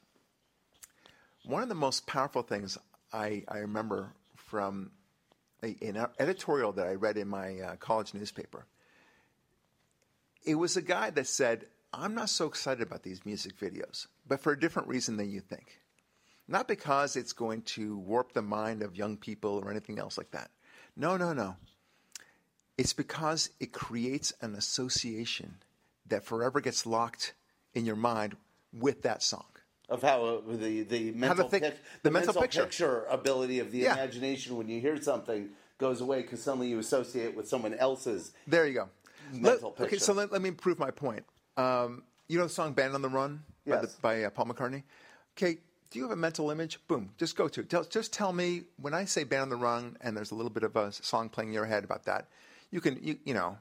One 1.45 1.63
of 1.63 1.69
the 1.69 1.75
most 1.75 2.07
powerful 2.07 2.43
things 2.43 2.79
I, 3.13 3.45
I 3.49 3.59
remember 3.59 4.15
from 4.37 4.93
a, 5.63 5.77
an 5.83 6.07
editorial 6.19 6.73
that 6.73 6.87
I 6.87 6.95
read 6.95 7.17
in 7.17 7.29
my 7.29 7.61
uh, 7.61 7.77
college 7.77 8.15
newspaper. 8.15 8.67
It 10.45 10.55
was 10.55 10.77
a 10.77 10.83
guy 10.83 11.11
that 11.11 11.27
said, 11.27 11.67
"I'm 11.93 12.15
not 12.15 12.31
so 12.31 12.47
excited 12.47 12.83
about 12.83 13.03
these 13.03 13.25
music 13.25 13.57
videos, 13.59 14.07
but 14.27 14.41
for 14.41 14.53
a 14.53 14.59
different 14.59 14.89
reason 14.89 15.17
than 15.17 15.31
you 15.31 15.41
think." 15.41 15.82
Not 16.49 16.69
because 16.69 17.17
it's 17.17 17.33
going 17.33 17.63
to 17.63 17.97
warp 17.99 18.33
the 18.33 18.43
mind 18.43 18.83
of 18.83 18.97
young 18.97 19.17
people 19.17 19.61
or 19.63 19.71
anything 19.71 19.99
else 19.99 20.19
like 20.19 20.31
that. 20.33 20.51
No, 20.97 21.17
no, 21.17 21.33
no. 21.33 21.57
It's 22.77 22.93
because 22.93 23.51
it 23.61 23.73
creates 23.73 24.33
an 24.41 24.55
association 24.55 25.57
that 26.09 26.25
forever 26.25 26.61
gets 26.61 26.85
locked 26.87 27.35
in 27.75 27.87
your 27.87 27.97
mind 27.97 28.37
with 28.73 29.03
that 29.03 29.23
song. 29.23 29.45
of 29.89 30.01
how 30.03 30.25
uh, 30.25 30.41
the 30.57 30.83
the 30.85 31.11
mental 31.13 31.49
think- 31.49 31.65
pic- 31.65 31.77
the 32.03 32.11
mental 32.11 32.33
picture. 32.41 33.05
ability 33.11 33.59
of 33.59 33.71
the 33.71 33.79
Yeah. 33.81 33.93
imagination 33.95 34.57
when 34.57 34.69
you 34.69 34.81
hear 34.81 35.01
something 35.03 35.51
goes 35.77 36.01
away 36.01 36.23
because 36.23 36.43
suddenly 36.43 36.69
you 36.69 36.79
associate 36.79 37.27
it 37.27 37.37
with 37.37 37.47
someone 37.49 37.75
else's. 37.75 38.33
There 38.47 38.67
you 38.67 38.73
go. 38.75 38.89
Mental 39.33 39.75
Let- 39.79 39.87
okay, 39.89 39.99
so 39.99 40.13
let, 40.15 40.33
let 40.33 40.41
me 40.41 40.51
prove 40.51 40.79
my 40.79 40.91
point. 40.91 41.25
Um, 41.59 42.05
you 42.29 42.39
know 42.39 42.45
the 42.45 42.51
song 42.53 42.73
"Band 42.73 42.95
on 42.95 43.03
the 43.03 43.11
Run" 43.11 43.43
by, 43.67 43.75
Yes. 43.83 43.95
the, 43.95 44.01
by 44.01 44.25
uh, 44.25 44.31
Paul 44.31 44.47
McCartney. 44.47 44.83
Okay, 45.37 45.59
do 45.93 45.99
you 45.99 46.05
have 46.05 46.13
a 46.13 46.17
mental 46.17 46.51
image? 46.51 46.79
Boom, 46.89 47.11
just 47.19 47.37
go 47.37 47.49
to 47.49 47.61
it. 47.61 47.71
Tell, 47.71 47.85
just 47.85 48.13
tell 48.13 48.33
me 48.33 48.63
when 48.81 48.95
I 48.95 49.05
say 49.05 49.25
"Band 49.25 49.43
on 49.43 49.49
the 49.51 49.57
Run" 49.57 49.97
and 50.01 50.17
there's 50.17 50.31
a 50.31 50.35
little 50.35 50.51
bit 50.51 50.63
of 50.63 50.75
a 50.75 50.91
song 50.93 51.29
playing 51.29 51.51
in 51.51 51.55
your 51.55 51.67
head 51.67 51.85
about 51.85 52.05
that. 52.05 52.29
You 52.71 52.81
can, 52.81 52.99
you, 53.03 53.19
you 53.25 53.35
know, 53.35 53.59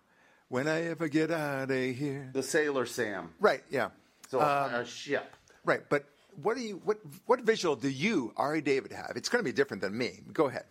when 0.48 0.67
I 0.67 0.86
ever 0.88 1.08
get 1.08 1.32
out 1.32 1.70
of 1.70 1.96
here. 1.96 2.30
The 2.34 2.44
Sailor 2.44 2.86
Sam. 2.86 3.32
Right. 3.39 3.63
Yeah. 3.70 3.89
So 4.30 4.39
Um, 4.39 4.74
a 4.74 4.86
ship. 4.86 5.36
Right. 5.65 5.82
But 5.89 6.06
what 6.41 6.56
do 6.56 6.63
you 6.63 6.82
what 6.86 6.98
what 7.26 7.41
visual 7.41 7.76
do 7.76 7.89
you 7.89 8.34
Ari 8.38 8.62
David 8.62 8.91
have? 8.94 9.13
It's 9.15 9.30
going 9.30 9.44
to 9.44 9.50
be 9.50 9.54
different 9.54 9.82
than 9.82 9.98
me. 9.98 10.22
Go 10.34 10.48
ahead. 10.48 10.65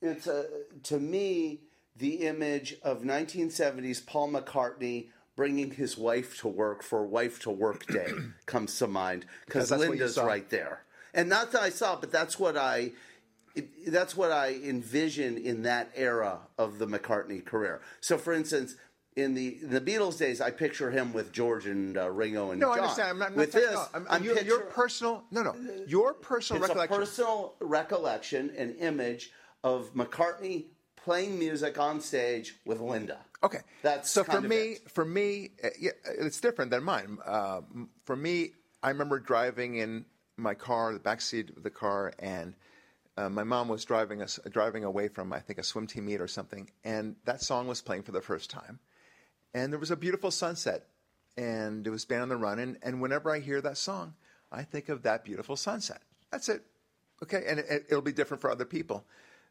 It's 0.00 0.26
a, 0.26 0.46
to 0.84 0.98
me 0.98 1.60
the 1.96 2.26
image 2.26 2.76
of 2.82 3.02
1970s 3.02 4.04
Paul 4.04 4.32
McCartney 4.32 5.08
bringing 5.36 5.72
his 5.72 5.96
wife 5.96 6.38
to 6.40 6.48
work 6.48 6.82
for 6.82 7.06
Wife 7.06 7.40
to 7.40 7.50
Work 7.50 7.86
Day 7.92 8.10
comes 8.46 8.78
to 8.78 8.86
mind 8.86 9.26
because 9.46 9.68
that's 9.68 9.78
what 9.80 9.84
you 9.84 9.90
Linda's 9.90 10.18
right 10.18 10.48
there, 10.50 10.82
and 11.14 11.28
not 11.28 11.52
that 11.52 11.62
I 11.62 11.70
saw, 11.70 11.96
but 11.96 12.10
that's 12.12 12.38
what 12.38 12.56
I. 12.56 12.92
It, 13.54 13.92
that's 13.92 14.16
what 14.16 14.32
I 14.32 14.54
envision 14.64 15.36
in 15.36 15.62
that 15.64 15.90
era 15.94 16.38
of 16.56 16.78
the 16.78 16.86
McCartney 16.86 17.44
career. 17.44 17.82
So, 18.00 18.16
for 18.16 18.32
instance, 18.32 18.76
in 19.14 19.34
the 19.34 19.58
in 19.60 19.68
the 19.70 19.80
Beatles 19.82 20.18
days, 20.18 20.40
I 20.40 20.50
picture 20.50 20.90
him 20.90 21.12
with 21.12 21.32
George 21.32 21.66
and 21.66 21.98
uh, 21.98 22.10
Ringo 22.10 22.52
and 22.52 22.60
No, 22.60 22.68
John. 22.68 22.78
I 22.78 22.82
understand. 22.82 23.08
I'm 23.10 23.18
not, 23.18 23.26
I'm 23.28 23.32
not 23.34 23.38
with 23.38 23.52
talking- 23.52 23.68
this, 23.68 23.88
I'm, 23.92 24.06
I'm 24.08 24.24
your, 24.24 24.40
your 24.40 24.60
personal 24.60 25.24
no 25.30 25.42
no 25.42 25.54
your 25.86 26.14
personal 26.14 26.62
it's 26.62 26.68
recollection. 26.70 26.96
a 26.96 26.98
personal 26.98 27.54
recollection, 27.60 28.50
an 28.56 28.74
image 28.76 29.32
of 29.62 29.92
McCartney 29.94 30.64
playing 30.96 31.38
music 31.38 31.78
on 31.78 32.00
stage 32.00 32.56
with 32.64 32.80
Linda. 32.80 33.18
Okay, 33.44 33.60
That's 33.82 34.10
so 34.10 34.22
for 34.22 34.40
me. 34.40 34.56
it. 34.56 34.90
For 34.90 35.04
me, 35.04 35.50
uh, 35.64 35.68
yeah, 35.78 35.90
it's 36.18 36.40
different 36.40 36.70
than 36.70 36.84
mine. 36.84 37.18
Uh, 37.24 37.62
for 38.04 38.14
me, 38.14 38.52
I 38.82 38.90
remember 38.90 39.18
driving 39.18 39.76
in 39.76 40.04
my 40.36 40.54
car, 40.54 40.92
the 40.92 41.00
back 41.00 41.20
seat 41.20 41.50
of 41.56 41.62
the 41.62 41.70
car, 41.70 42.12
and 42.18 42.54
uh, 43.16 43.28
my 43.28 43.44
mom 43.44 43.68
was 43.68 43.84
driving 43.84 44.22
us 44.22 44.38
driving 44.50 44.84
away 44.84 45.08
from 45.08 45.32
I 45.32 45.40
think 45.40 45.58
a 45.58 45.62
swim 45.62 45.86
team 45.86 46.06
meet 46.06 46.20
or 46.20 46.28
something, 46.28 46.70
and 46.84 47.16
that 47.24 47.42
song 47.42 47.66
was 47.66 47.82
playing 47.82 48.02
for 48.04 48.12
the 48.12 48.20
first 48.20 48.48
time, 48.50 48.78
and 49.54 49.72
there 49.72 49.80
was 49.80 49.90
a 49.90 49.96
beautiful 49.96 50.30
sunset, 50.30 50.86
and 51.36 51.86
it 51.86 51.90
was 51.90 52.04
Band 52.04 52.22
on 52.22 52.28
the 52.28 52.36
Run, 52.36 52.58
and, 52.58 52.78
and 52.82 53.00
whenever 53.00 53.30
I 53.30 53.40
hear 53.40 53.60
that 53.60 53.76
song, 53.76 54.14
I 54.50 54.62
think 54.62 54.88
of 54.88 55.02
that 55.02 55.24
beautiful 55.24 55.56
sunset. 55.56 56.02
That's 56.30 56.48
it. 56.48 56.62
Okay, 57.22 57.44
and 57.46 57.58
it, 57.60 57.86
it'll 57.88 58.02
be 58.02 58.12
different 58.12 58.40
for 58.40 58.50
other 58.50 58.64
people. 58.64 59.04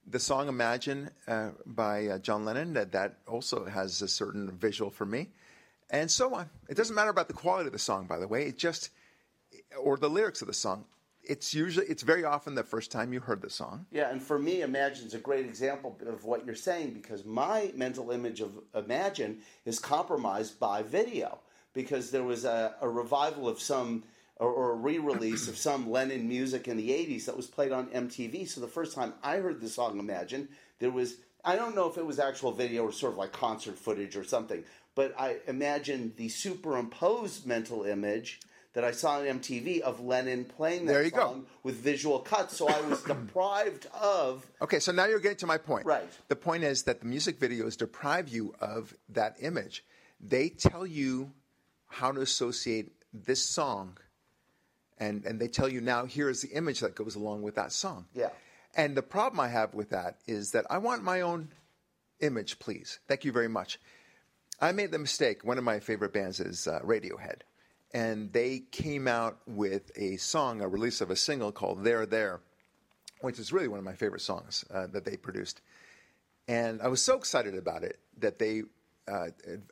The 0.08 0.20
song 0.20 0.48
"Imagine" 0.48 1.10
uh, 1.28 1.52
by 1.66 2.08
uh, 2.08 2.18
John 2.18 2.44
Lennon 2.44 2.74
that 2.74 2.92
that 2.92 3.18
also 3.28 3.66
has 3.66 4.02
a 4.02 4.08
certain 4.08 4.52
visual 4.52 4.92
for 4.92 5.06
me, 5.06 5.30
and 5.90 6.10
so 6.10 6.34
on. 6.36 6.50
It 6.68 6.76
doesn't 6.76 6.96
matter 6.96 7.10
about 7.10 7.28
the 7.28 7.34
quality 7.34 7.68
of 7.68 7.74
the 7.74 7.80
song, 7.80 8.08
by 8.08 8.18
the 8.18 8.28
way. 8.28 8.46
It 8.48 8.58
just 8.58 8.90
or 9.80 9.98
the 9.98 10.10
lyrics 10.10 10.42
of 10.42 10.48
the 10.48 10.54
song. 10.54 10.86
It's 11.24 11.54
usually 11.54 11.86
it's 11.86 12.04
very 12.04 12.24
often 12.24 12.56
the 12.56 12.64
first 12.64 12.92
time 12.92 13.14
you 13.14 13.20
heard 13.20 13.42
the 13.42 13.50
song. 13.50 13.86
Yeah, 13.92 14.10
and 14.10 14.22
for 14.22 14.40
me, 14.40 14.64
Imagine's 14.64 15.14
a 15.14 15.20
great 15.20 15.46
example 15.46 15.96
of 16.08 16.26
what 16.26 16.46
you're 16.46 16.56
saying 16.56 16.92
because 16.92 17.24
my 17.24 17.72
mental 17.76 18.12
image 18.12 18.42
of 18.42 18.52
Imagine 18.74 19.40
is 19.66 19.80
compromised 19.80 20.60
by 20.60 20.82
video 20.82 21.40
because 21.74 22.12
there 22.12 22.24
was 22.24 22.44
a, 22.44 22.76
a 22.82 22.90
revival 22.90 23.48
of 23.48 23.62
some 23.62 24.04
or, 24.42 24.50
or 24.52 24.72
a 24.72 24.76
re-release 24.76 25.48
of 25.48 25.56
some 25.56 25.90
Lennon 25.90 26.28
music 26.28 26.68
in 26.68 26.76
the 26.76 26.90
'80s 26.90 27.26
that 27.26 27.38
was 27.38 27.48
played 27.48 27.72
on 27.72 27.88
MTV. 27.88 28.50
So 28.50 28.60
the 28.60 28.68
first 28.68 28.94
time 28.94 29.14
I 29.24 29.38
heard 29.38 29.62
the 29.62 29.70
song 29.70 30.00
Imagine, 30.00 30.50
there 30.80 30.92
was 30.92 31.16
I 31.46 31.56
don't 31.56 31.76
know 31.76 31.88
if 31.88 31.98
it 31.98 32.06
was 32.06 32.20
actual 32.20 32.52
video 32.52 32.84
or 32.84 32.92
sort 32.92 33.14
of 33.14 33.18
like 33.20 33.32
concert 33.32 33.78
footage 33.78 34.16
or 34.18 34.24
something, 34.24 34.64
but 34.96 35.14
I 35.18 35.38
imagine 35.48 36.14
the 36.18 36.28
superimposed 36.30 37.46
mental 37.46 37.84
image. 37.84 38.42
That 38.74 38.86
I 38.86 38.92
saw 38.92 39.20
on 39.20 39.26
MTV 39.26 39.82
of 39.82 40.00
Lennon 40.00 40.46
playing 40.46 40.86
that 40.86 40.94
There 40.94 41.04
you 41.04 41.12
go. 41.12 41.18
song 41.18 41.46
with 41.62 41.76
visual 41.76 42.20
cuts, 42.20 42.56
so 42.56 42.70
I 42.70 42.80
was 42.80 43.02
deprived 43.16 43.86
of 43.88 44.48
Okay, 44.62 44.80
so 44.80 44.94
now 44.94 45.08
you're 45.08 45.20
getting 45.20 45.40
to 45.40 45.46
my 45.46 45.58
point. 45.58 45.86
Right. 45.86 46.08
The 46.30 46.38
point 46.38 46.64
is 46.64 46.84
that 46.84 47.02
the 47.02 47.06
music 47.06 47.38
videos 47.38 47.76
deprive 47.76 48.30
you 48.30 48.56
of 48.62 48.96
that 49.10 49.36
image. 49.42 49.84
They 50.22 50.48
tell 50.48 50.88
you 50.88 51.34
how 51.90 52.14
to 52.14 52.22
associate 52.22 52.94
this 53.14 53.44
song, 53.44 53.98
and 55.02 55.26
and 55.26 55.40
they 55.40 55.48
tell 55.50 55.68
you 55.68 55.82
now 55.82 56.06
here 56.06 56.30
is 56.30 56.42
the 56.42 56.52
image 56.52 56.80
that 56.80 56.96
goes 56.96 57.16
along 57.16 57.42
with 57.42 57.56
that 57.56 57.74
song. 57.74 58.06
Yeah. 58.14 58.30
And 58.78 58.96
the 58.96 59.02
problem 59.02 59.42
I 59.42 59.50
have 59.50 59.74
with 59.74 59.90
that 59.90 60.20
is 60.28 60.52
that 60.52 60.66
I 60.70 60.78
want 60.78 61.04
my 61.04 61.22
own 61.22 61.50
image, 62.22 62.60
please. 62.60 63.00
Thank 63.10 63.26
you 63.26 63.34
very 63.34 63.50
much. 63.50 63.80
I 64.62 64.72
made 64.72 64.92
the 64.92 65.00
mistake. 65.00 65.44
One 65.44 65.58
of 65.58 65.64
my 65.66 65.80
favorite 65.80 66.14
bands 66.14 66.40
is 66.40 66.68
uh, 66.68 66.80
Radiohead, 66.86 67.42
and 67.94 68.32
they 68.32 68.60
came 68.72 69.08
out 69.08 69.40
with 69.48 69.92
a 69.98 70.18
song, 70.18 70.62
a 70.62 70.68
release 70.68 71.02
of 71.02 71.10
a 71.10 71.16
single 71.16 71.52
called 71.52 71.84
"There 71.84 72.06
There," 72.06 72.40
which 73.22 73.40
is 73.40 73.52
really 73.52 73.68
one 73.68 73.80
of 73.80 73.86
my 73.86 73.96
favorite 73.96 74.22
songs 74.22 74.64
uh, 74.72 74.88
that 74.94 75.04
they 75.04 75.18
produced. 75.18 75.62
And 76.48 76.82
I 76.82 76.88
was 76.88 77.02
so 77.02 77.18
excited 77.18 77.56
about 77.56 77.84
it 77.84 78.00
that 78.20 78.38
they 78.38 78.64
uh, 79.08 79.30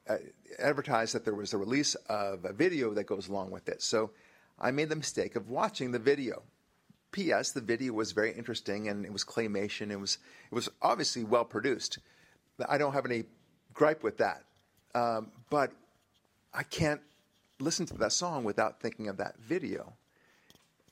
uh, 0.08 0.18
advertised 0.58 1.14
that 1.14 1.24
there 1.24 1.36
was 1.36 1.54
a 1.54 1.58
release 1.58 1.96
of 2.10 2.46
a 2.46 2.54
video 2.54 2.94
that 2.96 3.06
goes 3.06 3.28
along 3.28 3.52
with 3.52 3.70
it. 3.70 3.82
So 3.82 4.12
I 4.60 4.72
made 4.72 4.90
the 4.90 4.96
mistake 4.96 5.36
of 5.36 5.50
watching 5.50 5.92
the 5.92 6.00
video. 6.00 6.44
P.S. 7.12 7.52
The 7.52 7.62
video 7.62 7.94
was 7.94 8.12
very 8.12 8.32
interesting 8.34 8.88
and 8.88 9.06
it 9.06 9.12
was 9.12 9.24
claymation. 9.24 9.90
It 9.92 10.00
was 10.00 10.18
it 10.52 10.56
was 10.56 10.70
obviously 10.82 11.24
well 11.24 11.46
produced. 11.46 12.00
I 12.68 12.78
don't 12.78 12.94
have 12.94 13.06
any 13.06 13.24
gripe 13.74 14.04
with 14.04 14.18
that, 14.18 14.44
um, 14.94 15.32
but 15.50 15.72
I 16.54 16.64
can't 16.64 17.02
listen 17.60 17.86
to 17.88 17.98
that 17.98 18.12
song 18.12 18.44
without 18.44 18.80
thinking 18.82 19.08
of 19.08 19.18
that 19.18 19.38
video. 19.40 19.94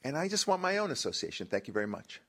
And 0.04 0.18
I 0.18 0.28
just 0.28 0.48
want 0.48 0.62
my 0.62 0.78
own 0.78 0.92
association. 0.92 1.48
Thank 1.48 1.68
you 1.68 1.74
very 1.74 1.88
much. 1.88 2.22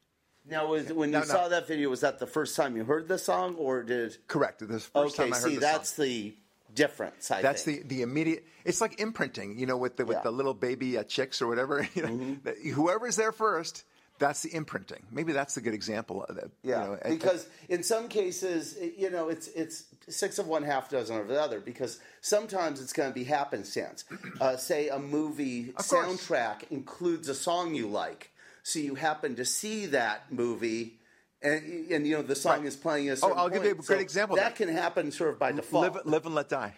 Now, 0.49 0.67
was, 0.67 0.93
when 0.93 1.11
No, 1.11 1.21
you 1.21 1.27
no. 1.27 1.31
saw 1.33 1.49
that 1.49 1.69
video, 1.69 1.91
was 1.91 2.01
that 2.01 2.19
the 2.19 2.27
first 2.27 2.57
time 2.57 2.77
you 2.77 2.85
heard 2.85 3.07
the 3.07 3.19
song, 3.19 3.55
or 3.57 3.83
did? 3.83 4.17
Correct. 4.27 4.61
The 4.61 4.81
first 4.81 4.95
Okay, 4.97 5.25
time 5.25 5.35
I 5.35 5.37
heard 5.37 5.49
see, 5.51 5.55
the 5.57 5.61
that's 5.61 5.93
the 5.93 6.35
difference. 6.75 7.31
I 7.31 7.43
That's 7.43 7.63
think. 7.65 7.89
the, 7.89 7.97
the 7.97 8.03
immediate. 8.03 8.45
It's 8.65 8.81
like 8.81 9.01
imprinting, 9.01 9.59
you 9.59 9.67
know, 9.67 9.77
with 9.77 9.97
the 9.97 10.05
with 10.05 10.19
Yeah. 10.19 10.23
the 10.23 10.31
little 10.31 10.55
baby 10.55 10.99
uh, 10.99 11.05
chicks 11.05 11.41
or 11.43 11.47
whatever. 11.49 11.87
You 11.95 12.03
know, 12.03 12.09
Mm-hmm. 12.09 12.71
whoever's 12.73 13.17
there 13.17 13.33
first, 13.33 13.85
that's 14.19 14.43
the 14.43 14.53
imprinting. 14.55 15.03
Maybe 15.13 15.33
that's 15.33 15.57
a 15.57 15.61
good 15.61 15.75
example 15.75 16.25
of 16.25 16.35
that. 16.37 16.51
Yeah, 16.63 16.83
you 16.83 16.89
know, 16.91 16.99
because 17.09 17.49
in 17.69 17.83
some 17.85 18.09
cases, 18.09 18.77
you 18.97 19.11
know, 19.11 19.29
it's 19.29 19.47
it's 19.49 19.85
six 20.09 20.39
of 20.39 20.47
one, 20.49 20.63
half 20.65 20.91
dozen 20.91 21.17
of 21.19 21.29
the 21.29 21.41
other. 21.41 21.61
Because 21.61 22.01
sometimes 22.21 22.81
it's 22.81 22.93
going 22.93 23.09
to 23.11 23.15
be 23.15 23.25
happenstance. 23.25 24.05
Uh, 24.41 24.57
say 24.57 24.89
a 24.89 24.99
movie 24.99 25.71
Of 25.77 25.87
course. 25.89 26.07
soundtrack 26.07 26.71
includes 26.71 27.29
a 27.29 27.35
song 27.35 27.75
you 27.75 27.87
like, 27.89 28.31
so 28.65 28.81
you 28.81 28.97
happen 28.97 29.37
to 29.37 29.45
see 29.45 29.87
that 29.87 30.33
movie, 30.33 30.98
and 31.43 31.91
and 31.91 32.07
you 32.07 32.17
know 32.17 32.23
the 32.23 32.35
song 32.35 32.59
Right. 32.59 32.67
is 32.67 32.77
playing. 32.77 33.09
At 33.09 33.19
a 33.23 33.27
Oh, 33.27 33.33
I'll 33.33 33.49
give 33.49 33.65
you 33.65 33.71
a 33.71 33.75
great 33.75 33.85
So 33.87 33.95
example 33.95 34.37
That 34.37 34.57
can 34.57 34.69
happen 34.69 35.11
sort 35.13 35.31
of 35.31 35.39
by 35.39 35.53
default. 35.53 35.95
live, 35.95 36.07
live 36.07 36.27
and 36.27 36.35
let 36.35 36.49
die. 36.49 36.75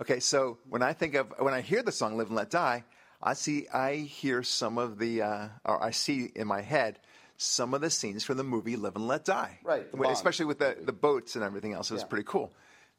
Okay, 0.00 0.20
so 0.20 0.58
when 0.68 0.82
I 0.82 0.92
think 0.92 1.14
of 1.14 1.32
when 1.38 1.54
I 1.54 1.60
hear 1.60 1.82
the 1.82 1.90
song 1.92 2.16
"Live 2.16 2.28
and 2.28 2.36
Let 2.36 2.50
Die," 2.50 2.84
I 3.20 3.34
see 3.34 3.66
I 3.68 3.96
hear 3.96 4.42
some 4.44 4.78
of 4.78 4.98
the 4.98 5.22
uh, 5.22 5.48
or 5.64 5.82
I 5.82 5.90
see 5.90 6.30
in 6.36 6.46
my 6.46 6.60
head 6.60 7.00
some 7.36 7.74
of 7.74 7.80
the 7.80 7.90
scenes 7.90 8.22
from 8.24 8.36
the 8.36 8.44
movie 8.44 8.76
"Live 8.76 8.94
and 8.94 9.08
Let 9.08 9.24
Die." 9.24 9.58
Right, 9.64 9.92
When- 9.92 10.10
especially 10.10 10.44
with 10.46 10.60
the 10.60 10.76
the 10.80 10.92
boats 10.92 11.34
and 11.34 11.44
everything 11.44 11.72
else. 11.72 11.90
It 11.90 11.94
was 11.94 12.02
Yeah. 12.02 12.08
pretty 12.08 12.24
cool. 12.28 12.52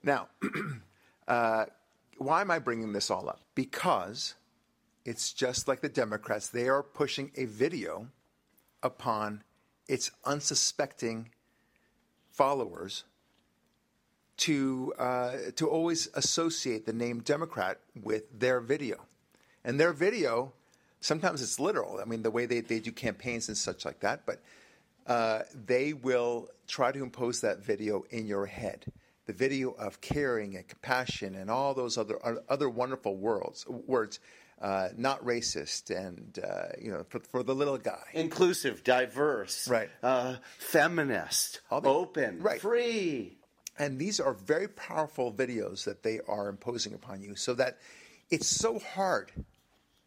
Now, 0.04 0.28
uh, 1.28 1.66
why 2.18 2.42
am 2.42 2.52
I 2.52 2.60
bringing 2.60 2.92
this 2.92 3.10
all 3.10 3.30
up? 3.30 3.40
Because 3.56 4.36
it's 5.06 5.32
just 5.32 5.68
like 5.70 5.80
the 5.80 5.88
Democrats; 5.90 6.50
they 6.50 6.68
are 6.68 6.84
pushing 6.84 7.32
a 7.38 7.46
video 7.46 8.10
upon 8.84 9.44
its 9.90 10.12
unsuspecting 10.24 11.30
followers 12.32 13.04
to 14.38 14.94
uh, 14.98 15.32
to 15.58 15.68
always 15.68 16.08
associate 16.14 16.86
the 16.86 16.94
name 16.94 17.20
Democrat 17.20 17.80
with 18.02 18.40
their 18.40 18.62
video, 18.62 18.98
and 19.66 19.78
their 19.80 19.92
video 19.92 20.54
sometimes 21.02 21.42
it's 21.42 21.60
literal. 21.60 22.00
I 22.00 22.06
mean, 22.06 22.22
the 22.22 22.32
way 22.32 22.46
they, 22.46 22.62
they 22.62 22.80
do 22.80 22.92
campaigns 22.92 23.48
and 23.48 23.58
such 23.58 23.84
like 23.84 24.00
that, 24.02 24.26
but 24.26 24.42
uh, 25.08 25.42
they 25.66 25.94
will 25.94 26.48
try 26.68 26.92
to 26.92 27.02
impose 27.04 27.42
that 27.42 27.60
video 27.60 28.06
in 28.12 28.28
your 28.28 28.46
head. 28.46 28.86
The 29.26 29.34
video 29.34 29.72
of 29.72 30.02
caring 30.02 30.56
and 30.56 30.68
compassion 30.68 31.36
and 31.36 31.52
all 31.52 31.74
those 31.74 31.98
other 31.98 32.20
other 32.48 32.70
wonderful 32.70 33.16
words 33.16 33.68
words, 33.68 34.20
uh, 34.62 34.90
not 34.98 35.24
racist 35.26 35.90
and 35.90 36.38
uh, 36.44 36.68
you 36.82 36.92
know 36.92 37.04
for, 37.10 37.20
for 37.20 37.44
the 37.44 37.56
little 37.56 37.78
guy. 37.78 38.04
Inclusive, 38.14 38.84
diverse, 38.84 39.68
Right. 39.68 39.90
Uh, 40.04 40.36
feminist, 40.58 41.62
the- 41.70 41.76
open, 41.88 42.42
right. 42.42 42.62
free. 42.62 43.38
And 43.78 43.98
these 43.98 44.20
are 44.20 44.34
very 44.34 44.68
powerful 44.68 45.32
videos 45.32 45.86
that 45.86 46.04
they 46.04 46.20
are 46.28 46.50
imposing 46.50 46.94
upon 46.94 47.22
you 47.22 47.36
so 47.38 47.54
that 47.54 47.78
it's 48.30 48.48
so 48.48 48.78
hard 48.80 49.32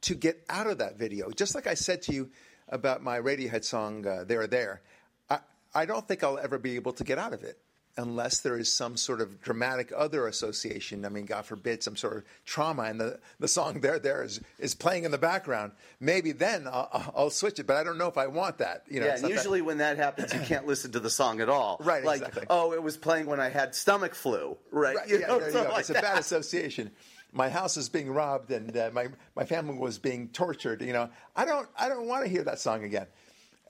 to 0.03 0.15
get 0.15 0.45
out 0.51 0.67
of 0.67 0.79
that 0.79 0.99
video. 0.99 1.31
Just 1.31 1.55
like 1.55 1.67
I 1.67 1.73
said 1.73 2.03
to 2.03 2.13
you 2.13 2.31
about 2.69 3.03
my 3.03 3.19
Radiohead 3.19 3.65
song, 3.65 4.07
uh, 4.07 4.25
There, 4.25 4.47
There, 4.47 4.83
I, 5.31 5.39
I 5.75 5.87
don't 5.87 6.07
think 6.07 6.23
I'll 6.23 6.39
ever 6.39 6.59
be 6.59 6.75
able 6.77 6.93
to 6.95 7.05
get 7.05 7.17
out 7.17 7.33
of 7.33 7.45
it 7.45 7.59
unless 7.97 8.41
there 8.41 8.57
is 8.59 8.73
some 8.73 8.97
sort 8.97 9.21
of 9.21 9.41
dramatic 9.43 9.93
other 9.95 10.27
association. 10.27 11.05
I 11.05 11.11
mean, 11.11 11.27
God 11.27 11.45
forbid, 11.45 11.83
some 11.83 11.95
sort 11.97 12.17
of 12.17 12.25
trauma, 12.47 12.85
and 12.85 12.99
the, 13.01 13.21
the 13.39 13.49
song 13.49 13.81
There, 13.81 13.99
There 13.99 14.23
is, 14.23 14.41
is 14.59 14.75
playing 14.75 15.05
in 15.05 15.11
the 15.11 15.19
background. 15.19 15.73
Maybe 16.01 16.33
then 16.33 16.67
I'll, 16.67 17.13
I'll 17.15 17.31
switch 17.31 17.59
it, 17.59 17.67
but 17.67 17.77
I 17.77 17.85
don't 17.85 17.99
know 17.99 18.09
if 18.09 18.17
I 18.17 18.29
want 18.29 18.59
that. 18.59 18.85
You 18.89 19.01
know, 19.01 19.07
Yeah, 19.07 19.13
not 19.13 19.23
that- 19.23 19.31
usually 19.31 19.61
when 19.63 19.79
that 19.79 19.99
happens, 19.99 20.33
you 20.33 20.41
can't 20.41 20.67
listen 20.67 20.93
to 20.93 21.01
the 21.01 21.11
song 21.11 21.41
at 21.41 21.49
all. 21.49 21.79
Right, 21.85 22.03
Like, 22.05 22.21
exactly. 22.23 22.47
oh, 22.49 22.73
it 22.73 22.83
was 22.83 22.97
playing 22.97 23.27
when 23.27 23.41
I 23.41 23.49
had 23.51 23.75
stomach 23.75 24.15
flu. 24.15 24.57
Right. 24.71 24.97
Right, 24.97 25.09
You 25.09 25.19
yeah, 25.21 25.27
know, 25.27 25.39
there 25.39 25.49
you 25.49 25.53
go. 25.55 25.63
like 25.65 25.81
it's 25.81 25.91
a 25.91 25.95
bad 25.95 26.19
association. 26.27 26.91
My 27.35 27.49
house 27.49 27.77
is 27.77 27.89
being 27.89 28.11
robbed, 28.11 28.51
and 28.51 28.77
uh, 28.77 28.91
my 28.93 29.09
my 29.35 29.45
family 29.45 29.77
was 29.79 29.99
being 29.99 30.29
tortured. 30.29 30.83
You 30.83 30.93
know, 30.93 31.09
I 31.35 31.45
don't 31.47 31.67
I 31.79 31.89
don't 31.89 32.07
want 32.07 32.25
to 32.25 32.31
hear 32.31 32.45
that 32.45 32.59
song 32.59 32.85
again. 32.85 33.07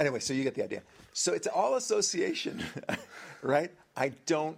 Anyway, 0.01 0.18
so 0.18 0.33
you 0.35 0.43
get 0.43 0.55
the 0.57 0.64
idea. 0.64 0.83
So 1.12 1.33
it's 1.33 1.47
all 1.47 1.77
association, 1.77 2.61
right? 3.43 3.70
I 3.97 4.11
don't, 4.26 4.57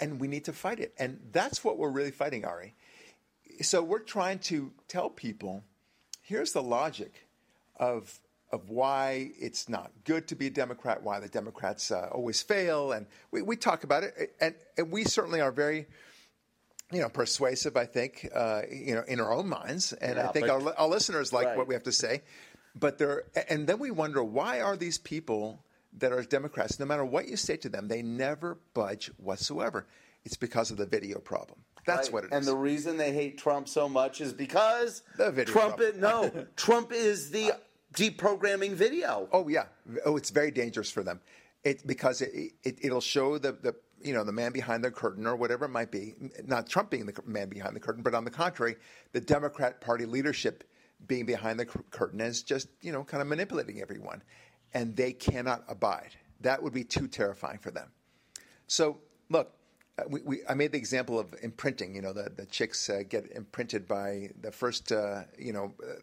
and 0.00 0.20
we 0.20 0.28
need 0.28 0.44
to 0.44 0.52
fight 0.52 0.78
it, 0.80 0.94
and 0.98 1.18
that's 1.32 1.64
what 1.64 1.78
we're 1.78 1.90
really 1.90 2.10
fighting, 2.12 2.44
Ari. 2.44 2.74
So 3.62 3.82
we're 3.82 3.98
trying 4.00 4.38
to 4.40 4.70
tell 4.88 5.08
people, 5.10 5.64
here's 6.22 6.52
the 6.52 6.62
logic 6.62 7.26
of 7.76 8.20
of 8.52 8.70
why 8.70 9.32
it's 9.40 9.68
not 9.68 9.90
good 10.04 10.28
to 10.28 10.36
be 10.36 10.46
a 10.46 10.50
Democrat, 10.50 11.02
why 11.02 11.18
the 11.18 11.28
Democrats 11.28 11.90
uh, 11.90 12.08
always 12.12 12.40
fail, 12.42 12.92
and 12.92 13.06
we, 13.32 13.42
we 13.42 13.56
talk 13.56 13.82
about 13.82 14.04
it, 14.04 14.36
and, 14.40 14.54
and 14.78 14.92
we 14.92 15.02
certainly 15.02 15.40
are 15.40 15.50
very, 15.50 15.86
you 16.92 17.00
know, 17.00 17.08
persuasive. 17.08 17.76
I 17.76 17.86
think, 17.86 18.28
uh, 18.32 18.62
you 18.70 18.94
know, 18.94 19.02
in 19.08 19.18
our 19.18 19.32
own 19.32 19.48
minds, 19.48 19.92
and 19.94 20.14
Yeah, 20.16 20.28
I 20.28 20.32
think 20.32 20.46
but- 20.46 20.62
our, 20.64 20.74
our 20.78 20.88
listeners 20.88 21.32
like 21.32 21.46
Right. 21.48 21.56
what 21.58 21.66
we 21.66 21.74
have 21.74 21.82
to 21.82 21.92
say. 21.92 22.22
But 22.76 22.98
there, 22.98 23.24
and 23.48 23.66
then 23.66 23.80
we 23.80 23.90
wonder 23.90 24.22
why 24.22 24.60
are 24.60 24.76
these 24.76 24.96
people 24.98 25.58
that 25.96 26.12
are 26.12 26.22
Democrats, 26.22 26.78
no 26.78 26.86
matter 26.86 27.04
what 27.04 27.28
you 27.28 27.36
say 27.36 27.56
to 27.58 27.68
them, 27.68 27.88
they 27.88 28.02
never 28.02 28.58
budge 28.74 29.10
whatsoever. 29.16 29.86
It's 30.24 30.36
because 30.36 30.70
of 30.70 30.76
the 30.76 30.86
video 30.86 31.18
problem. 31.18 31.60
That's 31.86 32.08
Right. 32.08 32.14
what 32.14 32.24
it 32.24 32.26
is. 32.28 32.32
and 32.32 32.44
the 32.46 32.56
reason 32.56 32.96
they 32.96 33.12
hate 33.12 33.38
Trump 33.38 33.68
so 33.68 33.88
much 33.88 34.20
is 34.20 34.32
because 34.32 35.02
The 35.16 35.30
video 35.30 35.52
Trump. 35.52 35.76
problem. 35.76 35.94
Is, 35.96 36.00
no, 36.00 36.46
Trump 36.56 36.92
is 36.92 37.30
the 37.30 37.52
uh, 37.52 37.56
deprogramming 37.94 38.72
video. 38.72 39.28
Oh 39.32 39.48
yeah. 39.48 39.66
Oh, 40.04 40.16
it's 40.16 40.30
very 40.30 40.50
dangerous 40.50 40.90
for 40.90 41.02
them. 41.02 41.20
It 41.64 41.86
because 41.86 42.20
it, 42.22 42.52
it 42.64 42.78
it'll 42.82 43.00
show 43.00 43.38
the 43.38 43.52
the 43.52 43.74
you 44.02 44.12
know 44.12 44.24
the 44.24 44.32
man 44.32 44.52
behind 44.52 44.84
the 44.84 44.90
curtain 44.90 45.26
or 45.26 45.36
whatever 45.36 45.64
it 45.64 45.70
might 45.70 45.90
be. 45.92 46.14
Not 46.44 46.68
Trump 46.68 46.90
being 46.90 47.06
the 47.06 47.14
man 47.24 47.48
behind 47.48 47.74
the 47.76 47.80
curtain, 47.80 48.02
but 48.02 48.14
on 48.14 48.24
the 48.24 48.30
contrary, 48.30 48.76
the 49.12 49.20
Democrat 49.20 49.80
Party 49.80 50.06
leadership 50.06 50.64
being 51.06 51.24
behind 51.26 51.60
the 51.60 51.66
curtain 51.66 52.20
is 52.20 52.42
just 52.42 52.68
you 52.80 52.90
know 52.92 53.04
kind 53.04 53.20
of 53.22 53.28
manipulating 53.28 53.80
everyone, 53.80 54.22
and 54.76 54.94
they 54.94 55.12
cannot 55.14 55.64
abide. 55.68 56.10
That 56.42 56.62
would 56.62 56.74
be 56.74 56.84
too 56.84 57.08
terrifying 57.08 57.58
for 57.58 57.70
them. 57.70 57.88
So 58.66 58.98
look, 59.30 59.50
uh, 59.98 60.02
we, 60.06 60.20
we, 60.20 60.40
I 60.46 60.52
made 60.52 60.72
the 60.72 60.78
example 60.78 61.18
of 61.18 61.34
imprinting. 61.42 61.94
You 61.96 62.02
know, 62.02 62.12
the 62.12 62.30
the 62.36 62.44
chicks 62.44 62.90
uh, 62.90 63.02
get 63.08 63.32
imprinted 63.32 63.88
by 63.88 64.30
the 64.42 64.52
first 64.52 64.92
uh, 64.92 65.22
you 65.38 65.54
know 65.54 65.72
uh, 65.82 65.94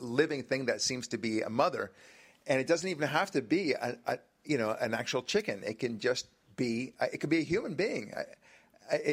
living 0.00 0.42
thing 0.42 0.64
that 0.66 0.80
seems 0.80 1.06
to 1.08 1.18
be 1.18 1.42
a 1.42 1.50
mother, 1.50 1.92
and 2.46 2.58
it 2.58 2.66
doesn't 2.66 2.88
even 2.88 3.06
have 3.06 3.30
to 3.32 3.42
be 3.42 3.72
a, 3.72 3.98
a 4.06 4.18
you 4.46 4.56
know 4.56 4.74
an 4.80 4.94
actual 4.94 5.22
chicken. 5.22 5.62
It 5.66 5.78
can 5.78 5.98
just 5.98 6.28
be 6.56 6.94
uh, 7.00 7.08
it 7.12 7.18
could 7.18 7.30
be 7.30 7.40
a 7.40 7.48
human 7.54 7.74
being, 7.74 8.14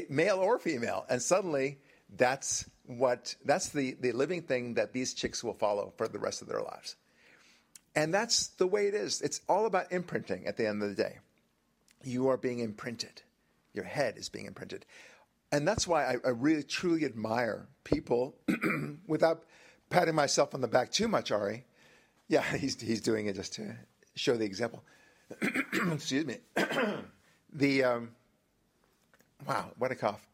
male 0.09 0.37
or 0.37 0.57
female, 0.57 1.05
and 1.09 1.21
suddenly 1.21 1.79
that's 2.15 2.63
what 2.85 3.35
that's 3.43 3.67
the 3.69 3.97
the 3.99 4.13
living 4.13 4.41
thing 4.41 4.75
that 4.75 4.93
these 4.93 5.13
chicks 5.13 5.43
will 5.43 5.59
follow 5.65 5.91
for 5.97 6.07
the 6.07 6.19
rest 6.19 6.41
of 6.41 6.47
their 6.47 6.61
lives. 6.61 6.95
And 7.95 8.13
that's 8.13 8.47
the 8.47 8.67
way 8.67 8.87
it 8.87 8.93
is. 8.93 9.21
It's 9.21 9.41
all 9.47 9.65
about 9.65 9.91
imprinting 9.91 10.47
at 10.47 10.57
the 10.57 10.67
end 10.67 10.83
of 10.83 10.89
the 10.89 10.95
day 10.95 11.19
you 12.05 12.27
are 12.27 12.37
being 12.37 12.59
imprinted. 12.59 13.21
Your 13.73 13.85
head 13.85 14.17
is 14.17 14.29
being 14.29 14.45
imprinted. 14.45 14.85
And 15.51 15.67
that's 15.67 15.87
why 15.87 16.05
I, 16.05 16.15
I 16.25 16.29
really 16.29 16.63
truly 16.63 17.05
admire 17.05 17.67
people 17.83 18.35
without 19.07 19.43
patting 19.89 20.15
myself 20.15 20.53
on 20.53 20.61
the 20.61 20.67
back 20.67 20.91
too 20.91 21.07
much, 21.07 21.31
Ari. 21.31 21.65
Yeah, 22.27 22.43
he's, 22.57 22.79
he's 22.79 23.01
doing 23.01 23.27
it 23.27 23.35
just 23.35 23.53
to 23.53 23.75
show 24.15 24.37
the 24.37 24.45
example. 24.45 24.83
Excuse 25.91 26.25
me. 26.25 26.37
the, 27.53 27.83
um, 27.83 28.11
wow, 29.47 29.71
what 29.77 29.91
a 29.91 29.95
cough. 29.95 30.25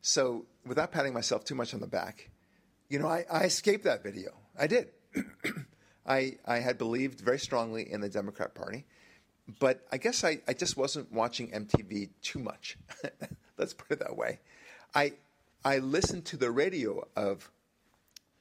so 0.00 0.44
without 0.66 0.92
patting 0.92 1.14
myself 1.14 1.44
too 1.44 1.54
much 1.54 1.74
on 1.74 1.80
the 1.80 1.86
back, 1.86 2.28
you 2.88 2.98
know, 2.98 3.06
I, 3.06 3.24
I 3.30 3.44
escaped 3.44 3.84
that 3.84 4.02
video. 4.02 4.32
I 4.58 4.66
did. 4.66 4.88
I, 6.06 6.38
I 6.46 6.58
had 6.58 6.78
believed 6.78 7.20
very 7.20 7.38
strongly 7.38 7.90
in 7.90 8.00
the 8.00 8.08
Democrat 8.08 8.54
Party 8.54 8.84
but 9.58 9.84
I 9.90 9.96
guess 9.98 10.22
I, 10.24 10.40
I 10.46 10.52
just 10.52 10.76
wasn't 10.76 11.12
watching 11.12 11.50
MTV 11.50 12.10
too 12.22 12.38
much. 12.38 12.78
Let's 13.58 13.74
put 13.74 13.90
it 13.90 13.98
that 13.98 14.16
way. 14.16 14.38
I 14.94 15.14
I 15.64 15.78
listened 15.78 16.24
to 16.26 16.36
the 16.36 16.50
radio 16.50 17.06
of 17.16 17.50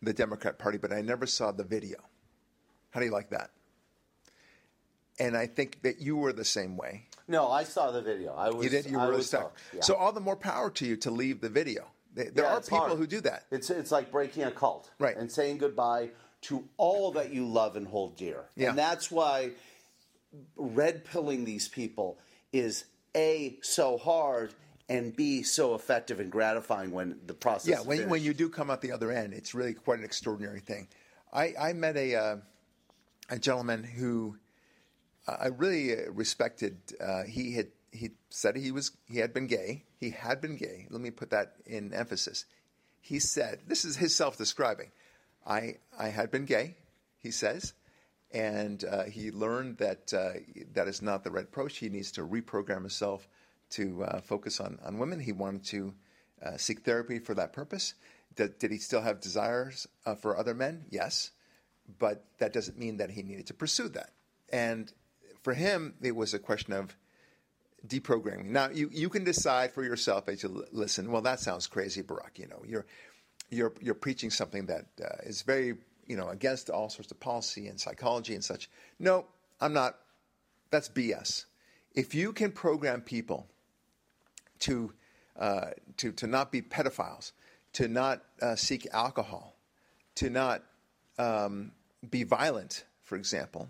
the 0.02 0.14
Democrat 0.14 0.60
Party, 0.60 0.78
but 0.78 0.92
I 0.94 1.02
never 1.02 1.26
saw 1.26 1.52
the 1.52 1.64
video. 1.64 1.98
How 2.92 3.00
do 3.00 3.08
you 3.08 3.12
like 3.12 3.32
that? 3.32 3.50
And 5.20 5.36
I 5.38 5.48
think 5.48 5.82
that 5.84 6.00
you 6.00 6.18
were 6.18 6.34
the 6.34 6.46
same 6.46 6.78
way. 6.78 7.08
No, 7.28 7.50
I 7.50 7.64
saw 7.64 7.92
the 7.92 8.02
video. 8.02 8.34
I 8.34 8.50
was. 8.50 8.64
You 8.64 8.70
did. 8.70 8.86
You 8.90 9.00
I 9.00 9.08
were 9.08 9.14
was 9.16 9.28
stuck. 9.28 9.56
yeah. 9.74 9.82
So 9.82 9.96
all 9.96 10.12
the 10.12 10.22
more 10.22 10.36
power 10.36 10.70
to 10.72 10.86
you 10.86 10.96
to 10.98 11.12
leave 11.12 11.42
the 11.42 11.50
video. 11.50 11.88
There 12.14 12.30
there 12.30 12.46
Yeah, 12.46 12.56
are 12.58 12.62
people 12.62 12.78
hard. 12.80 12.98
who 12.98 13.08
do 13.08 13.22
that. 13.22 13.46
It's 13.52 13.70
it's 13.70 13.92
like 13.92 14.12
breaking 14.12 14.44
a 14.44 14.52
cult, 14.52 14.92
Right. 15.00 15.16
And 15.18 15.32
saying 15.32 15.58
goodbye 15.60 16.10
to 16.42 16.68
all 16.78 17.12
that 17.14 17.34
you 17.34 17.46
love 17.46 17.76
and 17.76 17.88
hold 17.88 18.18
dear. 18.18 18.46
Yeah. 18.56 18.70
And 18.70 18.78
that's 18.78 19.12
why 19.12 19.52
red 20.56 21.06
pilling 21.06 21.46
these 21.46 21.68
people 21.68 22.18
is 22.52 22.86
a 23.16 23.58
so 23.62 23.98
hard 23.98 24.54
and 24.90 25.16
B, 25.16 25.44
so 25.44 25.74
effective 25.74 26.20
and 26.20 26.32
gratifying 26.32 26.92
when 26.92 27.20
the 27.26 27.34
process. 27.34 27.70
Yeah, 27.70 27.80
when, 27.82 28.10
when 28.10 28.22
you 28.22 28.34
do 28.34 28.50
come 28.50 28.70
out 28.70 28.82
the 28.82 28.92
other 28.92 29.12
end, 29.12 29.34
it's 29.34 29.54
really 29.54 29.74
quite 29.74 30.00
an 30.00 30.06
extraordinary 30.06 30.60
thing. 30.60 30.88
I, 31.32 31.54
I 31.60 31.74
met 31.74 31.96
a 31.96 32.16
uh, 32.16 32.36
a 33.30 33.40
gentleman 33.40 33.84
who 33.84 34.38
uh, 35.28 35.38
I 35.40 35.48
really 35.48 35.94
uh, 35.94 36.12
respected. 36.12 36.78
Uh, 37.00 37.24
he 37.24 37.54
had 37.54 37.68
he 37.92 38.12
said 38.30 38.58
he 38.58 38.72
was 38.72 38.92
he 39.06 39.20
had 39.20 39.34
been 39.34 39.48
gay. 39.48 39.86
He 39.98 40.10
had 40.10 40.42
been 40.42 40.58
gay. 40.58 40.88
Let 40.90 41.02
me 41.02 41.12
put 41.12 41.30
that 41.30 41.54
in 41.66 41.94
emphasis. 41.94 42.46
He 43.00 43.20
said 43.20 43.62
this 43.68 43.86
is 43.86 43.96
his 43.96 44.16
self 44.16 44.38
describing. 44.38 44.92
I 45.46 45.78
I 45.98 46.10
had 46.10 46.32
been 46.32 46.46
gay. 46.46 46.76
He 47.20 47.32
says. 47.32 47.74
And 48.34 48.86
uh, 48.86 49.04
he 49.04 49.30
learned 49.30 49.80
that 49.80 50.14
uh, 50.14 50.40
that 50.74 50.88
is 50.88 51.02
not 51.02 51.26
the 51.26 51.32
right 51.32 51.44
approach. 51.44 51.80
He 51.80 51.90
needs 51.90 52.14
to 52.14 52.26
reprogram 52.26 52.78
himself 52.78 53.28
to 53.72 54.06
uh, 54.06 54.22
focus 54.22 54.62
on, 54.62 54.80
on 54.86 55.00
women. 55.00 55.20
He 55.20 55.34
wanted 55.34 55.66
to 55.66 55.94
uh, 56.42 56.56
seek 56.56 56.86
therapy 56.86 57.20
for 57.20 57.34
that 57.36 57.52
purpose. 57.52 57.94
Did, 58.38 58.58
did 58.58 58.72
he 58.72 58.78
still 58.78 59.02
have 59.02 59.20
desires 59.20 59.86
uh, 60.06 60.16
for 60.16 60.38
other 60.38 60.54
men? 60.54 60.86
Yes. 60.90 61.32
But 62.00 62.24
that 62.38 62.54
doesn't 62.54 62.80
mean 62.80 62.98
that 62.98 63.10
he 63.10 63.22
needed 63.22 63.48
to 63.48 63.54
pursue 63.54 63.90
that. 63.90 64.12
And 64.48 64.92
for 65.44 65.54
him, 65.54 65.96
it 66.02 66.16
was 66.16 66.34
a 66.34 66.40
question 66.40 66.72
of 66.72 66.96
deprogramming. 67.86 68.46
Now, 68.46 68.70
you, 68.70 68.90
you 68.94 69.10
can 69.10 69.26
decide 69.26 69.74
for 69.74 69.84
yourself 69.84 70.30
as 70.30 70.44
you 70.44 70.56
l- 70.56 70.64
listen, 70.72 71.12
well, 71.12 71.24
that 71.24 71.42
sounds 71.42 71.68
crazy, 71.68 72.02
Barak. 72.02 72.40
You 72.40 72.48
know, 72.48 72.64
you're, 72.66 72.86
you're, 73.52 73.74
you're 73.82 73.94
preaching 73.94 74.32
something 74.32 74.66
that 74.66 74.86
uh, 75.04 75.18
is 75.24 75.44
very, 75.44 75.76
you 76.08 76.16
know, 76.16 76.30
against 76.30 76.70
all 76.70 76.90
sorts 76.90 77.12
of 77.12 77.20
policy 77.20 77.68
and 77.68 77.80
psychology 77.80 78.34
and 78.34 78.44
such. 78.44 78.70
No, 78.98 79.26
I'm 79.60 79.74
not. 79.74 79.98
That's 80.72 80.90
BS. 80.90 81.46
If 81.94 82.16
you 82.16 82.32
can 82.32 82.52
program 82.52 83.02
people 83.02 83.48
to, 84.60 84.94
uh, 85.38 85.72
to, 85.98 86.14
to 86.14 86.28
not 86.28 86.52
be 86.52 86.62
pedophiles, 86.62 87.34
to 87.74 87.88
not 87.88 88.24
uh, 88.42 88.56
seek 88.56 88.88
alcohol, 88.94 89.56
to 90.16 90.30
not 90.30 90.64
um, 91.20 91.74
be 92.10 92.24
violent, 92.24 92.86
for 93.02 93.18
example, 93.18 93.70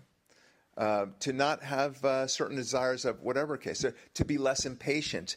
uh, 0.76 1.06
to 1.20 1.32
not 1.32 1.62
have 1.62 2.02
uh, 2.04 2.26
certain 2.26 2.56
desires 2.56 3.04
of 3.04 3.20
whatever 3.20 3.56
case, 3.56 3.80
to, 3.80 3.92
to 4.14 4.24
be 4.24 4.38
less 4.38 4.64
impatient, 4.64 5.36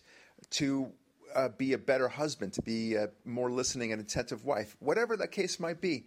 to 0.52 0.92
uh, 1.36 1.50
be 1.50 1.74
a 1.74 1.78
better 1.78 2.08
husband, 2.08 2.54
to 2.54 2.62
be 2.62 2.96
a 2.96 3.10
more 3.26 3.52
listening 3.52 3.92
and 3.92 4.02
attentive 4.02 4.46
wife, 4.46 4.76
whatever 4.80 5.18
that 5.18 5.32
case 5.32 5.60
might 5.60 5.82
be, 5.82 6.06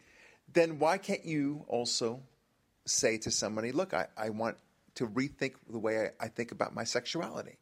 then 0.53 0.79
why 0.79 0.99
can't 0.99 1.25
you 1.25 1.65
also 1.69 2.21
say 2.87 3.19
to 3.19 3.31
somebody, 3.31 3.71
look, 3.71 3.93
I, 3.93 4.07
I 4.17 4.31
want 4.31 4.57
to 4.95 5.07
rethink 5.07 5.55
the 5.69 5.79
way 5.79 6.11
I, 6.21 6.25
I 6.25 6.29
think 6.29 6.51
about 6.53 6.75
my 6.75 6.85
sexuality? 6.85 7.59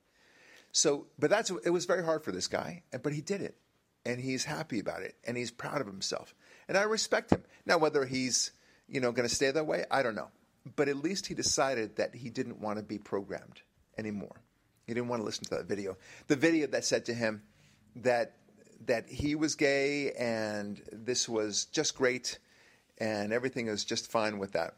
So, 0.72 1.06
but 1.18 1.30
that's 1.30 1.50
it 1.64 1.70
was 1.70 1.86
very 1.86 2.04
hard 2.04 2.22
for 2.22 2.32
this 2.32 2.48
guy, 2.48 2.82
but 3.02 3.12
he 3.12 3.20
did 3.20 3.40
it, 3.40 3.56
and 4.04 4.20
he's 4.20 4.44
happy 4.44 4.78
about 4.78 5.02
it, 5.02 5.16
and 5.26 5.36
he's 5.36 5.50
proud 5.50 5.80
of 5.80 5.86
himself, 5.86 6.34
and 6.68 6.76
I 6.76 6.82
respect 6.82 7.32
him. 7.32 7.42
Now, 7.64 7.78
whether 7.78 8.04
he's 8.04 8.52
you 8.86 9.00
know 9.00 9.10
going 9.10 9.28
to 9.28 9.34
stay 9.34 9.50
that 9.50 9.66
way, 9.66 9.86
I 9.90 10.02
don't 10.02 10.14
know, 10.14 10.28
but 10.76 10.88
at 10.88 10.96
least 10.96 11.26
he 11.26 11.34
decided 11.34 11.96
that 11.96 12.14
he 12.14 12.28
didn't 12.28 12.60
want 12.60 12.78
to 12.78 12.84
be 12.84 12.98
programmed 12.98 13.62
anymore. 13.96 14.36
He 14.86 14.94
didn't 14.94 15.08
want 15.08 15.20
to 15.20 15.24
listen 15.24 15.44
to 15.44 15.56
that 15.56 15.66
video. 15.66 15.96
The 16.28 16.36
video 16.36 16.66
that 16.68 16.84
said 16.84 17.06
to 17.06 17.14
him 17.14 17.42
that 17.96 18.32
that 18.86 19.08
he 19.08 19.34
was 19.34 19.54
gay 19.54 20.12
and 20.12 20.80
this 20.92 21.28
was 21.28 21.64
just 21.66 21.96
great, 21.96 22.38
and 22.98 23.32
everything 23.32 23.66
was 23.66 23.84
just 23.84 24.10
fine 24.10 24.38
with 24.38 24.52
that. 24.52 24.74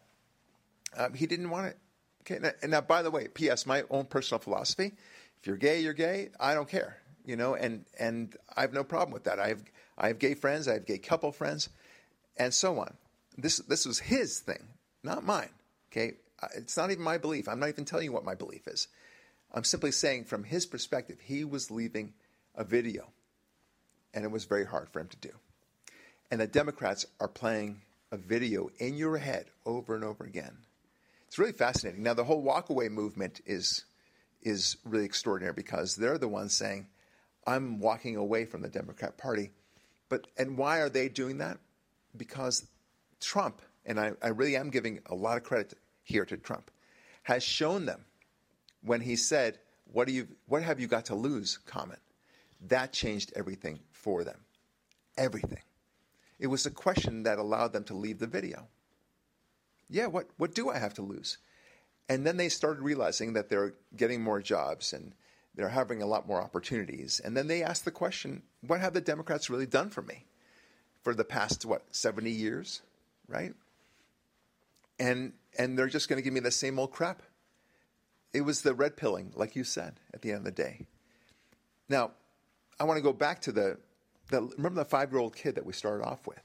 Um, 0.97 1.15
he 1.15 1.27
didn't 1.27 1.51
want 1.51 1.67
it. 1.67 1.79
Okay. 2.23 2.39
Now, 2.41 2.51
and 2.63 2.71
now, 2.71 2.81
by 2.81 3.03
the 3.03 3.11
way, 3.11 3.29
P.S. 3.29 3.67
My 3.67 3.85
own 3.91 4.07
personal 4.07 4.39
philosophy: 4.39 4.93
if 5.41 5.47
you're 5.47 5.57
gay, 5.57 5.81
you're 5.81 5.93
gay. 5.93 6.31
I 6.39 6.55
don't 6.55 6.69
care. 6.69 6.99
You 7.25 7.37
know, 7.37 7.55
and 7.55 7.85
and 7.99 8.35
I 8.57 8.63
have 8.63 8.73
no 8.73 8.85
problem 8.85 9.13
with 9.13 9.25
that. 9.25 9.39
I 9.39 9.49
have 9.49 9.63
I 9.97 10.09
have 10.09 10.19
gay 10.19 10.35
friends. 10.35 10.69
I 10.69 10.75
have 10.75 10.87
gay 10.87 10.99
couple 10.99 11.33
friends, 11.33 11.69
and 12.37 12.53
so 12.55 12.79
on. 12.79 12.95
This 13.37 13.59
this 13.59 13.87
was 13.87 13.99
his 13.99 14.41
thing, 14.41 14.69
not 15.03 15.25
mine. 15.25 15.51
Okay, 15.93 16.15
it's 16.55 16.77
not 16.77 16.91
even 16.91 17.03
my 17.03 17.19
belief. 17.19 17.49
I'm 17.49 17.61
not 17.61 17.69
even 17.69 17.85
telling 17.85 18.05
you 18.05 18.13
what 18.13 18.25
my 18.25 18.35
belief 18.35 18.67
is. 18.67 18.89
I'm 19.53 19.65
simply 19.65 19.93
saying 19.93 20.25
from 20.25 20.45
his 20.45 20.67
perspective, 20.67 21.19
he 21.23 21.45
was 21.45 21.71
leaving 21.71 22.13
a 22.59 22.65
video, 22.65 23.07
and 24.13 24.25
it 24.25 24.31
was 24.31 24.45
very 24.45 24.67
hard 24.67 24.91
for 24.91 25.01
him 25.01 25.09
to 25.09 25.17
do. 25.17 25.31
And 26.31 26.41
the 26.41 26.47
Democrats 26.47 27.07
are 27.21 27.29
playing 27.29 27.81
a 28.11 28.19
video 28.19 28.69
in 28.79 28.97
your 28.97 29.17
head 29.17 29.47
over 29.65 29.95
and 29.95 30.05
over 30.05 30.25
again. 30.25 30.59
It's 31.27 31.39
really 31.39 31.53
fascinating. 31.53 32.03
Now, 32.03 32.15
the 32.15 32.25
whole 32.25 32.45
walkaway 32.45 32.91
movement 32.91 33.41
is 33.47 33.85
is 34.41 34.77
really 34.85 35.05
extraordinary 35.05 35.53
because 35.53 35.97
they're 35.97 36.19
the 36.19 36.29
ones 36.29 36.55
saying, 36.55 36.89
"I'm 37.47 37.81
walking 37.81 38.17
away 38.17 38.45
from 38.45 38.63
the 38.63 38.69
Democrat 38.69 39.17
Party," 39.17 39.53
but 40.09 40.27
and 40.37 40.59
why 40.59 40.79
are 40.79 40.89
they 40.89 41.09
doing 41.09 41.39
that? 41.39 41.59
Because 42.17 42.67
Trump, 43.21 43.63
and 43.85 44.01
I, 44.01 44.13
I 44.23 44.29
really 44.29 44.57
am 44.57 44.71
giving 44.71 45.01
a 45.07 45.15
lot 45.15 45.37
of 45.37 45.45
credit 45.45 45.75
here 46.03 46.25
to 46.25 46.37
Trump, 46.37 46.71
has 47.25 47.43
shown 47.43 47.85
them 47.85 48.05
when 48.83 49.01
he 49.01 49.17
said, 49.17 49.59
"What 49.93 50.07
do 50.07 50.13
you? 50.13 50.29
What 50.47 50.63
have 50.63 50.81
you 50.81 50.87
got 50.87 51.07
to 51.07 51.15
lose?" 51.15 51.59
comment. 51.59 52.01
That 52.67 52.93
changed 52.93 53.33
everything 53.37 53.81
for 53.93 54.25
them. 54.25 54.41
Everything. 55.17 55.63
It 56.39 56.49
was 56.49 56.67
a 56.67 56.71
question 56.71 57.25
that 57.25 57.39
allowed 57.39 57.73
them 57.73 57.85
to 57.85 57.95
leave 57.95 58.19
the 58.19 58.27
video. 58.27 58.69
Yeah, 59.89 60.07
what, 60.07 60.29
what 60.37 60.55
do 60.55 60.71
I 60.71 60.79
have 60.79 60.95
to 60.95 61.03
lose? 61.03 61.39
And 62.09 62.27
then 62.27 62.37
they 62.37 62.49
started 62.49 62.83
realizing 62.83 63.33
that 63.35 63.49
they're 63.49 63.75
getting 63.97 64.23
more 64.23 64.41
jobs 64.41 64.93
and 64.93 65.13
they're 65.55 65.69
having 65.69 66.03
a 66.03 66.07
lot 66.07 66.29
more 66.29 66.41
opportunities. 66.41 67.21
And 67.21 67.37
then 67.37 67.49
they 67.49 67.63
asked 67.63 67.85
the 67.85 67.91
question, 67.91 68.43
what 68.67 68.81
have 68.81 68.95
the 68.95 69.01
Democrats 69.01 69.51
really 69.51 69.67
done 69.67 69.91
for 69.91 70.03
me 70.03 70.25
for 71.03 71.15
the 71.15 71.25
past, 71.25 71.67
what, 71.67 71.85
70 71.91 72.31
years, 72.31 72.83
right? 73.29 73.55
And, 74.99 75.33
and 75.59 75.79
they're 75.79 75.89
just 75.89 76.09
going 76.09 76.19
to 76.19 76.23
give 76.23 76.33
me 76.33 76.41
the 76.41 76.51
same 76.51 76.79
old 76.79 76.93
crap. 76.93 77.23
It 78.33 78.43
was 78.43 78.63
the 78.63 78.75
red 78.75 78.97
pilling, 78.97 79.33
like 79.35 79.57
you 79.57 79.65
said, 79.65 80.01
at 80.13 80.23
the 80.23 80.31
end 80.31 80.39
of 80.39 80.45
the 80.45 80.51
day. 80.51 80.87
Now, 81.89 82.13
I 82.81 82.85
want 82.85 82.99
to 82.99 83.03
go 83.03 83.13
back 83.13 83.41
to 83.43 83.53
the, 83.53 83.79
the 84.31 84.43
remember 84.57 84.83
the 84.83 84.89
five 84.89 85.11
year 85.11 85.21
old 85.21 85.35
kid 85.35 85.55
that 85.57 85.67
we 85.67 85.73
started 85.73 86.05
off 86.05 86.27
with? 86.27 86.43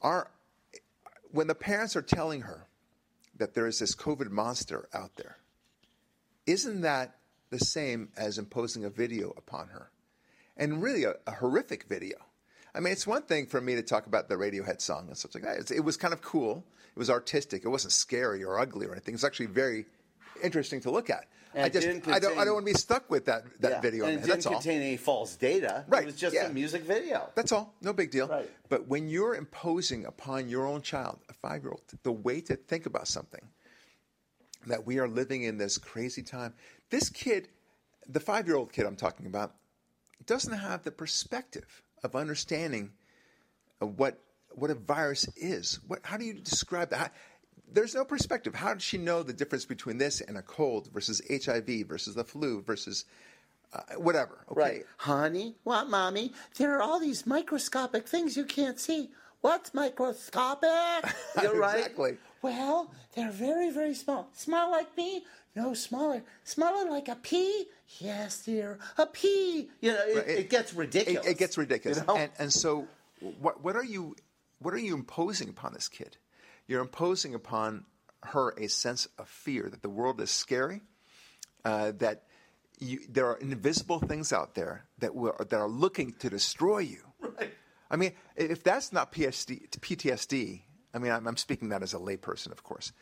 Our, 0.00 0.30
when 1.30 1.46
the 1.46 1.54
parents 1.54 1.96
are 1.96 2.02
telling 2.02 2.42
her 2.42 2.66
that 3.36 3.54
there 3.54 3.66
is 3.66 3.78
this 3.78 3.94
COVID 3.94 4.30
monster 4.30 4.88
out 4.94 5.16
there, 5.16 5.38
isn't 6.46 6.82
that 6.82 7.16
the 7.50 7.58
same 7.58 8.10
as 8.16 8.38
imposing 8.38 8.84
a 8.84 8.90
video 8.90 9.32
upon 9.36 9.68
her? 9.68 9.90
And 10.56 10.82
really 10.82 11.04
a, 11.04 11.14
a 11.26 11.32
horrific 11.32 11.84
video. 11.84 12.16
I 12.74 12.80
mean, 12.80 12.92
it's 12.92 13.06
one 13.06 13.22
thing 13.22 13.46
for 13.46 13.60
me 13.60 13.76
to 13.76 13.82
talk 13.82 14.06
about 14.06 14.28
the 14.28 14.34
Radiohead 14.34 14.80
song 14.80 15.06
and 15.08 15.16
such 15.16 15.34
like 15.34 15.44
that. 15.44 15.70
It 15.70 15.84
was 15.84 15.96
kind 15.96 16.12
of 16.12 16.22
cool. 16.22 16.64
It 16.94 16.98
was 16.98 17.10
artistic. 17.10 17.64
It 17.64 17.68
wasn't 17.68 17.92
scary 17.92 18.42
or 18.42 18.58
ugly 18.58 18.86
or 18.86 18.92
anything. 18.92 19.14
It's 19.14 19.24
actually 19.24 19.46
very 19.46 19.86
interesting 20.42 20.80
to 20.82 20.90
look 20.90 21.10
at. 21.10 21.26
And 21.54 21.64
I 21.64 21.68
just, 21.68 21.86
didn't 21.86 22.08
I 22.08 22.18
don't, 22.18 22.36
I 22.38 22.44
don't 22.44 22.54
want 22.54 22.66
to 22.66 22.72
be 22.72 22.78
stuck 22.78 23.08
with 23.10 23.26
that 23.26 23.44
that 23.60 23.70
Yeah, 23.72 23.80
video. 23.80 24.04
and 24.06 24.16
man. 24.16 24.24
it 24.24 24.26
That's 24.26 24.44
didn't 24.44 24.56
all. 24.56 24.60
contain 24.60 24.82
any 24.82 24.96
false 24.96 25.36
data. 25.36 25.84
Right, 25.88 26.02
It 26.02 26.06
was 26.06 26.16
just 26.16 26.34
yeah. 26.34 26.46
a 26.46 26.52
music 26.52 26.82
video. 26.82 27.30
That's 27.34 27.52
all. 27.52 27.74
No 27.80 27.92
big 27.92 28.10
deal. 28.10 28.26
Right. 28.28 28.50
But 28.68 28.88
when 28.88 29.08
you're 29.08 29.34
imposing 29.36 30.04
upon 30.06 30.48
your 30.48 30.66
own 30.66 30.82
child, 30.82 31.20
a 31.28 31.34
five 31.34 31.62
year 31.62 31.70
old, 31.70 31.82
the 32.02 32.12
way 32.12 32.40
to 32.42 32.56
think 32.56 32.86
about 32.86 33.06
something, 33.06 33.42
that 34.66 34.84
we 34.86 34.98
are 34.98 35.06
living 35.08 35.42
in 35.44 35.58
this 35.58 35.78
crazy 35.78 36.22
time, 36.22 36.54
this 36.90 37.08
kid, 37.08 37.48
the 38.08 38.20
five 38.20 38.46
year 38.46 38.56
old 38.56 38.72
kid 38.72 38.84
I'm 38.86 38.96
talking 38.96 39.26
about, 39.26 39.54
doesn't 40.26 40.52
have 40.56 40.82
the 40.82 40.90
perspective 40.90 41.82
of 42.02 42.16
understanding 42.16 42.90
what, 43.78 44.18
what 44.50 44.70
a 44.70 44.74
virus 44.74 45.28
is. 45.36 45.80
What, 45.86 46.00
how 46.02 46.16
do 46.16 46.24
you 46.24 46.34
describe 46.34 46.90
that? 46.90 46.96
How- 46.98 47.10
there's 47.72 47.94
no 47.94 48.04
perspective. 48.04 48.54
How 48.54 48.74
does 48.74 48.82
she 48.82 48.98
know 48.98 49.22
the 49.22 49.32
difference 49.32 49.64
between 49.64 49.98
this 49.98 50.20
and 50.20 50.36
a 50.36 50.42
cold 50.42 50.88
versus 50.92 51.20
HIV 51.30 51.86
versus 51.86 52.14
the 52.14 52.24
flu 52.24 52.62
versus 52.62 53.04
uh, 53.72 53.80
whatever? 53.96 54.44
Okay. 54.50 54.60
Right. 54.60 54.82
Honey, 54.98 55.56
what, 55.64 55.88
mommy? 55.88 56.32
There 56.58 56.76
are 56.76 56.82
all 56.82 57.00
these 57.00 57.26
microscopic 57.26 58.06
things 58.06 58.36
you 58.36 58.44
can't 58.44 58.78
see. 58.78 59.10
What's 59.40 59.74
microscopic? 59.74 60.70
You're 61.42 61.58
right. 61.58 61.78
Exactly. 61.78 62.16
Well, 62.42 62.90
they're 63.14 63.30
very, 63.30 63.70
very 63.70 63.94
small. 63.94 64.28
Small 64.32 64.70
like 64.70 64.96
me? 64.96 65.24
No, 65.56 65.74
smaller. 65.74 66.22
Smaller 66.44 66.90
like 66.90 67.08
a 67.08 67.14
pea? 67.16 67.66
Yes, 67.98 68.44
dear, 68.44 68.78
a 68.98 69.06
pea. 69.06 69.68
You 69.80 69.92
know, 69.92 70.02
it, 70.06 70.16
Right, 70.16 70.28
it, 70.28 70.50
gets 70.50 70.74
ridiculous. 70.74 71.26
It, 71.26 71.30
it 71.32 71.38
gets 71.38 71.56
ridiculous. 71.56 71.98
You 71.98 72.04
know? 72.06 72.16
And 72.16 72.30
and 72.38 72.52
so 72.52 72.88
what 73.40 73.62
what 73.62 73.76
are 73.76 73.84
you 73.84 74.16
what 74.58 74.74
are 74.74 74.78
you 74.78 74.94
imposing 74.94 75.48
upon 75.48 75.74
this 75.74 75.88
kid? 75.88 76.16
You're 76.66 76.80
imposing 76.80 77.34
upon 77.34 77.84
her 78.24 78.50
a 78.58 78.68
sense 78.68 79.06
of 79.18 79.28
fear 79.28 79.68
that 79.70 79.82
the 79.82 79.90
world 79.90 80.20
is 80.20 80.30
scary, 80.30 80.80
uh, 81.64 81.92
that 81.98 82.24
you, 82.80 83.00
there 83.08 83.26
are 83.26 83.36
invisible 83.36 83.98
things 83.98 84.32
out 84.32 84.54
there 84.54 84.84
that 84.98 85.14
will, 85.14 85.34
that 85.38 85.54
are 85.54 85.68
looking 85.68 86.12
to 86.20 86.30
destroy 86.30 86.78
you. 86.78 87.02
Right. 87.20 87.52
I 87.90 87.96
mean, 87.96 88.12
if 88.36 88.62
that's 88.62 88.92
not 88.92 89.12
PSD, 89.12 89.68
PTSD, 89.70 90.62
I 90.92 90.98
mean, 90.98 91.12
I'm, 91.12 91.26
I'm 91.26 91.36
speaking 91.36 91.68
that 91.70 91.82
as 91.82 91.94
a 91.94 91.98
layperson, 91.98 92.50
of 92.50 92.62
course. 92.62 92.92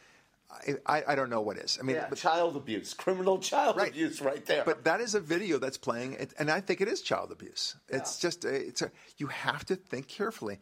I, 0.86 1.02
I, 1.08 1.14
don't 1.14 1.30
know 1.30 1.40
what 1.40 1.56
is. 1.56 1.78
I 1.80 1.82
mean, 1.82 1.96
Yeah, 1.96 2.06
but, 2.10 2.18
child 2.18 2.56
abuse, 2.56 2.92
criminal 2.92 3.38
child 3.38 3.76
Right. 3.76 3.90
abuse, 3.90 4.20
right 4.20 4.44
there. 4.44 4.64
but 4.64 4.84
that 4.84 5.00
is 5.00 5.14
a 5.14 5.20
video 5.20 5.58
that's 5.58 5.78
playing, 5.78 6.28
and 6.38 6.50
I 6.50 6.60
think 6.60 6.82
it 6.82 6.88
is 6.88 7.00
child 7.00 7.32
abuse. 7.32 7.76
It's 7.88 8.18
just 8.18 8.44
it's 8.44 8.82
a 8.82 8.90
you 9.16 9.28
have 9.28 9.64
to 9.66 9.76
think 9.76 10.08
carefully. 10.08 10.58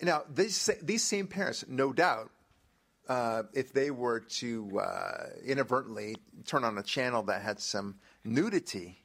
Now 0.00 0.22
these 0.32 0.70
these 0.82 1.02
same 1.02 1.26
parents, 1.26 1.64
no 1.68 1.92
doubt, 1.92 2.30
uh, 3.08 3.42
if 3.52 3.72
they 3.72 3.90
were 3.90 4.20
to 4.20 4.80
uh, 4.80 5.26
inadvertently 5.44 6.16
turn 6.46 6.64
on 6.64 6.78
a 6.78 6.82
channel 6.82 7.22
that 7.24 7.42
had 7.42 7.60
some 7.60 7.96
nudity 8.24 8.98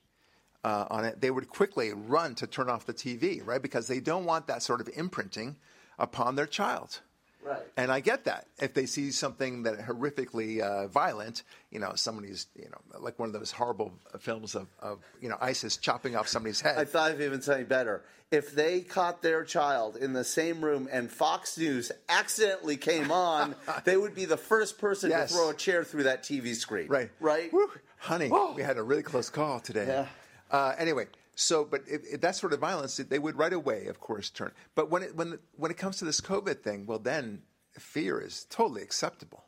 uh, 0.63 0.85
on 0.89 1.05
it, 1.05 1.21
they 1.21 1.31
would 1.31 1.49
quickly 1.49 1.93
run 1.93 2.35
to 2.35 2.47
turn 2.47 2.69
off 2.69 2.85
the 2.85 2.93
TV, 2.93 3.45
right? 3.45 3.61
Because 3.61 3.87
they 3.87 3.99
don't 3.99 4.25
want 4.25 4.47
that 4.47 4.61
sort 4.61 4.81
of 4.81 4.89
imprinting 4.95 5.55
upon 5.97 6.35
their 6.35 6.45
child. 6.45 7.01
Right. 7.43 7.61
And 7.77 7.91
I 7.91 7.99
get 8.01 8.25
that. 8.25 8.47
If 8.61 8.73
they 8.73 8.85
see 8.85 9.11
something 9.11 9.63
that 9.63 9.79
horrifically 9.79 10.59
uh, 10.59 10.87
violent, 10.87 11.43
you 11.71 11.79
know, 11.79 11.93
somebody's, 11.95 12.47
you 12.55 12.65
know, 12.69 12.99
like 12.99 13.17
one 13.17 13.27
of 13.29 13.33
those 13.33 13.51
horrible 13.51 13.93
films 14.19 14.55
of, 14.55 14.67
of 14.79 14.99
you 15.21 15.29
know, 15.29 15.37
ISIS 15.39 15.77
chopping 15.77 16.15
off 16.15 16.27
somebody's 16.27 16.61
head. 16.61 16.77
I 16.77 16.85
thought 16.85 17.11
of 17.11 17.21
even 17.21 17.41
something 17.41 17.65
better. 17.65 18.03
If 18.31 18.51
they 18.53 18.81
caught 18.81 19.21
their 19.23 19.43
child 19.43 19.95
in 19.95 20.13
the 20.13 20.23
same 20.23 20.63
room 20.63 20.87
and 20.91 21.09
Fox 21.09 21.57
News 21.57 21.91
accidentally 22.09 22.77
came 22.77 23.09
on, 23.11 23.55
they 23.85 23.97
would 23.97 24.13
be 24.13 24.25
the 24.25 24.37
first 24.37 24.77
person 24.77 25.09
Yes. 25.09 25.29
to 25.29 25.35
throw 25.35 25.49
a 25.49 25.53
chair 25.55 25.83
through 25.83 26.03
that 26.03 26.23
TV 26.23 26.53
screen. 26.55 26.87
Right. 26.89 27.09
Right. 27.19 27.51
Woo, 27.53 27.71
honey, 27.97 28.27
Whoa. 28.27 28.53
we 28.55 28.61
had 28.61 28.77
a 28.77 28.83
really 28.83 29.01
close 29.03 29.29
call 29.29 29.59
today. 29.59 29.87
Yeah. 29.87 30.07
Uh, 30.51 30.75
anyway, 30.77 31.07
so 31.39 31.63
but 31.63 31.83
if, 31.87 32.01
if 32.05 32.19
that 32.19 32.35
sort 32.35 32.51
of 32.51 32.59
violence, 32.59 32.97
they 32.97 33.17
would 33.17 33.37
right 33.37 33.53
away, 33.53 33.85
of 33.85 34.01
course, 34.01 34.29
turn. 34.29 34.51
But 34.75 34.91
when 34.91 35.03
it 35.03 35.15
when 35.15 35.39
when 35.55 35.71
it 35.71 35.77
comes 35.77 35.97
to 35.97 36.05
this 36.05 36.19
COVID 36.19 36.61
thing, 36.61 36.85
well, 36.85 36.99
then 36.99 37.43
fear 37.71 38.19
is 38.19 38.45
totally 38.49 38.81
acceptable, 38.81 39.45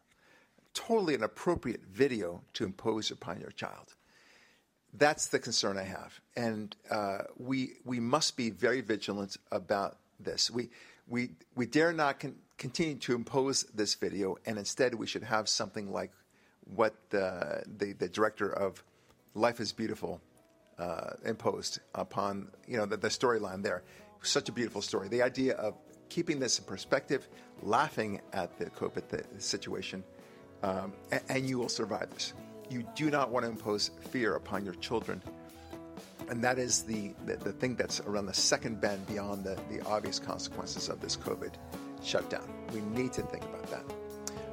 totally 0.74 1.16
an 1.16 1.24
appropriate 1.24 1.82
video 1.84 2.44
to 2.54 2.64
impose 2.64 3.12
upon 3.12 3.42
your 3.42 3.52
child. 3.52 3.96
That's 4.94 5.28
the 5.28 5.40
concern 5.40 5.78
I 5.78 5.84
have, 5.84 6.22
and 6.38 6.74
uh, 6.90 7.24
we 7.38 7.74
we 7.84 8.00
must 8.00 8.38
be 8.38 8.52
very 8.52 8.80
vigilant 8.80 9.36
about 9.52 9.98
this. 10.18 10.50
We 10.50 10.70
we 11.08 11.32
we 11.56 11.66
dare 11.66 11.92
not 11.92 12.22
con- 12.22 12.36
continue 12.58 12.96
to 13.00 13.16
impose 13.16 13.64
this 13.64 13.96
video, 13.96 14.38
and 14.46 14.58
instead 14.58 14.96
we 14.96 15.08
should 15.08 15.24
have 15.24 15.50
something 15.50 15.92
like 15.92 16.14
what 16.74 16.96
the 17.10 17.64
the, 17.68 17.92
the 17.92 18.08
director 18.08 18.50
of 18.50 18.82
Life 19.34 19.60
is 19.60 19.74
Beautiful 19.74 20.22
uh, 20.80 21.12
imposed 21.26 21.80
upon 21.96 22.48
you 22.68 22.78
know 22.78 22.86
the, 22.86 22.98
the 22.98 23.10
storyline 23.10 23.64
there. 23.64 23.84
Such 24.24 24.50
a 24.50 24.52
beautiful 24.52 24.82
story. 24.82 25.08
The 25.08 25.22
idea 25.22 25.56
of 25.56 25.76
keeping 26.10 26.40
this 26.40 26.60
in 26.60 26.66
perspective, 26.66 27.28
laughing 27.64 28.22
at 28.34 28.58
the 28.60 28.66
COVID 28.66 29.10
th- 29.10 29.24
situation, 29.40 30.04
um, 30.64 30.94
and, 31.12 31.22
and 31.30 31.50
you 31.50 31.58
will 31.58 31.70
survive 31.70 32.10
this. 32.12 32.34
You 32.70 32.86
do 32.96 33.10
not 33.10 33.32
want 33.32 33.46
to 33.46 33.52
impose 33.52 33.92
fear 34.12 34.36
upon 34.36 34.64
your 34.64 34.76
children. 34.76 35.22
And 36.30 36.42
that 36.44 36.60
is 36.60 36.84
the, 36.84 37.14
the, 37.26 37.36
the 37.36 37.52
thing 37.52 37.76
that's 37.76 38.00
around 38.02 38.26
the 38.28 38.34
second 38.34 38.80
bend 38.80 39.06
beyond 39.08 39.44
the, 39.44 39.60
the 39.70 39.86
obvious 39.86 40.20
consequences 40.20 40.88
of 40.88 41.02
this 41.02 41.18
COVID 41.18 41.54
shutdown. 42.02 42.48
We 42.74 42.80
need 42.82 43.12
to 43.14 43.22
think 43.24 43.44
about 43.44 43.70
that. 43.72 44.01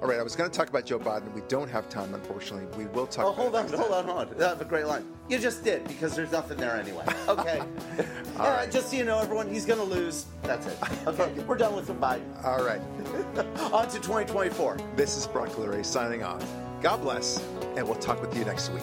All 0.01 0.07
right, 0.07 0.20
I 0.20 0.22
was 0.22 0.36
going 0.36 0.49
to 0.49 0.57
talk 0.57 0.68
about 0.68 0.84
Joe 0.86 1.01
Biden. 1.01 1.32
We 1.34 1.40
don't 1.49 1.68
have 1.68 1.88
time, 1.88 2.14
unfortunately. 2.14 2.66
We 2.78 2.88
will 2.92 3.09
talk 3.09 3.26
Oh, 3.26 3.32
hold 3.32 3.57
on, 3.57 3.68
hold 3.68 3.90
on, 3.90 4.05
hold 4.05 4.18
on. 4.28 4.34
That's 4.36 4.61
a 4.61 4.64
great 4.64 4.86
line. 4.86 5.05
You 5.28 5.40
just 5.40 5.64
did 5.64 5.88
because 5.88 6.14
there's 6.14 6.30
nothing 6.30 6.57
there 6.57 6.76
anyway. 6.76 7.05
Okay. 7.28 7.61
yeah, 7.99 8.57
right. 8.57 8.70
Just 8.70 8.90
so 8.90 8.96
you 8.96 9.05
know, 9.05 9.18
everyone, 9.18 9.53
he's 9.53 9.66
going 9.66 9.78
to 9.78 9.84
lose. 9.84 10.24
That's 10.44 10.66
it. 10.66 10.78
Okay, 11.07 11.30
we're 11.46 11.59
done 11.59 11.74
with 11.76 11.88
the 11.88 11.94
Biden. 11.94 12.22
All 12.42 12.64
right. 12.64 12.80
On 13.72 13.86
to 13.86 13.96
2024. 13.96 14.78
This 14.96 15.16
is 15.18 15.26
Barak 15.26 15.51
Lurie 15.53 15.84
signing 15.84 16.22
off. 16.22 16.46
God 16.80 17.03
bless, 17.03 17.44
and 17.76 17.86
we'll 17.86 17.99
talk 17.99 18.22
with 18.22 18.34
you 18.36 18.44
next 18.46 18.70
week. 18.70 18.82